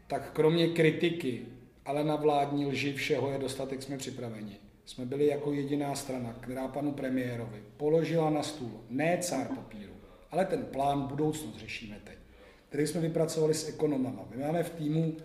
tak 0.08 0.32
kromě 0.34 0.68
kritiky, 0.68 1.46
ale 1.86 2.04
na 2.04 2.16
vládní 2.16 2.66
lži 2.66 2.94
všeho 2.94 3.32
je 3.32 3.38
dostatek, 3.38 3.84
jsme 3.84 3.98
připraveni 3.98 4.60
jsme 4.86 5.06
byli 5.06 5.28
jako 5.28 5.52
jediná 5.52 5.96
strana, 5.96 6.34
která 6.40 6.68
panu 6.68 6.92
premiérovi 6.92 7.64
položila 7.78 8.30
na 8.30 8.44
stůl 8.44 8.72
ne 8.90 9.18
cár 9.22 9.48
papíru, 9.48 9.94
ale 10.32 10.46
ten 10.46 10.66
plán 10.66 11.02
budoucnost 11.02 11.58
řešíme 11.58 11.96
teď, 12.04 12.18
který 12.70 12.88
jsme 12.88 13.02
vypracovali 13.02 13.54
s 13.54 13.70
ekonomama. 13.70 14.22
My 14.36 14.44
máme 14.44 14.64
v 14.64 14.70
týmu 14.70 15.04
uh, 15.04 15.18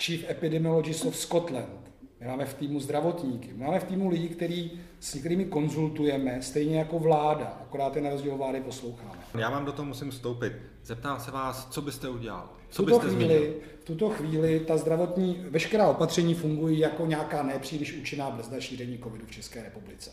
Chief 0.00 0.30
Epidemiologist 0.30 1.04
of 1.04 1.16
Scotland, 1.16 1.92
my 2.20 2.26
máme 2.26 2.46
v 2.46 2.54
týmu 2.54 2.80
zdravotníky, 2.80 3.52
my 3.52 3.64
máme 3.64 3.80
v 3.80 3.84
týmu 3.84 4.08
lidi, 4.08 4.28
který, 4.28 4.70
s 5.00 5.18
kterými 5.20 5.44
konzultujeme, 5.44 6.42
stejně 6.42 6.78
jako 6.78 6.98
vláda, 6.98 7.58
akorát 7.62 7.96
je 7.96 8.02
na 8.02 8.10
rozdíl 8.10 8.36
vlády 8.36 8.60
posloucháme. 8.60 9.18
Já 9.38 9.50
vám 9.50 9.64
do 9.64 9.72
toho 9.72 9.86
musím 9.86 10.10
vstoupit. 10.10 10.52
Zeptám 10.84 11.20
se 11.20 11.30
vás, 11.30 11.68
co 11.70 11.82
byste 11.82 12.08
udělal? 12.08 12.55
Co 12.70 12.82
v 12.82 12.86
tuto, 12.86 12.98
byste 12.98 13.16
chvíli, 13.16 13.56
v 13.80 13.84
tuto 13.84 14.10
chvíli 14.10 14.60
ta 14.60 14.76
zdravotní, 14.76 15.44
veškerá 15.50 15.88
opatření 15.88 16.34
fungují 16.34 16.78
jako 16.78 17.06
nějaká 17.06 17.42
nepříliš 17.42 17.92
účinná 17.92 18.30
brzda 18.30 18.60
šíření 18.60 18.98
covidu 18.98 19.26
v 19.26 19.30
České 19.30 19.62
republice. 19.62 20.10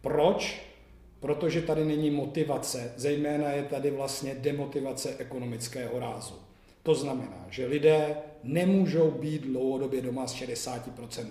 Proč? 0.00 0.62
Protože 1.20 1.62
tady 1.62 1.84
není 1.84 2.10
motivace, 2.10 2.92
zejména 2.96 3.50
je 3.50 3.62
tady 3.62 3.90
vlastně 3.90 4.34
demotivace 4.34 5.16
ekonomického 5.18 5.98
rázu. 5.98 6.34
To 6.82 6.94
znamená, 6.94 7.46
že 7.50 7.66
lidé 7.66 8.16
nemůžou 8.42 9.10
být 9.10 9.42
dlouhodobě 9.42 10.02
doma 10.02 10.26
s 10.26 10.34
60%. 10.34 11.26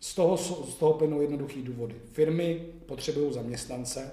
Z 0.00 0.14
toho, 0.14 0.36
z 0.36 0.74
toho 0.74 0.92
plynou 0.92 1.20
jednoduchý 1.20 1.62
důvody. 1.62 1.94
Firmy 2.12 2.66
potřebují 2.86 3.32
zaměstnance, 3.32 4.12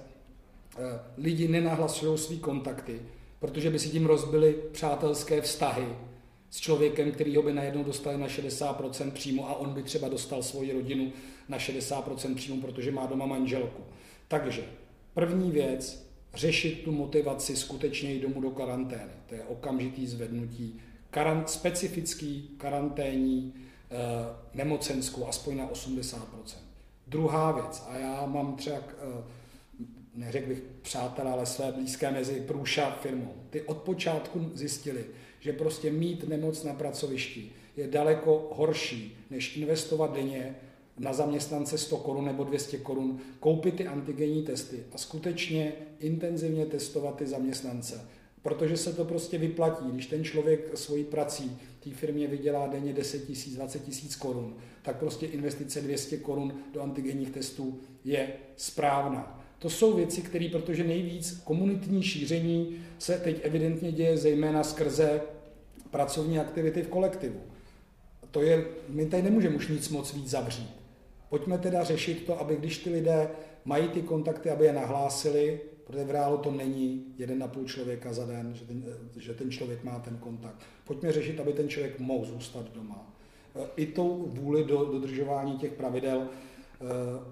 eh, 0.78 1.00
lidi 1.16 1.48
nenahlasují 1.48 2.18
své 2.18 2.36
kontakty, 2.36 3.00
protože 3.40 3.70
by 3.70 3.78
si 3.78 3.88
tím 3.88 4.06
rozbili 4.06 4.56
přátelské 4.72 5.40
vztahy 5.40 5.86
s 6.50 6.60
člověkem, 6.60 7.12
který 7.12 7.36
ho 7.36 7.42
by 7.42 7.52
najednou 7.52 7.84
dostali 7.84 8.18
na 8.18 8.26
60% 8.26 9.10
příjmu 9.10 9.48
a 9.48 9.54
on 9.54 9.74
by 9.74 9.82
třeba 9.82 10.08
dostal 10.08 10.42
svoji 10.42 10.72
rodinu 10.72 11.12
na 11.48 11.58
60% 11.58 12.34
příjmu, 12.34 12.60
protože 12.60 12.90
má 12.90 13.06
doma 13.06 13.26
manželku. 13.26 13.82
Takže 14.28 14.64
první 15.14 15.50
věc, 15.50 16.08
řešit 16.34 16.82
tu 16.82 16.92
motivaci 16.92 17.56
skutečně 17.56 18.12
jít 18.12 18.20
domů 18.20 18.40
do 18.40 18.50
karantény. 18.50 19.12
To 19.26 19.34
je 19.34 19.42
okamžitý 19.42 20.06
zvednutí 20.06 20.80
karant, 21.10 21.50
specifický 21.50 22.50
karanténní 22.56 23.54
e, 23.54 23.96
nemocenskou 24.54 25.28
aspoň 25.28 25.56
na 25.56 25.68
80%. 25.68 26.18
Druhá 27.06 27.52
věc, 27.52 27.86
a 27.88 27.98
já 27.98 28.26
mám 28.26 28.56
třeba, 28.56 28.76
e, 28.76 28.82
neřekl 30.18 30.48
bych 30.48 30.62
přátel, 30.82 31.28
ale 31.28 31.46
své 31.46 31.72
blízké 31.72 32.10
mezi 32.10 32.40
průša 32.40 32.90
firmou. 32.90 33.34
Ty 33.50 33.62
od 33.62 33.76
počátku 33.76 34.50
zjistili, 34.54 35.04
že 35.40 35.52
prostě 35.52 35.90
mít 35.90 36.28
nemoc 36.28 36.64
na 36.64 36.74
pracovišti 36.74 37.52
je 37.76 37.86
daleko 37.86 38.50
horší, 38.52 39.16
než 39.30 39.56
investovat 39.56 40.14
denně 40.14 40.56
na 40.98 41.12
zaměstnance 41.12 41.78
100 41.78 41.96
korun 41.96 42.24
nebo 42.24 42.44
200 42.44 42.78
korun, 42.78 43.20
koupit 43.40 43.74
ty 43.74 43.86
antigenní 43.86 44.42
testy 44.42 44.84
a 44.92 44.98
skutečně 44.98 45.72
intenzivně 45.98 46.66
testovat 46.66 47.16
ty 47.16 47.26
zaměstnance. 47.26 48.08
Protože 48.42 48.76
se 48.76 48.92
to 48.92 49.04
prostě 49.04 49.38
vyplatí, 49.38 49.84
když 49.90 50.06
ten 50.06 50.24
člověk 50.24 50.78
svojí 50.78 51.04
prací 51.04 51.58
té 51.80 51.90
firmě 51.90 52.26
vydělá 52.26 52.66
denně 52.66 52.92
10 52.92 53.26
tisíc, 53.26 53.54
20 53.54 53.84
tisíc 53.84 54.16
korun, 54.16 54.56
tak 54.82 54.96
prostě 54.96 55.26
investice 55.26 55.80
200 55.80 56.16
korun 56.16 56.54
do 56.72 56.82
antigenních 56.82 57.30
testů 57.30 57.80
je 58.04 58.28
správná. 58.56 59.47
To 59.58 59.70
jsou 59.70 59.96
věci, 59.96 60.22
které, 60.22 60.48
protože 60.52 60.84
nejvíc 60.84 61.40
komunitní 61.44 62.02
šíření 62.02 62.76
se 62.98 63.18
teď 63.18 63.40
evidentně 63.42 63.92
děje 63.92 64.16
zejména 64.16 64.64
skrze 64.64 65.20
pracovní 65.90 66.38
aktivity 66.38 66.82
v 66.82 66.88
kolektivu. 66.88 67.40
To 68.30 68.42
je, 68.42 68.66
my 68.88 69.06
tady 69.06 69.22
nemůžeme 69.22 69.56
už 69.56 69.68
nic 69.68 69.88
moc 69.88 70.14
víc 70.14 70.30
zavřít. 70.30 70.70
Pojďme 71.28 71.58
teda 71.58 71.84
řešit 71.84 72.26
to, 72.26 72.40
aby 72.40 72.56
když 72.56 72.78
ty 72.78 72.90
lidé 72.90 73.30
mají 73.64 73.88
ty 73.88 74.02
kontakty, 74.02 74.50
aby 74.50 74.64
je 74.64 74.72
nahlásili, 74.72 75.60
protože 75.86 76.04
v 76.04 76.10
reálu 76.10 76.36
to 76.36 76.50
není 76.50 77.04
jeden 77.18 77.38
na 77.38 77.48
půl 77.48 77.64
člověka 77.64 78.12
za 78.12 78.26
den, 78.26 78.54
že 78.54 78.64
ten, 78.64 78.84
že 79.16 79.34
ten 79.34 79.50
člověk 79.50 79.84
má 79.84 79.98
ten 79.98 80.16
kontakt. 80.16 80.62
Pojďme 80.84 81.12
řešit, 81.12 81.40
aby 81.40 81.52
ten 81.52 81.68
člověk 81.68 81.98
mohl 81.98 82.24
zůstat 82.24 82.66
doma. 82.74 83.14
I 83.76 83.86
tou 83.86 84.24
vůli 84.26 84.64
do 84.64 84.84
dodržování 84.84 85.58
těch 85.58 85.72
pravidel. 85.72 86.28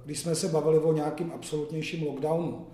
Když 0.04 0.18
jsme 0.18 0.34
se 0.34 0.48
bavili 0.48 0.78
o 0.78 0.92
nějakým 0.92 1.32
absolutnějším 1.34 2.06
lockdownu, 2.06 2.66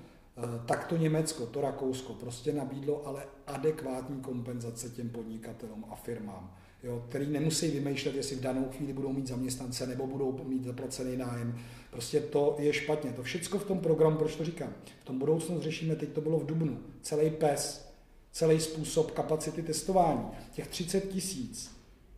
tak 0.67 0.87
to 0.87 0.97
Německo, 0.97 1.47
to 1.47 1.61
Rakousko 1.61 2.13
prostě 2.13 2.53
nabídlo 2.53 3.07
ale 3.07 3.25
adekvátní 3.47 4.21
kompenzace 4.21 4.91
těm 4.91 5.11
podnikatelům 5.11 5.85
a 5.91 5.95
firmám 5.95 6.55
jo, 6.83 7.05
který 7.09 7.27
nemusí 7.27 7.71
vymýšlet, 7.71 8.15
jestli 8.15 8.37
v 8.37 8.41
danou 8.41 8.69
chvíli 8.77 8.93
budou 8.93 9.13
mít 9.13 9.27
zaměstnance 9.27 9.87
nebo 9.87 10.07
budou 10.07 10.41
mít 10.45 10.65
zaplacený 10.65 11.17
nájem. 11.17 11.59
Prostě 11.91 12.21
to 12.21 12.57
je 12.59 12.73
špatně. 12.73 13.13
To 13.13 13.23
všechno 13.23 13.59
v 13.59 13.65
tom 13.65 13.79
programu, 13.79 14.17
proč 14.17 14.37
to 14.37 14.45
říkám, 14.45 14.75
v 15.01 15.05
tom 15.05 15.19
budoucnost 15.19 15.63
řešíme, 15.63 15.97
teď 15.97 16.09
to 16.09 16.21
bylo 16.21 16.39
v 16.39 16.47
Dubnu, 16.47 16.79
celý 17.03 17.31
PES, 17.31 17.89
celý 18.33 18.61
způsob 18.61 19.11
kapacity 19.11 19.63
testování, 19.63 20.25
těch 20.53 20.69
30 20.69 21.01
tisíc 21.01 21.71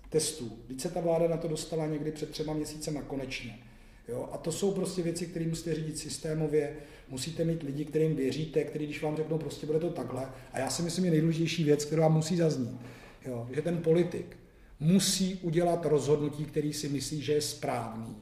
testů. 0.09 0.52
Se 0.78 0.88
ta 0.88 1.00
vláda 1.00 1.28
na 1.28 1.36
to 1.36 1.48
dostala 1.48 1.86
někdy 1.86 2.12
před 2.12 2.30
třema 2.30 2.52
měsícema 2.52 3.02
konečně. 3.02 3.59
Jo? 4.09 4.28
A 4.32 4.38
to 4.38 4.52
jsou 4.52 4.72
prostě 4.72 5.02
věci, 5.02 5.26
které 5.26 5.46
musíte 5.46 5.74
řídit 5.74 5.98
systémově, 5.98 6.76
musíte 7.09 7.44
mít 7.44 7.62
lidi, 7.62 7.84
kterým 7.84 8.16
věříte, 8.16 8.64
který 8.64 8.84
když 8.84 9.02
vám 9.02 9.16
řeknou, 9.16 9.38
prostě 9.38 9.66
bude 9.66 9.78
to 9.78 9.90
takhle. 9.90 10.28
A 10.52 10.59
já 10.59 10.70
si 10.70 10.82
myslím, 10.82 11.05
je 11.05 11.11
nejdůležitější 11.11 11.64
věc, 11.64 11.84
která 11.84 12.09
musí 12.09 12.36
zaznít, 12.36 12.80
jo? 13.26 13.48
že 13.52 13.62
ten 13.62 13.78
politik, 13.78 14.36
musí 14.80 15.34
udělat 15.42 15.86
rozhodnutí, 15.86 16.44
který 16.44 16.72
si 16.72 16.88
myslí, 16.88 17.22
že 17.22 17.32
je 17.32 17.40
správný. 17.40 18.16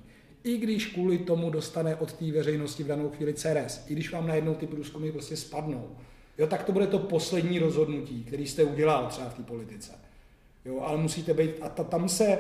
I 0.45 0.59
když 0.59 0.87
kvůli 0.87 1.19
tomu 1.19 1.51
dostane 1.51 1.97
od 1.97 2.13
té 2.13 2.33
veřejnosti 2.33 2.83
v 2.83 2.87
danou 2.87 3.11
chvíli 3.11 3.35
CRS, 3.35 3.85
i 3.87 3.93
když 3.93 4.13
vám 4.13 4.27
najednou 4.27 4.55
ty 4.55 4.67
průzkumy 4.67 5.13
prostě 5.13 5.37
spadnou, 5.37 5.97
jo, 6.39 6.47
tak 6.47 6.63
to 6.65 6.73
bude 6.73 6.87
to 6.87 6.99
poslední 6.99 7.59
rozhodnutí, 7.59 8.25
který 8.25 8.47
jste 8.47 8.65
udělal 8.65 9.07
třeba 9.07 9.29
v 9.29 9.35
té 9.35 9.43
politice. 9.43 9.93
Jo, 10.65 10.81
ale 10.81 10.99
musíte 10.99 11.35
být, 11.35 11.51
a 11.61 11.69
ta, 11.69 11.85
tam 11.85 12.09
se, 12.09 12.39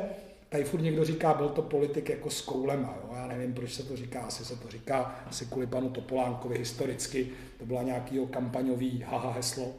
tady 0.52 0.64
furt 0.64 0.80
někdo 0.80 1.04
říká, 1.04 1.34
byl 1.34 1.48
to 1.48 1.62
politik 1.62 2.08
jako 2.08 2.30
s 2.30 2.40
koulema, 2.40 2.98
jo, 3.02 3.10
já 3.16 3.26
nevím, 3.26 3.54
proč 3.54 3.72
se 3.72 3.82
to 3.82 3.96
říká, 3.96 4.20
asi 4.20 4.44
se 4.44 4.56
to 4.56 4.68
říká, 4.68 5.24
asi 5.26 5.46
kvůli 5.46 5.66
panu 5.66 5.90
Topolánkovi 5.90 6.58
historicky, 6.58 7.28
to 7.58 7.66
byla 7.66 7.82
nějaký 7.82 8.20
kampaňový 8.30 9.04
haha 9.06 9.32
heslo, 9.32 9.72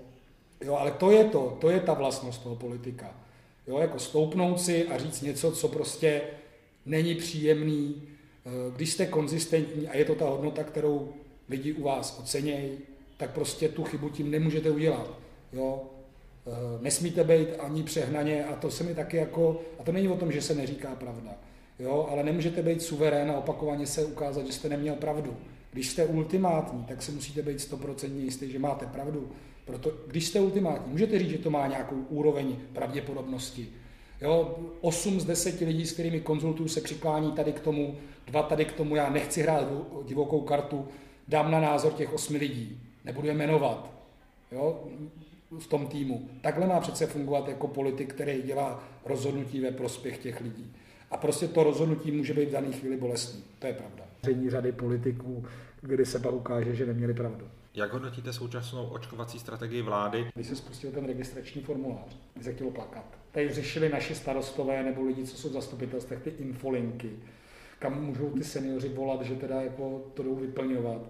jo, 0.62 0.76
ale 0.76 0.92
to 0.92 1.12
je 1.12 1.24
to, 1.24 1.58
to 1.62 1.70
je 1.70 1.80
ta 1.80 1.94
vlastnost 1.94 2.44
toho 2.44 2.56
politika. 2.56 3.16
Jo, 3.68 3.78
jako 3.78 4.00
stoupnout 4.00 4.62
si 4.62 4.88
a 4.88 4.98
říct 4.98 5.22
něco, 5.22 5.52
co 5.52 5.68
prostě 5.68 6.22
není 6.86 7.16
příjemný, 7.16 8.02
eh, 8.46 8.50
když 8.76 8.94
jste 8.94 9.06
konzistentní 9.06 9.88
a 9.88 9.98
je 9.98 10.06
to 10.06 10.16
ta 10.16 10.26
hodnota, 10.26 10.64
kterou 10.64 11.14
lidi 11.50 11.74
u 11.74 11.84
vás 11.84 12.20
ocenějí, 12.20 12.78
tak 13.18 13.32
prostě 13.32 13.70
tu 13.70 13.84
chybu 13.84 14.10
tím 14.10 14.32
nemůžete 14.32 14.72
udělat. 14.72 15.20
Jo? 15.54 15.82
Eh, 16.48 16.52
nesmíte 16.82 17.24
být 17.24 17.48
ani 17.60 17.84
přehnaně 17.84 18.46
a 18.46 18.56
to 18.56 18.72
se 18.72 18.84
mi 18.84 18.96
taky 18.96 19.18
jako, 19.18 19.62
a 19.80 19.84
to 19.84 19.92
není 19.92 20.08
o 20.08 20.18
tom, 20.18 20.32
že 20.32 20.42
se 20.42 20.56
neříká 20.56 20.96
pravda, 20.96 21.32
jo? 21.80 22.08
ale 22.12 22.24
nemůžete 22.24 22.62
být 22.62 22.82
suverén 22.82 23.32
a 23.32 23.38
opakovaně 23.38 23.88
se 23.88 24.06
ukázat, 24.06 24.46
že 24.46 24.54
jste 24.54 24.70
neměl 24.70 24.96
pravdu. 24.96 25.38
Když 25.72 25.90
jste 25.90 26.06
ultimátní, 26.06 26.84
tak 26.84 27.02
si 27.02 27.12
musíte 27.12 27.42
být 27.42 27.62
stoprocentně 27.62 28.24
jistý, 28.24 28.52
že 28.52 28.60
máte 28.60 28.86
pravdu. 28.86 29.32
Proto, 29.66 29.92
když 30.08 30.28
jste 30.28 30.40
ultimátní, 30.40 30.92
můžete 30.92 31.20
říct, 31.20 31.30
že 31.30 31.38
to 31.38 31.50
má 31.50 31.68
nějakou 31.68 31.96
úroveň 32.10 32.56
pravděpodobnosti. 32.74 33.70
Jo, 34.22 34.56
8 34.82 35.20
z 35.20 35.26
10 35.26 35.60
lidí, 35.60 35.86
s 35.86 35.94
kterými 35.94 36.22
konzultuju, 36.22 36.70
se 36.70 36.82
přiklání 36.82 37.32
tady 37.32 37.54
k 37.54 37.60
tomu, 37.60 37.96
dva 38.28 38.44
tady 38.44 38.66
k 38.66 38.72
tomu, 38.72 38.96
já 38.96 39.10
nechci 39.10 39.42
hrát 39.42 39.68
divokou 40.06 40.42
kartu, 40.42 40.88
dám 41.28 41.52
na 41.52 41.60
názor 41.60 41.94
těch 41.94 42.14
8 42.14 42.36
lidí, 42.36 42.80
nebudu 43.06 43.28
je 43.28 43.34
jmenovat 43.34 43.94
jo, 44.54 44.84
v 45.60 45.68
tom 45.68 45.88
týmu. 45.88 46.30
Takhle 46.42 46.68
má 46.68 46.80
přece 46.80 47.06
fungovat 47.06 47.48
jako 47.48 47.68
politik, 47.68 48.14
který 48.14 48.42
dělá 48.42 48.84
rozhodnutí 49.06 49.60
ve 49.60 49.72
prospěch 49.72 50.18
těch 50.18 50.42
lidí. 50.42 50.74
A 51.12 51.18
prostě 51.18 51.48
to 51.48 51.64
rozhodnutí 51.64 52.12
může 52.12 52.34
být 52.34 52.50
v 52.50 52.52
dané 52.52 52.72
chvíli 52.72 52.98
bolestný. 52.98 53.44
To 53.60 53.68
je 53.68 53.74
pravda. 53.74 54.04
Řadí 54.24 54.50
řady 54.50 54.72
politiků, 54.72 55.46
kdy 55.82 56.06
se 56.06 56.20
pak 56.20 56.34
ukáže, 56.34 56.76
že 56.76 56.86
neměli 56.86 57.14
pravdu. 57.14 57.48
Jak 57.76 57.94
hodnotíte 57.94 58.34
současnou 58.34 58.86
očkovací 58.86 59.40
strategii 59.40 59.82
vlády? 59.82 60.26
Když 60.36 60.48
se 60.48 60.56
spustil 60.56 60.92
ten 60.92 61.06
registrační 61.06 61.62
formulář, 61.62 62.18
se 62.42 62.54
chtělo 62.54 62.72
plakat. 62.72 63.06
Tady 63.32 63.54
řešili 63.54 63.90
naši 63.90 64.16
starostové 64.16 64.84
nebo 64.84 65.04
lidi, 65.04 65.26
co 65.26 65.38
jsou 65.38 65.50
v 65.50 65.54
zastupitelstvech, 65.54 66.20
ty 66.20 66.30
infolinky, 66.30 67.10
kam 67.80 68.06
můžou 68.06 68.30
ty 68.30 68.44
seniori 68.44 68.90
volat, 68.90 69.22
že 69.22 69.36
teda 69.36 69.62
jako 69.62 70.02
to 70.14 70.24
jdou 70.24 70.36
vyplňovat. 70.36 71.02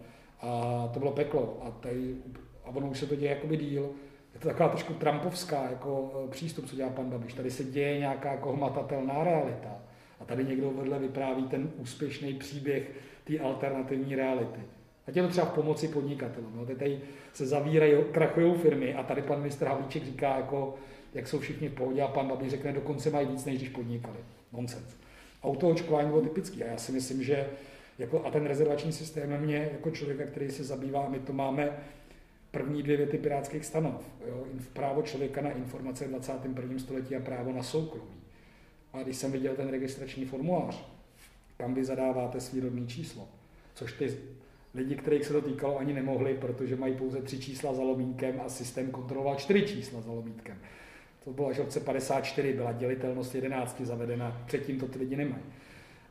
A 0.41 0.87
to 0.93 0.99
bylo 0.99 1.11
peklo. 1.11 1.61
A, 1.65 1.71
tady, 1.71 2.15
a 2.65 2.69
ono 2.69 2.89
už 2.89 2.99
se 2.99 3.05
to 3.05 3.15
děje 3.15 3.29
jakoby 3.29 3.57
díl. 3.57 3.89
Je 4.33 4.39
to 4.39 4.47
taková 4.47 4.69
trošku 4.69 4.93
trumpovská 4.93 5.63
jako 5.69 6.23
e, 6.25 6.31
přístup, 6.31 6.69
co 6.69 6.75
dělá 6.75 6.89
pan 6.89 7.09
Babiš. 7.09 7.33
Tady 7.33 7.51
se 7.51 7.63
děje 7.63 7.99
nějaká 7.99 8.31
jako 8.31 8.53
hmatatelná 8.53 9.23
realita. 9.23 9.77
A 10.19 10.25
tady 10.25 10.45
někdo 10.45 10.71
vedle 10.71 10.99
vypráví 10.99 11.43
ten 11.43 11.71
úspěšný 11.77 12.33
příběh 12.33 12.91
té 13.23 13.39
alternativní 13.39 14.15
reality. 14.15 14.61
A 15.07 15.11
je 15.15 15.23
to 15.23 15.27
třeba 15.27 15.47
v 15.47 15.53
pomoci 15.53 15.87
podnikatelům. 15.87 16.51
No, 16.55 16.65
tady 16.65 17.01
se 17.33 17.45
zavírají, 17.45 17.93
krachují 18.11 18.53
firmy 18.53 18.93
a 18.93 19.03
tady 19.03 19.21
pan 19.21 19.39
ministr 19.39 19.65
Havlíček 19.65 20.05
říká, 20.05 20.37
jako, 20.37 20.75
jak 21.13 21.27
jsou 21.27 21.39
všichni 21.39 21.69
v 21.69 21.73
pohodě 21.73 22.01
a 22.01 22.07
pan 22.07 22.27
Babiš 22.27 22.49
řekne, 22.49 22.71
dokonce 22.71 23.09
mají 23.09 23.27
víc, 23.27 23.45
než 23.45 23.57
když 23.57 23.69
podnikali. 23.69 24.17
Nonsens. 24.53 24.95
Autoočkování 25.43 26.09
bylo 26.09 26.21
typický 26.21 26.63
a 26.63 26.67
já 26.67 26.77
si 26.77 26.91
myslím, 26.91 27.23
že 27.23 27.49
jako, 27.99 28.25
a 28.25 28.31
ten 28.31 28.45
rezervační 28.45 28.91
systém 28.91 29.41
mě 29.41 29.69
jako 29.73 29.91
člověka, 29.91 30.23
který 30.23 30.51
se 30.51 30.63
zabývá, 30.63 31.09
my 31.09 31.19
to 31.19 31.33
máme 31.33 31.77
první 32.53 32.83
dvě 32.83 32.97
věty 32.97 33.17
pirátských 33.17 33.65
stanov. 33.65 34.09
Jo? 34.27 34.45
Právo 34.73 35.01
člověka 35.01 35.41
na 35.41 35.51
informace 35.51 36.05
v 36.05 36.09
21. 36.09 36.79
století 36.79 37.15
a 37.15 37.19
právo 37.19 37.53
na 37.53 37.63
soukromí. 37.63 38.21
A 38.93 39.03
když 39.03 39.17
jsem 39.17 39.31
viděl 39.31 39.55
ten 39.55 39.69
registrační 39.69 40.25
formulář, 40.25 40.85
kam 41.57 41.73
vy 41.73 41.85
zadáváte 41.85 42.41
svý 42.41 42.59
rodný 42.59 42.87
číslo, 42.87 43.27
což 43.75 43.93
ty 43.93 44.17
lidi, 44.73 44.95
kterých 44.95 45.25
se 45.25 45.33
to 45.33 45.41
týkalo, 45.41 45.77
ani 45.77 45.93
nemohli, 45.93 46.33
protože 46.33 46.75
mají 46.75 46.95
pouze 46.95 47.21
tři 47.21 47.39
čísla 47.39 47.73
za 47.73 47.81
lomítkem 47.81 48.41
a 48.45 48.49
systém 48.49 48.91
kontroloval 48.91 49.35
čtyři 49.35 49.61
čísla 49.61 50.01
za 50.01 50.11
lomítkem. 50.11 50.57
To 51.23 51.33
bylo 51.33 51.47
až 51.47 51.57
v 51.57 51.61
roce 51.61 51.79
54, 51.79 52.53
byla 52.53 52.71
dělitelnost 52.71 53.35
11 53.35 53.81
zavedena, 53.81 54.43
předtím 54.45 54.79
to 54.79 54.87
ty 54.87 54.99
lidi 54.99 55.15
nemají. 55.15 55.43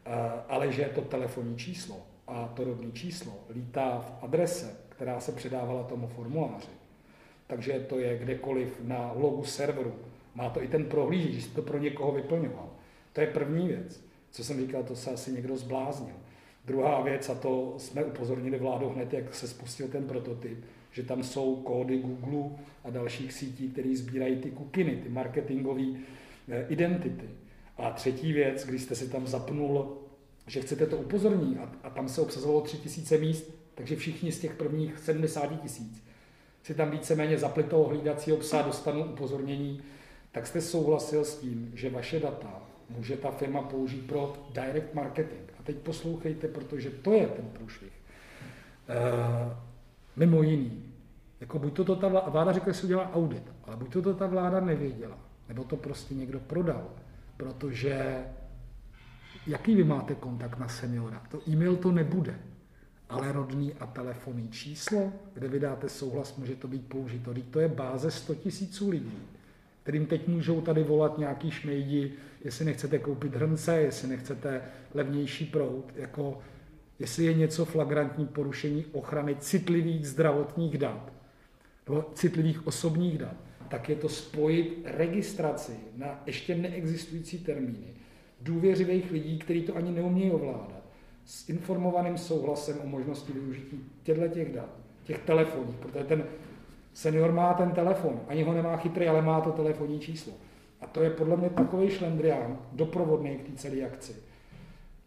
Eh, 0.06 0.10
ale 0.48 0.72
že 0.72 0.90
to 0.94 1.00
telefonní 1.00 1.56
číslo 1.56 2.11
a 2.32 2.48
to 2.48 2.64
rodné 2.64 2.92
číslo 2.92 3.32
lítá 3.50 3.98
v 3.98 4.24
adrese, 4.24 4.76
která 4.88 5.20
se 5.20 5.32
předávala 5.32 5.82
tomu 5.82 6.06
formuláři, 6.06 6.68
takže 7.46 7.72
to 7.72 7.98
je 7.98 8.18
kdekoliv 8.18 8.80
na 8.84 9.12
logu 9.12 9.44
serveru, 9.44 9.94
má 10.34 10.50
to 10.50 10.62
i 10.62 10.68
ten 10.68 10.84
prohlížeč, 10.84 11.32
že 11.32 11.54
to 11.54 11.62
pro 11.62 11.78
někoho 11.78 12.12
vyplňoval. 12.12 12.68
To 13.12 13.20
je 13.20 13.26
první 13.26 13.68
věc. 13.68 14.04
Co 14.30 14.44
jsem 14.44 14.60
říkal, 14.60 14.82
to 14.82 14.96
se 14.96 15.10
asi 15.10 15.32
někdo 15.32 15.56
zbláznil. 15.56 16.14
Druhá 16.64 17.00
věc, 17.00 17.28
a 17.28 17.34
to 17.34 17.74
jsme 17.78 18.04
upozornili 18.04 18.58
vládu 18.58 18.88
hned, 18.88 19.12
jak 19.12 19.34
se 19.34 19.48
spustil 19.48 19.88
ten 19.88 20.04
prototyp, 20.04 20.64
že 20.92 21.02
tam 21.02 21.22
jsou 21.22 21.56
kódy 21.56 21.98
Google 21.98 22.58
a 22.84 22.90
dalších 22.90 23.32
sítí, 23.32 23.70
které 23.70 23.96
sbírají 23.96 24.36
ty 24.36 24.50
kukiny, 24.50 24.96
ty 24.96 25.08
marketingové 25.08 25.84
eh, 26.48 26.66
identity. 26.68 27.28
A 27.76 27.90
třetí 27.90 28.32
věc, 28.32 28.66
když 28.66 28.82
jste 28.82 28.94
si 28.94 29.08
tam 29.08 29.26
zapnul, 29.26 30.01
že 30.52 30.60
chcete 30.60 30.86
to 30.86 30.96
upozornit 30.96 31.58
a, 31.58 31.72
a 31.82 31.90
tam 31.90 32.08
se 32.08 32.20
obsazovalo 32.20 32.60
tři 32.60 32.76
tisíce 32.76 33.18
míst, 33.18 33.54
takže 33.74 33.96
všichni 33.96 34.32
z 34.32 34.40
těch 34.40 34.54
prvních 34.54 34.98
70 34.98 35.46
tisíc 35.46 36.04
si 36.62 36.74
tam 36.74 36.90
víceméně 36.90 37.38
zapli 37.38 37.64
toho 37.64 37.84
hlídacího 37.84 38.36
psa, 38.36 38.62
dostanou 38.62 39.04
upozornění, 39.04 39.82
tak 40.32 40.46
jste 40.46 40.60
souhlasil 40.60 41.24
s 41.24 41.38
tím, 41.38 41.72
že 41.74 41.90
vaše 41.90 42.20
data 42.20 42.62
může 42.90 43.16
ta 43.16 43.30
firma 43.30 43.62
použít 43.62 44.06
pro 44.06 44.32
direct 44.52 44.94
marketing. 44.94 45.50
A 45.60 45.62
teď 45.62 45.76
poslouchejte, 45.76 46.48
protože 46.48 46.90
to 46.90 47.12
je 47.12 47.26
ten 47.26 47.44
průšvih. 47.44 47.92
E, 48.88 49.56
mimo 50.16 50.42
jiný, 50.42 50.92
jako 51.40 51.58
buď 51.58 51.76
to, 51.76 51.84
to 51.84 51.96
ta 51.96 52.08
vláda 52.08 52.52
řekla, 52.52 52.72
že 52.72 52.78
se 52.78 52.86
udělá 52.86 53.12
audit, 53.12 53.52
ale 53.64 53.76
buď 53.76 53.92
to, 53.92 54.02
to 54.02 54.14
ta 54.14 54.26
vláda 54.26 54.60
nevěděla, 54.60 55.18
nebo 55.48 55.64
to 55.64 55.76
prostě 55.76 56.14
někdo 56.14 56.40
prodal, 56.40 56.84
protože 57.36 58.24
jaký 59.46 59.74
vy 59.74 59.84
máte 59.84 60.14
kontakt 60.14 60.58
na 60.58 60.68
seniora? 60.68 61.22
To 61.30 61.40
e-mail 61.48 61.76
to 61.76 61.92
nebude, 61.92 62.38
ale 63.08 63.32
rodný 63.32 63.72
a 63.80 63.86
telefonní 63.86 64.48
číslo, 64.48 65.12
kde 65.34 65.48
vydáte 65.48 65.88
souhlas, 65.88 66.36
může 66.36 66.56
to 66.56 66.68
být 66.68 66.86
použito. 66.86 67.34
To 67.50 67.60
je 67.60 67.68
báze 67.68 68.10
100 68.10 68.34
tisíců 68.34 68.90
lidí, 68.90 69.18
kterým 69.82 70.06
teď 70.06 70.28
můžou 70.28 70.60
tady 70.60 70.82
volat 70.82 71.18
nějaký 71.18 71.50
šmejdi, 71.50 72.12
jestli 72.44 72.64
nechcete 72.64 72.98
koupit 72.98 73.34
hrnce, 73.34 73.76
jestli 73.76 74.08
nechcete 74.08 74.62
levnější 74.94 75.44
prout, 75.44 75.92
jako 75.96 76.38
jestli 76.98 77.24
je 77.24 77.34
něco 77.34 77.64
flagrantní 77.64 78.26
porušení 78.26 78.84
ochrany 78.92 79.36
citlivých 79.36 80.08
zdravotních 80.08 80.78
dat, 80.78 81.12
nebo 81.88 82.10
citlivých 82.14 82.66
osobních 82.66 83.18
dat, 83.18 83.36
tak 83.68 83.88
je 83.88 83.96
to 83.96 84.08
spojit 84.08 84.82
registraci 84.84 85.72
na 85.96 86.22
ještě 86.26 86.54
neexistující 86.54 87.38
termíny 87.38 88.01
důvěřivých 88.42 89.10
lidí, 89.10 89.38
kteří 89.38 89.62
to 89.62 89.76
ani 89.76 89.90
neumějí 89.90 90.30
ovládat, 90.30 90.82
s 91.24 91.48
informovaným 91.48 92.18
souhlasem 92.18 92.76
o 92.84 92.86
možnosti 92.86 93.32
využití 93.32 93.84
těchto 94.02 94.28
těch 94.28 94.54
dat, 94.54 94.68
těch 95.04 95.18
telefonů, 95.18 95.72
protože 95.72 96.04
ten 96.04 96.24
senior 96.94 97.32
má 97.32 97.54
ten 97.54 97.70
telefon, 97.70 98.20
ani 98.28 98.42
ho 98.42 98.52
nemá 98.52 98.76
chytrý, 98.76 99.08
ale 99.08 99.22
má 99.22 99.40
to 99.40 99.50
telefonní 99.50 100.00
číslo. 100.00 100.32
A 100.80 100.86
to 100.86 101.02
je 101.02 101.10
podle 101.10 101.36
mě 101.36 101.50
takový 101.50 101.90
šlendrián 101.90 102.58
doprovodný 102.72 103.36
k 103.36 103.46
té 103.46 103.56
celé 103.56 103.82
akci. 103.82 104.16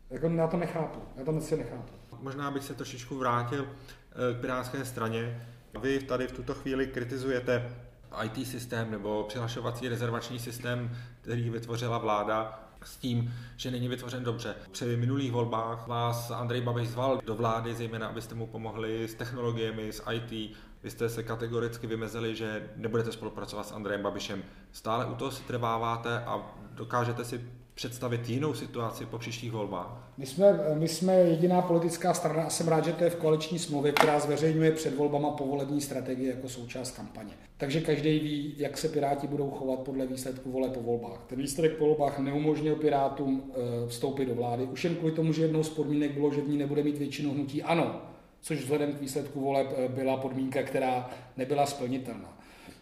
Jako 0.09 0.27
já 0.27 0.47
to 0.47 0.57
nechápu, 0.57 0.99
já 1.17 1.25
to 1.25 1.37
asi 1.37 1.57
nechápu. 1.57 1.93
Možná 2.21 2.51
bych 2.51 2.63
se 2.63 2.73
trošičku 2.73 3.17
vrátil 3.17 3.67
eh, 3.67 4.37
k 4.37 4.41
pirátské 4.41 4.85
straně. 4.85 5.47
Vy 5.81 5.99
tady 5.99 6.27
v 6.27 6.31
tuto 6.31 6.53
chvíli 6.53 6.87
kritizujete 6.87 7.75
IT 8.23 8.47
systém 8.47 8.91
nebo 8.91 9.23
přihlašovací 9.23 9.87
rezervační 9.87 10.39
systém, 10.39 10.97
který 11.21 11.49
vytvořila 11.49 11.97
vláda 11.97 12.64
s 12.83 12.97
tím, 12.97 13.33
že 13.57 13.71
není 13.71 13.87
vytvořen 13.87 14.23
dobře. 14.23 14.55
Při 14.71 14.97
minulých 14.97 15.31
volbách 15.31 15.87
vás 15.87 16.31
Andrej 16.31 16.61
Babiš 16.61 16.87
zval 16.87 17.21
do 17.25 17.35
vlády, 17.35 17.75
zejména 17.75 18.07
abyste 18.07 18.35
mu 18.35 18.47
pomohli 18.47 19.07
s 19.07 19.13
technologiemi, 19.13 19.91
s 19.91 20.03
IT. 20.11 20.55
Vy 20.83 20.91
jste 20.91 21.09
se 21.09 21.23
kategoricky 21.23 21.87
vymezili, 21.87 22.35
že 22.35 22.69
nebudete 22.75 23.11
spolupracovat 23.11 23.67
s 23.67 23.71
Andrejem 23.71 24.03
Babišem. 24.03 24.43
Stále 24.71 25.05
u 25.05 25.15
toho 25.15 25.31
si 25.31 25.43
trváváte 25.43 26.19
a 26.19 26.55
dokážete 26.71 27.25
si 27.25 27.51
představit 27.75 28.29
jinou 28.29 28.53
situaci 28.53 29.05
po 29.05 29.17
příštích 29.17 29.51
volbách? 29.51 30.11
My 30.17 30.25
jsme, 30.25 30.59
my 30.73 30.87
jsme 30.87 31.13
jediná 31.13 31.61
politická 31.61 32.13
strana 32.13 32.43
a 32.43 32.49
jsem 32.49 32.67
rád, 32.67 32.85
že 32.85 32.93
to 32.93 33.03
je 33.03 33.09
v 33.09 33.15
koaliční 33.15 33.59
smlouvě, 33.59 33.91
která 33.91 34.19
zveřejňuje 34.19 34.71
před 34.71 34.95
volbama 34.95 35.31
povolební 35.31 35.81
strategii 35.81 36.27
jako 36.27 36.49
součást 36.49 36.91
kampaně. 36.91 37.33
Takže 37.57 37.81
každý 37.81 38.19
ví, 38.19 38.53
jak 38.57 38.77
se 38.77 38.89
Piráti 38.89 39.27
budou 39.27 39.49
chovat 39.51 39.79
podle 39.79 40.07
výsledku 40.07 40.51
vole 40.51 40.69
po 40.69 40.81
volbách. 40.81 41.23
Ten 41.27 41.39
výsledek 41.39 41.77
po 41.77 41.85
volbách 41.85 42.19
neumožnil 42.19 42.75
Pirátům 42.75 43.43
eh, 43.49 43.87
vstoupit 43.87 44.25
do 44.25 44.35
vlády, 44.35 44.63
už 44.63 44.83
jen 44.83 44.95
kvůli 44.95 45.13
tomu, 45.13 45.33
že 45.33 45.41
jednou 45.41 45.63
z 45.63 45.69
podmínek 45.69 46.11
bylo, 46.11 46.33
že 46.33 46.41
v 46.41 46.49
ní 46.49 46.57
nebude 46.57 46.83
mít 46.83 46.97
většinu 46.97 47.33
hnutí 47.33 47.63
ano, 47.63 48.01
což 48.41 48.59
vzhledem 48.59 48.93
k 48.93 49.01
výsledku 49.01 49.41
voleb 49.41 49.67
eh, 49.77 49.87
byla 49.87 50.17
podmínka, 50.17 50.63
která 50.63 51.09
nebyla 51.37 51.65
splnitelná. 51.65 52.37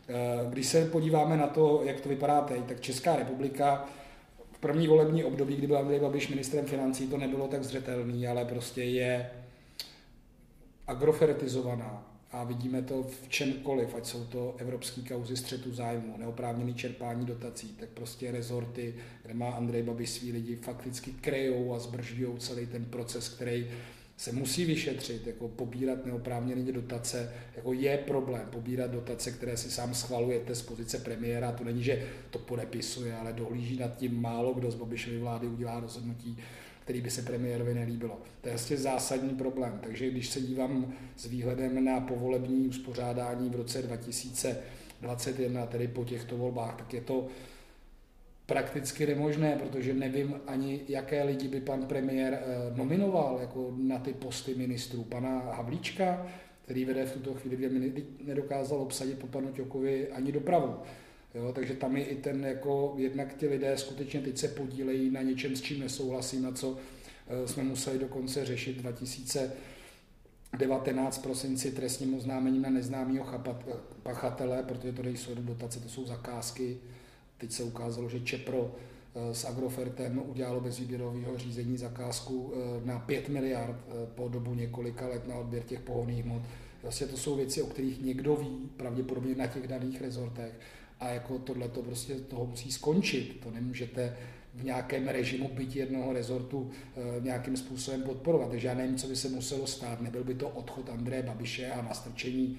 Eh, 0.09 0.13
když 0.49 0.65
se 0.65 0.85
podíváme 0.85 1.37
na 1.37 1.47
to, 1.47 1.81
jak 1.83 2.01
to 2.01 2.09
vypadá 2.09 2.41
teď, 2.41 2.65
tak 2.65 2.81
Česká 2.81 3.15
republika 3.15 3.85
první 4.63 4.87
volební 4.87 5.23
období, 5.23 5.55
kdy 5.55 5.67
byl 5.67 5.77
Andrej 5.77 5.99
Babiš 5.99 6.29
ministrem 6.29 6.65
financí, 6.65 7.07
to 7.07 7.17
nebylo 7.17 7.47
tak 7.47 7.63
zřetelný, 7.63 8.27
ale 8.27 8.45
prostě 8.45 8.83
je 8.83 9.29
agrofertizovaná 10.87 12.19
a 12.31 12.43
vidíme 12.43 12.81
to 12.81 13.03
v 13.03 13.29
čemkoliv, 13.29 13.95
ať 13.95 14.05
jsou 14.05 14.25
to 14.25 14.55
evropské 14.57 15.01
kauzy 15.01 15.37
střetu 15.37 15.73
zájmu, 15.73 16.17
neoprávněný 16.17 16.73
čerpání 16.73 17.25
dotací, 17.25 17.67
tak 17.79 17.89
prostě 17.89 18.31
rezorty, 18.31 18.95
kde 19.23 19.33
má 19.33 19.49
Andrej 19.49 19.83
Babiš 19.83 20.09
svý 20.09 20.31
lidi, 20.31 20.55
fakticky 20.55 21.11
krejou 21.11 21.73
a 21.73 21.79
zbržďují 21.79 22.37
celý 22.37 22.67
ten 22.67 22.85
proces, 22.85 23.29
který 23.29 23.67
se 24.17 24.31
musí 24.31 24.65
vyšetřit, 24.65 25.27
jako 25.27 25.47
pobírat 25.47 26.05
neoprávněné 26.05 26.71
dotace, 26.71 27.33
jako 27.55 27.73
je 27.73 27.97
problém 27.97 28.47
pobírat 28.51 28.91
dotace, 28.91 29.31
které 29.31 29.57
si 29.57 29.71
sám 29.71 29.93
schvalujete 29.93 30.55
z 30.55 30.61
pozice 30.61 30.97
premiéra, 30.97 31.51
to 31.51 31.63
není, 31.63 31.83
že 31.83 32.07
to 32.29 32.39
podepisuje, 32.39 33.15
ale 33.15 33.33
dohlíží 33.33 33.77
nad 33.77 33.97
tím 33.97 34.21
málo 34.21 34.53
kdo 34.53 34.71
z 34.71 34.75
Bobišovy 34.75 35.17
vlády 35.17 35.47
udělá 35.47 35.79
rozhodnutí, 35.79 36.37
který 36.83 37.01
by 37.01 37.09
se 37.09 37.21
premiérovi 37.21 37.73
nelíbilo. 37.73 38.21
To 38.41 38.47
je 38.47 38.53
vlastně 38.53 38.77
zásadní 38.77 39.29
problém. 39.29 39.79
Takže 39.83 40.09
když 40.09 40.29
se 40.29 40.41
dívám 40.41 40.93
s 41.15 41.25
výhledem 41.25 41.85
na 41.85 41.99
povolební 41.99 42.67
uspořádání 42.67 43.49
v 43.49 43.55
roce 43.55 43.81
2021, 43.81 45.65
tedy 45.65 45.87
po 45.87 46.05
těchto 46.05 46.37
volbách, 46.37 46.75
tak 46.75 46.93
je 46.93 47.01
to 47.01 47.27
prakticky 48.53 49.07
nemožné, 49.07 49.55
protože 49.55 49.93
nevím 49.93 50.35
ani, 50.47 50.81
jaké 50.87 51.23
lidi 51.23 51.47
by 51.47 51.61
pan 51.61 51.85
premiér 51.85 52.33
eh, 52.33 52.77
nominoval 52.77 53.37
jako 53.41 53.73
na 53.77 53.99
ty 53.99 54.13
posty 54.13 54.55
ministrů. 54.55 55.03
Pana 55.03 55.39
Havlíčka, 55.39 56.27
který 56.61 56.85
vede 56.85 57.05
v 57.05 57.11
tuto 57.11 57.33
chvíli 57.33 57.57
dvě 57.57 57.69
minuty, 57.69 58.05
nedokázal 58.23 58.81
obsadit 58.81 59.19
po 59.19 59.27
panu 59.27 59.51
Ťokovi 59.51 60.07
ani 60.07 60.31
dopravu. 60.31 60.75
Jo, 61.35 61.51
takže 61.53 61.73
tam 61.73 61.97
je 61.97 62.05
i 62.05 62.15
ten, 62.15 62.45
jako 62.45 62.93
jednak 62.97 63.37
ti 63.37 63.47
lidé 63.47 63.77
skutečně 63.77 64.21
teď 64.21 64.37
se 64.37 64.47
podílejí 64.47 65.09
na 65.09 65.21
něčem, 65.21 65.55
s 65.55 65.61
čím 65.61 65.79
nesouhlasí, 65.79 66.39
na 66.39 66.51
co 66.51 66.77
eh, 67.27 67.47
jsme 67.47 67.63
museli 67.63 67.99
dokonce 67.99 68.45
řešit 68.45 68.77
2000 68.77 69.51
19 70.57 71.17
prosinci 71.17 71.71
trestním 71.71 72.13
oznámením 72.15 72.61
na 72.61 72.69
neznámého 72.69 73.25
pachatele, 74.03 74.63
protože 74.63 74.93
to 74.93 75.03
nejsou 75.03 75.35
dotace, 75.35 75.79
to 75.79 75.89
jsou 75.89 76.05
zakázky. 76.05 76.77
Teď 77.37 77.51
se 77.51 77.63
ukázalo, 77.63 78.09
že 78.09 78.19
Čepro 78.19 78.71
eh, 79.15 79.33
s 79.35 79.45
Agrofertem 79.45 80.21
udělalo 80.25 80.61
bez 80.61 80.79
výběrového 80.79 81.37
řízení 81.37 81.77
zakázku 81.77 82.53
eh, 82.55 82.85
na 82.85 82.99
5 82.99 83.29
miliard 83.29 83.75
eh, 83.87 83.91
po 84.15 84.27
dobu 84.27 84.53
několika 84.53 85.07
let 85.07 85.27
na 85.27 85.35
odběr 85.35 85.63
těch 85.63 85.79
pohonných 85.79 86.25
hmot. 86.25 86.41
Vlastně 86.81 87.07
to 87.07 87.17
jsou 87.17 87.35
věci, 87.35 87.61
o 87.61 87.67
kterých 87.67 88.01
někdo 88.01 88.35
ví, 88.35 88.69
pravděpodobně 88.77 89.35
na 89.35 89.47
těch 89.47 89.67
daných 89.67 90.01
rezortech. 90.01 90.59
A 90.99 91.07
jako 91.07 91.39
tohle 91.39 91.69
to 91.69 91.81
prostě 91.81 92.15
toho 92.15 92.45
musí 92.45 92.71
skončit. 92.71 93.39
To 93.43 93.51
nemůžete 93.51 94.17
v 94.53 94.63
nějakém 94.63 95.07
režimu 95.07 95.49
byť 95.53 95.75
jednoho 95.75 96.13
rezortu 96.13 96.71
nějakým 97.19 97.57
způsobem 97.57 98.03
podporovat. 98.03 98.49
Takže 98.49 98.67
já 98.67 98.73
nevím, 98.73 98.95
co 98.95 99.07
by 99.07 99.15
se 99.15 99.29
muselo 99.29 99.67
stát. 99.67 100.01
Nebyl 100.01 100.23
by 100.23 100.33
to 100.35 100.49
odchod 100.49 100.89
Andreje 100.89 101.23
Babiše 101.23 101.71
a 101.71 101.81
nastrčení 101.81 102.57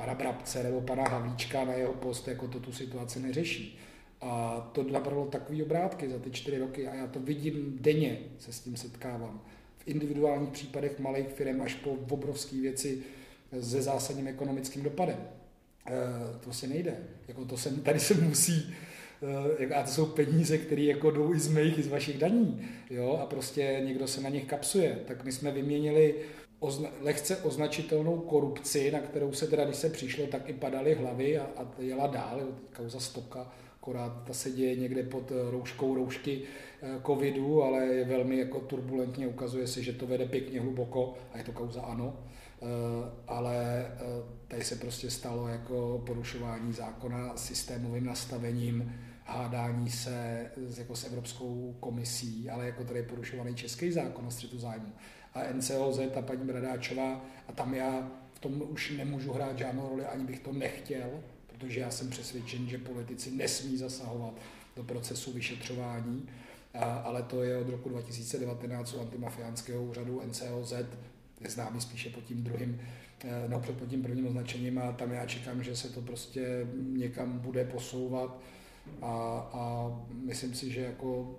pana 0.00 0.14
Brabce 0.14 0.62
nebo 0.62 0.80
pana 0.80 1.08
Havlíčka 1.08 1.64
na 1.64 1.72
jeho 1.72 1.92
post, 1.92 2.28
jako 2.28 2.48
to 2.48 2.60
tu 2.60 2.72
situaci 2.72 3.20
neřeší. 3.20 3.78
A 4.20 4.60
to 4.72 4.82
nabralo 4.82 5.26
takové 5.26 5.62
obrátky 5.62 6.10
za 6.10 6.18
ty 6.18 6.30
čtyři 6.30 6.58
roky 6.58 6.88
a 6.88 6.94
já 6.94 7.06
to 7.06 7.20
vidím 7.20 7.78
denně, 7.80 8.18
se 8.38 8.52
s 8.52 8.60
tím 8.60 8.76
setkávám. 8.76 9.42
V 9.78 9.88
individuálních 9.88 10.50
případech 10.50 10.98
malých 10.98 11.28
firm 11.28 11.62
až 11.62 11.74
po 11.74 11.90
obrovské 11.90 12.56
věci 12.56 13.02
se 13.60 13.82
zásadním 13.82 14.28
ekonomickým 14.28 14.82
dopadem. 14.82 15.18
E, 15.86 16.38
to 16.40 16.52
se 16.52 16.66
nejde. 16.66 16.96
Jako 17.28 17.44
to 17.44 17.56
se, 17.56 17.70
tady 17.70 18.00
se 18.00 18.14
musí, 18.14 18.74
e, 19.58 19.74
a 19.74 19.82
to 19.82 19.90
jsou 19.90 20.06
peníze, 20.06 20.58
které 20.58 20.82
jako 20.82 21.10
jdou 21.10 21.34
i 21.34 21.40
z 21.40 21.48
mých, 21.48 21.78
i 21.78 21.82
z 21.82 21.88
vašich 21.88 22.18
daní. 22.18 22.68
Jo? 22.90 23.18
A 23.22 23.26
prostě 23.26 23.82
někdo 23.84 24.06
se 24.06 24.20
na 24.20 24.28
nich 24.28 24.44
kapsuje. 24.44 24.98
Tak 25.06 25.24
my 25.24 25.32
jsme 25.32 25.50
vyměnili 25.50 26.14
ozna, 26.58 26.88
lehce 27.00 27.36
označitelnou 27.36 28.16
korupci, 28.16 28.90
na 28.90 28.98
kterou 29.00 29.32
se 29.32 29.46
teda, 29.46 29.64
když 29.64 29.76
se 29.76 29.90
přišlo, 29.90 30.26
tak 30.26 30.48
i 30.48 30.52
padaly 30.52 30.94
hlavy 30.94 31.38
a, 31.38 31.42
a 31.56 31.66
jela 31.78 32.06
dál, 32.06 32.40
kauza 32.76 33.00
Stoka, 33.00 33.52
akorát 33.80 34.22
ta 34.26 34.32
se 34.32 34.50
děje 34.50 34.76
někde 34.76 35.02
pod 35.02 35.32
eh, 35.32 35.50
rouškou 35.50 35.94
roušky 35.94 36.42
eh, 36.82 37.00
covidu, 37.06 37.62
ale 37.62 37.84
je 37.84 38.04
velmi 38.04 38.38
jako 38.38 38.60
turbulentně, 38.60 39.26
ukazuje 39.26 39.66
se, 39.66 39.82
že 39.82 39.92
to 39.92 40.06
vede 40.06 40.26
pěkně 40.26 40.60
hluboko 40.60 41.14
a 41.32 41.38
je 41.38 41.44
to 41.44 41.52
kauza 41.52 41.82
ano, 41.82 42.16
eh, 42.62 42.66
ale 43.26 43.86
tady 44.48 44.64
se 44.64 44.76
prostě 44.76 45.10
stalo 45.10 45.48
jako 45.48 46.02
porušování 46.06 46.72
zákona 46.72 47.36
systémovým 47.36 48.04
nastavením, 48.04 48.92
hádání 49.24 49.90
se 49.90 50.46
jako 50.78 50.96
s 50.96 51.04
Evropskou 51.04 51.76
komisí, 51.80 52.50
ale 52.50 52.66
jako 52.66 52.84
tady 52.84 53.02
porušovaný 53.02 53.54
český 53.54 53.92
zákon 53.92 54.26
o 54.26 54.30
střetu 54.30 54.58
zájmu. 54.58 54.92
A 55.34 55.52
NCOZ 55.52 56.00
a 56.16 56.22
paní 56.22 56.46
Bradáčová, 56.46 57.24
a 57.48 57.52
tam 57.52 57.74
já 57.74 58.10
v 58.32 58.38
tom 58.38 58.62
už 58.68 58.90
nemůžu 58.96 59.32
hrát 59.32 59.58
žádnou 59.58 59.88
roli, 59.88 60.04
ani 60.04 60.24
bych 60.24 60.40
to 60.40 60.52
nechtěl, 60.52 61.10
protože 61.60 61.80
já 61.80 61.90
jsem 61.90 62.10
přesvědčen, 62.10 62.68
že 62.68 62.78
politici 62.78 63.30
nesmí 63.30 63.76
zasahovat 63.76 64.34
do 64.76 64.84
procesu 64.84 65.32
vyšetřování, 65.32 66.28
ale 67.04 67.22
to 67.22 67.42
je 67.42 67.56
od 67.56 67.68
roku 67.68 67.88
2019 67.88 68.94
u 68.94 69.00
antimafiánského 69.00 69.84
úřadu 69.84 70.22
NCOZ, 70.26 70.72
je 71.40 71.50
známý 71.50 71.80
spíše 71.80 72.10
pod 72.10 72.24
tím 72.24 72.44
druhým, 72.44 72.80
eh, 73.24 73.48
no 73.48 73.60
pod 73.60 73.88
tím 73.88 74.02
prvním 74.02 74.26
označením 74.26 74.78
a 74.78 74.92
tam 74.92 75.12
já 75.12 75.26
čekám, 75.26 75.62
že 75.62 75.76
se 75.76 75.88
to 75.88 76.00
prostě 76.00 76.66
někam 76.92 77.38
bude 77.38 77.64
posouvat 77.64 78.40
a, 79.02 79.12
a 79.52 79.92
myslím 80.26 80.54
si, 80.54 80.70
že 80.70 80.80
jako 80.80 81.38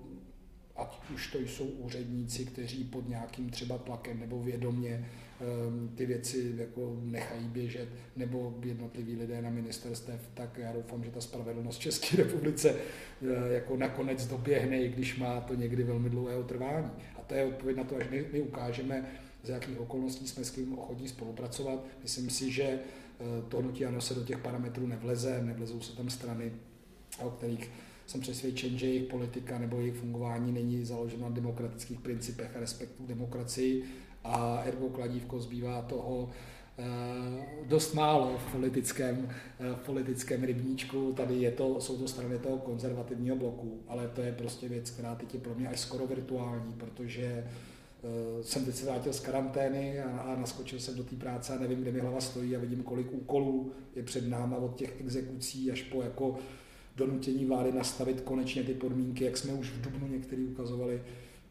ať 0.76 1.10
už 1.14 1.32
to 1.32 1.40
jsou 1.40 1.66
úředníci, 1.66 2.46
kteří 2.46 2.84
pod 2.84 3.10
nějakým 3.10 3.50
třeba 3.50 3.78
tlakem 3.78 4.20
nebo 4.20 4.44
vědomě 4.44 5.10
ty 5.96 6.06
věci 6.06 6.54
jako 6.58 6.98
nechají 7.04 7.48
běžet, 7.48 7.90
nebo 8.16 8.60
jednotliví 8.64 9.16
lidé 9.16 9.42
na 9.42 9.50
ministerstev, 9.50 10.30
tak 10.34 10.58
já 10.58 10.74
doufám, 10.74 11.04
že 11.04 11.12
ta 11.12 11.22
spravedlnost 11.22 11.80
v 11.80 11.82
České 11.82 12.18
republice 12.18 12.76
eh, 12.76 13.54
jako 13.54 13.78
nakonec 13.78 14.28
doběhne, 14.28 14.82
i 14.82 14.90
když 14.90 15.18
má 15.18 15.42
to 15.42 15.56
někdy 15.56 15.84
velmi 15.84 16.10
dlouhého 16.10 16.44
trvání. 16.44 16.92
A 17.16 17.22
to 17.22 17.34
je 17.34 17.46
odpověď 17.46 17.78
na 17.78 17.84
to, 17.84 17.96
až 17.96 18.10
my, 18.10 18.26
my 18.34 18.42
ukážeme, 18.42 19.06
za 19.44 19.54
jakých 19.54 19.80
okolností 19.80 20.28
jsme 20.28 20.44
s 20.44 20.52
kým 20.52 20.80
ochotní 20.80 21.08
spolupracovat. 21.08 21.86
Myslím 22.04 22.30
si, 22.30 22.52
že 22.52 22.64
eh, 22.64 22.80
to 23.50 23.58
hnutí 23.58 23.86
ano 23.86 24.02
se 24.02 24.14
do 24.14 24.24
těch 24.24 24.38
parametrů 24.38 24.88
nevleze, 24.88 25.44
nevlezou 25.44 25.82
se 25.82 25.96
tam 25.96 26.10
strany, 26.10 26.52
o 27.20 27.30
kterých 27.30 27.72
jsem 28.08 28.22
přesvědčen, 28.22 28.78
že 28.78 28.88
jejich 28.88 29.10
politika 29.10 29.60
nebo 29.60 29.80
jejich 29.80 29.96
fungování 29.96 30.52
není 30.52 30.86
založeno 30.86 31.30
na 31.30 31.36
demokratických 31.36 32.00
principech 32.00 32.56
a 32.56 32.60
respektu 32.60 33.06
demokracii 33.06 33.84
a 34.24 34.62
ergo 34.66 34.90
kladívko 34.90 35.40
zbývá 35.40 35.82
toho 35.82 36.30
eh, 36.78 36.84
dost 37.68 37.94
málo 37.94 38.38
v 38.38 38.52
politickém, 38.52 39.30
eh, 39.60 39.76
v 39.76 39.80
politickém 39.86 40.44
rybníčku. 40.44 41.14
Tady 41.14 41.36
je 41.36 41.52
to, 41.52 41.82
jsou 41.82 41.98
to 41.98 42.08
strany 42.08 42.38
toho 42.38 42.58
konzervativního 42.58 43.36
bloku, 43.36 43.80
ale 43.88 44.08
to 44.08 44.22
je 44.22 44.32
prostě 44.32 44.70
věc, 44.70 44.90
která 44.90 45.16
teď 45.16 45.34
je 45.34 45.40
pro 45.40 45.56
mě 45.56 45.68
až 45.68 45.80
skoro 45.80 46.08
virtuální, 46.08 46.74
protože 46.74 47.24
eh, 47.24 48.44
jsem 48.44 48.66
teď 48.66 48.76
se 48.76 48.86
vrátil 48.86 49.14
z 49.14 49.20
karantény 49.20 50.02
a, 50.02 50.20
a 50.20 50.36
naskočil 50.36 50.80
jsem 50.80 50.96
do 50.96 51.04
té 51.04 51.16
práce 51.16 51.56
a 51.56 51.60
nevím, 51.60 51.82
kde 51.82 51.92
mi 51.92 52.00
hlava 52.00 52.22
stojí 52.22 52.56
a 52.56 52.60
vidím, 52.60 52.84
kolik 52.84 53.14
úkolů 53.14 53.72
je 53.96 54.04
před 54.04 54.28
náma 54.30 54.58
od 54.58 54.76
těch 54.76 55.02
exekucí 55.02 55.72
až 55.72 55.82
po 55.82 56.02
jako 56.02 56.36
donutění 56.96 57.46
vlády 57.46 57.72
nastavit 57.72 58.22
konečně 58.22 58.64
ty 58.64 58.74
podmínky, 58.74 59.24
jak 59.24 59.38
jsme 59.38 59.54
už 59.54 59.70
v 59.70 59.82
Dubnu 59.82 60.08
některý 60.08 60.46
ukazovali. 60.46 61.04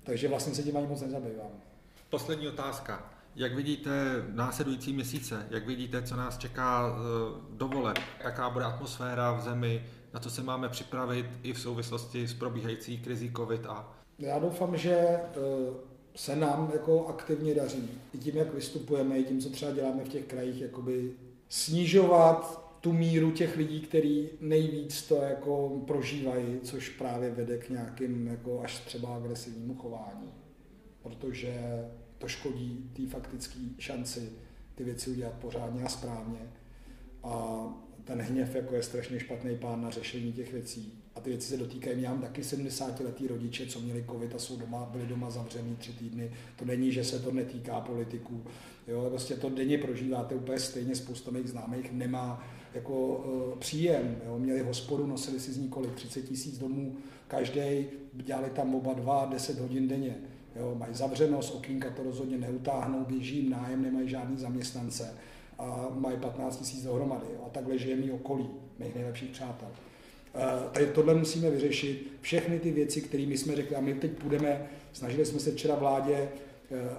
Takže 0.03 0.29
vlastně 0.29 0.55
se 0.55 0.63
tím 0.63 0.77
ani 0.77 0.87
moc 0.87 1.01
nezabývám. 1.01 1.70
Poslední 2.11 2.49
otázka. 2.49 3.13
Jak 3.37 3.55
vidíte 3.55 3.91
následující 4.33 4.93
měsíce? 4.93 5.47
Jak 5.51 5.67
vidíte, 5.67 6.03
co 6.03 6.17
nás 6.17 6.39
čeká 6.39 6.89
eh, 6.89 7.41
do 7.51 7.69
voleb? 7.69 7.99
Jaká 8.25 8.51
bude 8.51 8.65
atmosféra 8.65 9.33
v 9.33 9.41
zemi? 9.41 9.87
Na 10.15 10.21
co 10.21 10.31
se 10.31 10.43
máme 10.43 10.69
připravit 10.69 11.27
i 11.43 11.53
v 11.53 11.61
souvislosti 11.61 12.29
s 12.29 12.35
probíhající 12.35 12.99
krizí 12.99 13.33
COVID? 13.37 13.67
A... 13.67 13.99
Já 14.19 14.39
doufám, 14.39 14.77
že 14.77 14.95
eh, 14.95 15.29
se 16.17 16.37
nám 16.37 16.71
jako 16.73 17.07
aktivně 17.07 17.55
daří. 17.55 17.91
I 18.15 18.19
tím, 18.19 18.37
jak 18.37 18.55
vystupujeme, 18.55 19.19
i 19.19 19.25
tím, 19.25 19.41
co 19.41 19.51
třeba 19.51 19.73
děláme 19.73 20.05
v 20.05 20.09
těch 20.09 20.25
krajích, 20.25 20.61
jakoby 20.61 21.13
snižovat 21.49 22.71
tu 22.81 22.93
míru 22.93 23.31
těch 23.31 23.57
lidí, 23.57 23.81
kteří 23.81 24.29
nejvíc 24.41 25.03
to 25.03 25.15
jako 25.15 25.83
prožívají, 25.87 26.61
což 26.63 26.89
právě 26.89 27.31
vede 27.31 27.59
k 27.59 27.69
nějakým 27.69 28.27
jako 28.27 28.61
až 28.65 28.79
třeba 28.79 29.17
agresivnímu 29.17 29.75
chování. 29.75 30.33
Protože 31.03 31.55
to 32.21 32.29
škodí 32.29 32.91
té 32.93 33.07
faktické 33.07 33.59
šanci 33.79 34.33
ty 34.75 34.85
věci 34.85 35.11
udělat 35.11 35.35
pořádně 35.35 35.83
a 35.83 35.89
správně. 35.89 36.39
A 37.23 37.65
ten 38.05 38.21
hněv 38.21 38.55
jako 38.55 38.75
je 38.75 38.83
strašně 38.83 39.21
špatný 39.21 39.57
pán 39.57 39.83
na 39.83 39.91
řešení 39.91 40.33
těch 40.33 40.53
věcí. 40.53 40.93
A 41.15 41.21
ty 41.21 41.31
věci 41.31 41.49
se 41.49 41.57
dotýkají. 41.57 41.97
mě. 41.97 42.09
mám 42.09 42.21
taky 42.21 42.43
70-letý 42.43 43.27
rodiče, 43.27 43.67
co 43.67 43.81
měli 43.81 44.05
covid 44.11 44.35
a 44.35 44.39
jsou 44.39 44.57
doma, 44.57 44.89
byli 44.93 45.07
doma 45.07 45.31
zavřený 45.31 45.77
tři 45.77 45.93
týdny. 45.93 46.33
To 46.57 46.65
není, 46.65 46.93
že 46.93 47.05
se 47.05 47.19
to 47.19 47.33
netýká 47.33 47.81
politiků. 47.81 48.45
Jo, 48.89 49.07
prostě 49.11 49.35
to 49.35 49.51
denně 49.51 49.79
prožíváte 49.79 50.35
úplně 50.35 50.59
stejně. 50.59 50.97
Spousta 50.97 51.31
mých 51.31 51.49
známých 51.49 51.93
nemá 51.93 52.45
jako 52.75 53.07
uh, 53.07 53.59
příjem. 53.59 54.21
Jo. 54.27 54.39
Měli 54.39 54.61
hospodu, 54.61 55.07
nosili 55.07 55.41
si 55.41 55.53
z 55.53 55.59
ní 55.59 55.69
kolik, 55.69 55.95
30 55.95 56.23
tisíc 56.23 56.59
domů 56.59 56.97
každý, 57.29 57.87
dělali 58.13 58.51
tam 58.51 58.75
oba 58.75 58.93
dva, 58.93 59.25
10 59.25 59.59
hodin 59.59 59.89
denně. 59.89 60.17
Jo, 60.57 60.75
mají 60.79 60.95
zavřeno, 60.95 61.43
z 61.43 61.51
okýnka 61.51 61.91
to 61.91 62.03
rozhodně 62.03 62.39
neutáhnou, 62.39 63.05
běží 63.05 63.37
jim 63.37 63.51
nájem, 63.51 63.83
nemají 63.83 64.09
žádný 64.09 64.37
zaměstnance 64.37 65.15
a 65.59 65.89
mají 65.95 66.17
15 66.17 66.57
tisíc 66.57 66.85
dohromady. 66.85 67.27
Jo, 67.35 67.43
a 67.47 67.49
takhle 67.49 67.79
žije 67.79 67.97
mý 67.97 68.11
okolí, 68.11 68.49
mých 68.79 68.95
nejlepších 68.95 69.31
přátel. 69.31 69.69
Uh, 70.35 70.71
tady 70.73 70.87
tohle 70.87 71.15
musíme 71.15 71.51
vyřešit. 71.51 72.13
Všechny 72.21 72.61
ty 72.61 72.71
věci, 72.71 73.01
které 73.01 73.23
jsme 73.23 73.57
řekli, 73.57 73.77
a 73.77 73.81
my 73.81 73.95
teď 73.95 74.11
půjdeme, 74.11 74.67
snažili 74.93 75.27
jsme 75.27 75.41
se 75.41 75.53
včera 75.53 75.75
vládě 75.75 76.29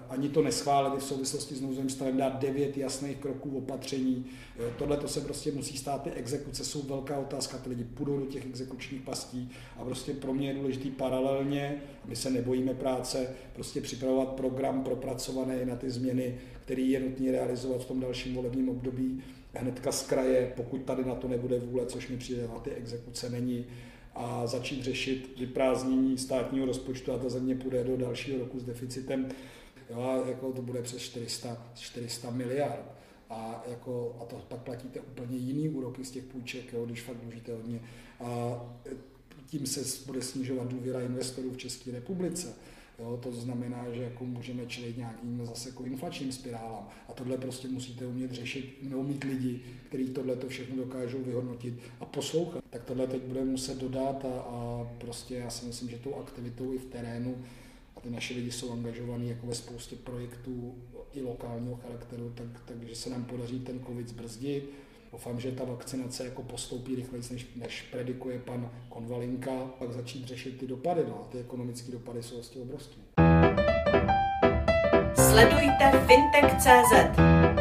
ani 0.10 0.30
to 0.30 0.42
neschválili 0.42 1.00
v 1.00 1.04
souvislosti 1.04 1.56
s 1.56 1.62
nouzovým 1.62 1.90
stavem, 1.90 2.18
dát 2.18 2.40
devět 2.40 2.78
jasných 2.78 3.18
kroků 3.18 3.58
opatření. 3.58 4.26
Eh, 4.60 4.74
tohle 4.78 4.98
to 4.98 5.08
se 5.08 5.22
prostě 5.22 5.52
musí 5.52 5.78
stát, 5.78 6.04
ty 6.04 6.12
exekuce 6.12 6.66
jsou 6.66 6.82
velká 6.82 7.18
otázka, 7.18 7.58
ty 7.58 7.70
lidi 7.70 7.84
půjdou 7.84 8.18
do 8.20 8.26
těch 8.26 8.46
exekučních 8.46 9.02
pastí 9.02 9.52
a 9.78 9.84
prostě 9.84 10.14
pro 10.14 10.34
mě 10.34 10.48
je 10.48 10.54
důležitý 10.54 10.92
paralelně, 10.92 11.82
my 12.06 12.16
se 12.16 12.30
nebojíme 12.30 12.74
práce, 12.74 13.28
prostě 13.54 13.82
připravovat 13.82 14.28
program 14.28 14.84
propracovaný 14.84 15.66
na 15.66 15.76
ty 15.76 15.90
změny, 15.90 16.38
který 16.64 16.92
je 16.92 17.00
nutný 17.00 17.32
realizovat 17.32 17.82
v 17.82 17.86
tom 17.86 18.00
dalším 18.00 18.36
volebním 18.36 18.70
období 18.70 19.24
hnedka 19.54 19.92
z 19.92 20.08
kraje, 20.08 20.54
pokud 20.56 20.82
tady 20.82 21.06
na 21.06 21.16
to 21.16 21.28
nebude 21.28 21.60
vůle, 21.60 21.86
což 21.86 22.08
mi 22.08 22.18
přijde 22.18 22.48
na 22.48 22.60
ty 22.60 22.72
exekuce 22.72 23.30
není, 23.30 23.66
a 24.16 24.48
začít 24.48 24.84
řešit 24.84 25.36
vyprázdnění 25.40 26.18
státního 26.18 26.66
rozpočtu 26.66 27.12
a 27.12 27.18
ta 27.18 27.30
země 27.30 27.56
půjde 27.56 27.84
do 27.84 27.98
dalšího 27.98 28.40
roku 28.40 28.60
s 28.60 28.64
deficitem 28.64 29.28
jo, 29.92 30.24
jako 30.28 30.52
to 30.52 30.62
bude 30.62 30.82
přes 30.82 31.02
400, 31.02 31.58
400 31.76 32.30
miliard. 32.30 32.92
A, 33.30 33.64
jako, 33.70 34.18
a 34.22 34.26
to 34.26 34.36
pak 34.36 34.60
platíte 34.60 35.00
úplně 35.00 35.38
jiný 35.38 35.70
úroky 35.70 36.06
z 36.06 36.12
těch 36.12 36.24
půjček, 36.24 36.74
jo, 36.74 36.86
když 36.86 37.02
fakt 37.02 37.18
dlužíte 37.18 37.54
hodně. 37.54 37.80
A 38.20 38.62
tím 39.48 39.66
se 39.66 40.06
bude 40.06 40.22
snižovat 40.22 40.68
důvěra 40.68 41.02
investorů 41.02 41.52
v 41.52 41.58
České 41.58 41.92
republice. 41.92 42.54
Jo, 43.00 43.20
to 43.24 43.32
znamená, 43.32 43.86
že 43.92 44.04
jako 44.04 44.26
můžeme 44.26 44.66
čelit 44.66 44.98
nějakým 44.98 45.46
zase 45.46 45.70
jako 45.70 45.84
inflačním 45.84 46.32
spirálám. 46.32 46.88
A 47.10 47.14
tohle 47.14 47.38
prostě 47.38 47.68
musíte 47.68 48.06
umět 48.06 48.32
řešit, 48.32 48.78
neumít 48.82 49.24
lidi, 49.24 49.62
kteří 49.88 50.10
tohle 50.10 50.36
to 50.36 50.48
všechno 50.48 50.76
dokážou 50.76 51.24
vyhodnotit 51.24 51.74
a 52.00 52.06
poslouchat. 52.06 52.64
Tak 52.70 52.84
tohle 52.84 53.08
teď 53.08 53.22
budeme 53.22 53.52
muset 53.52 53.78
dodat 53.78 54.26
a, 54.26 54.39
a 54.39 54.88
prostě 54.98 55.36
já 55.36 55.50
si 55.50 55.66
myslím, 55.66 55.89
že 55.89 55.98
tou 55.98 56.16
aktivitou 56.16 56.74
i 56.74 56.78
v 56.78 56.86
terénu 56.86 57.38
a 57.38 57.61
ty 58.02 58.10
naše 58.10 58.34
lidi 58.34 58.52
jsou 58.52 58.72
angažovaní 58.72 59.30
jako 59.30 59.47
ve 59.47 59.56
spoustě 59.56 59.95
projektů 59.95 60.76
i 61.14 61.22
lokálního 61.22 61.76
charakteru, 61.76 62.32
tak, 62.36 62.47
takže 62.66 62.95
se 62.95 63.10
nám 63.10 63.24
podaří 63.24 63.60
ten 63.60 63.80
covid 63.86 64.08
zbrzdit. 64.08 64.70
Doufám, 65.12 65.39
že 65.39 65.52
ta 65.52 65.64
vakcinace 65.64 66.26
jako 66.26 66.43
postoupí 66.43 66.95
rychleji, 66.95 67.24
než, 67.32 67.47
než 67.56 67.82
predikuje 67.82 68.39
pan 68.39 68.72
Konvalinka, 68.89 69.66
pak 69.80 69.91
začít 69.91 70.28
řešit 70.28 70.60
ty 70.60 70.68
dopady. 70.68 71.04
No 71.08 71.28
ty 71.32 71.39
ekonomické 71.39 71.91
dopady 71.91 72.24
jsou 72.24 72.36
vlastně 72.36 72.62
obrovské. 72.62 72.95
Sledujte 75.16 76.06
fintech.cz 76.08 77.61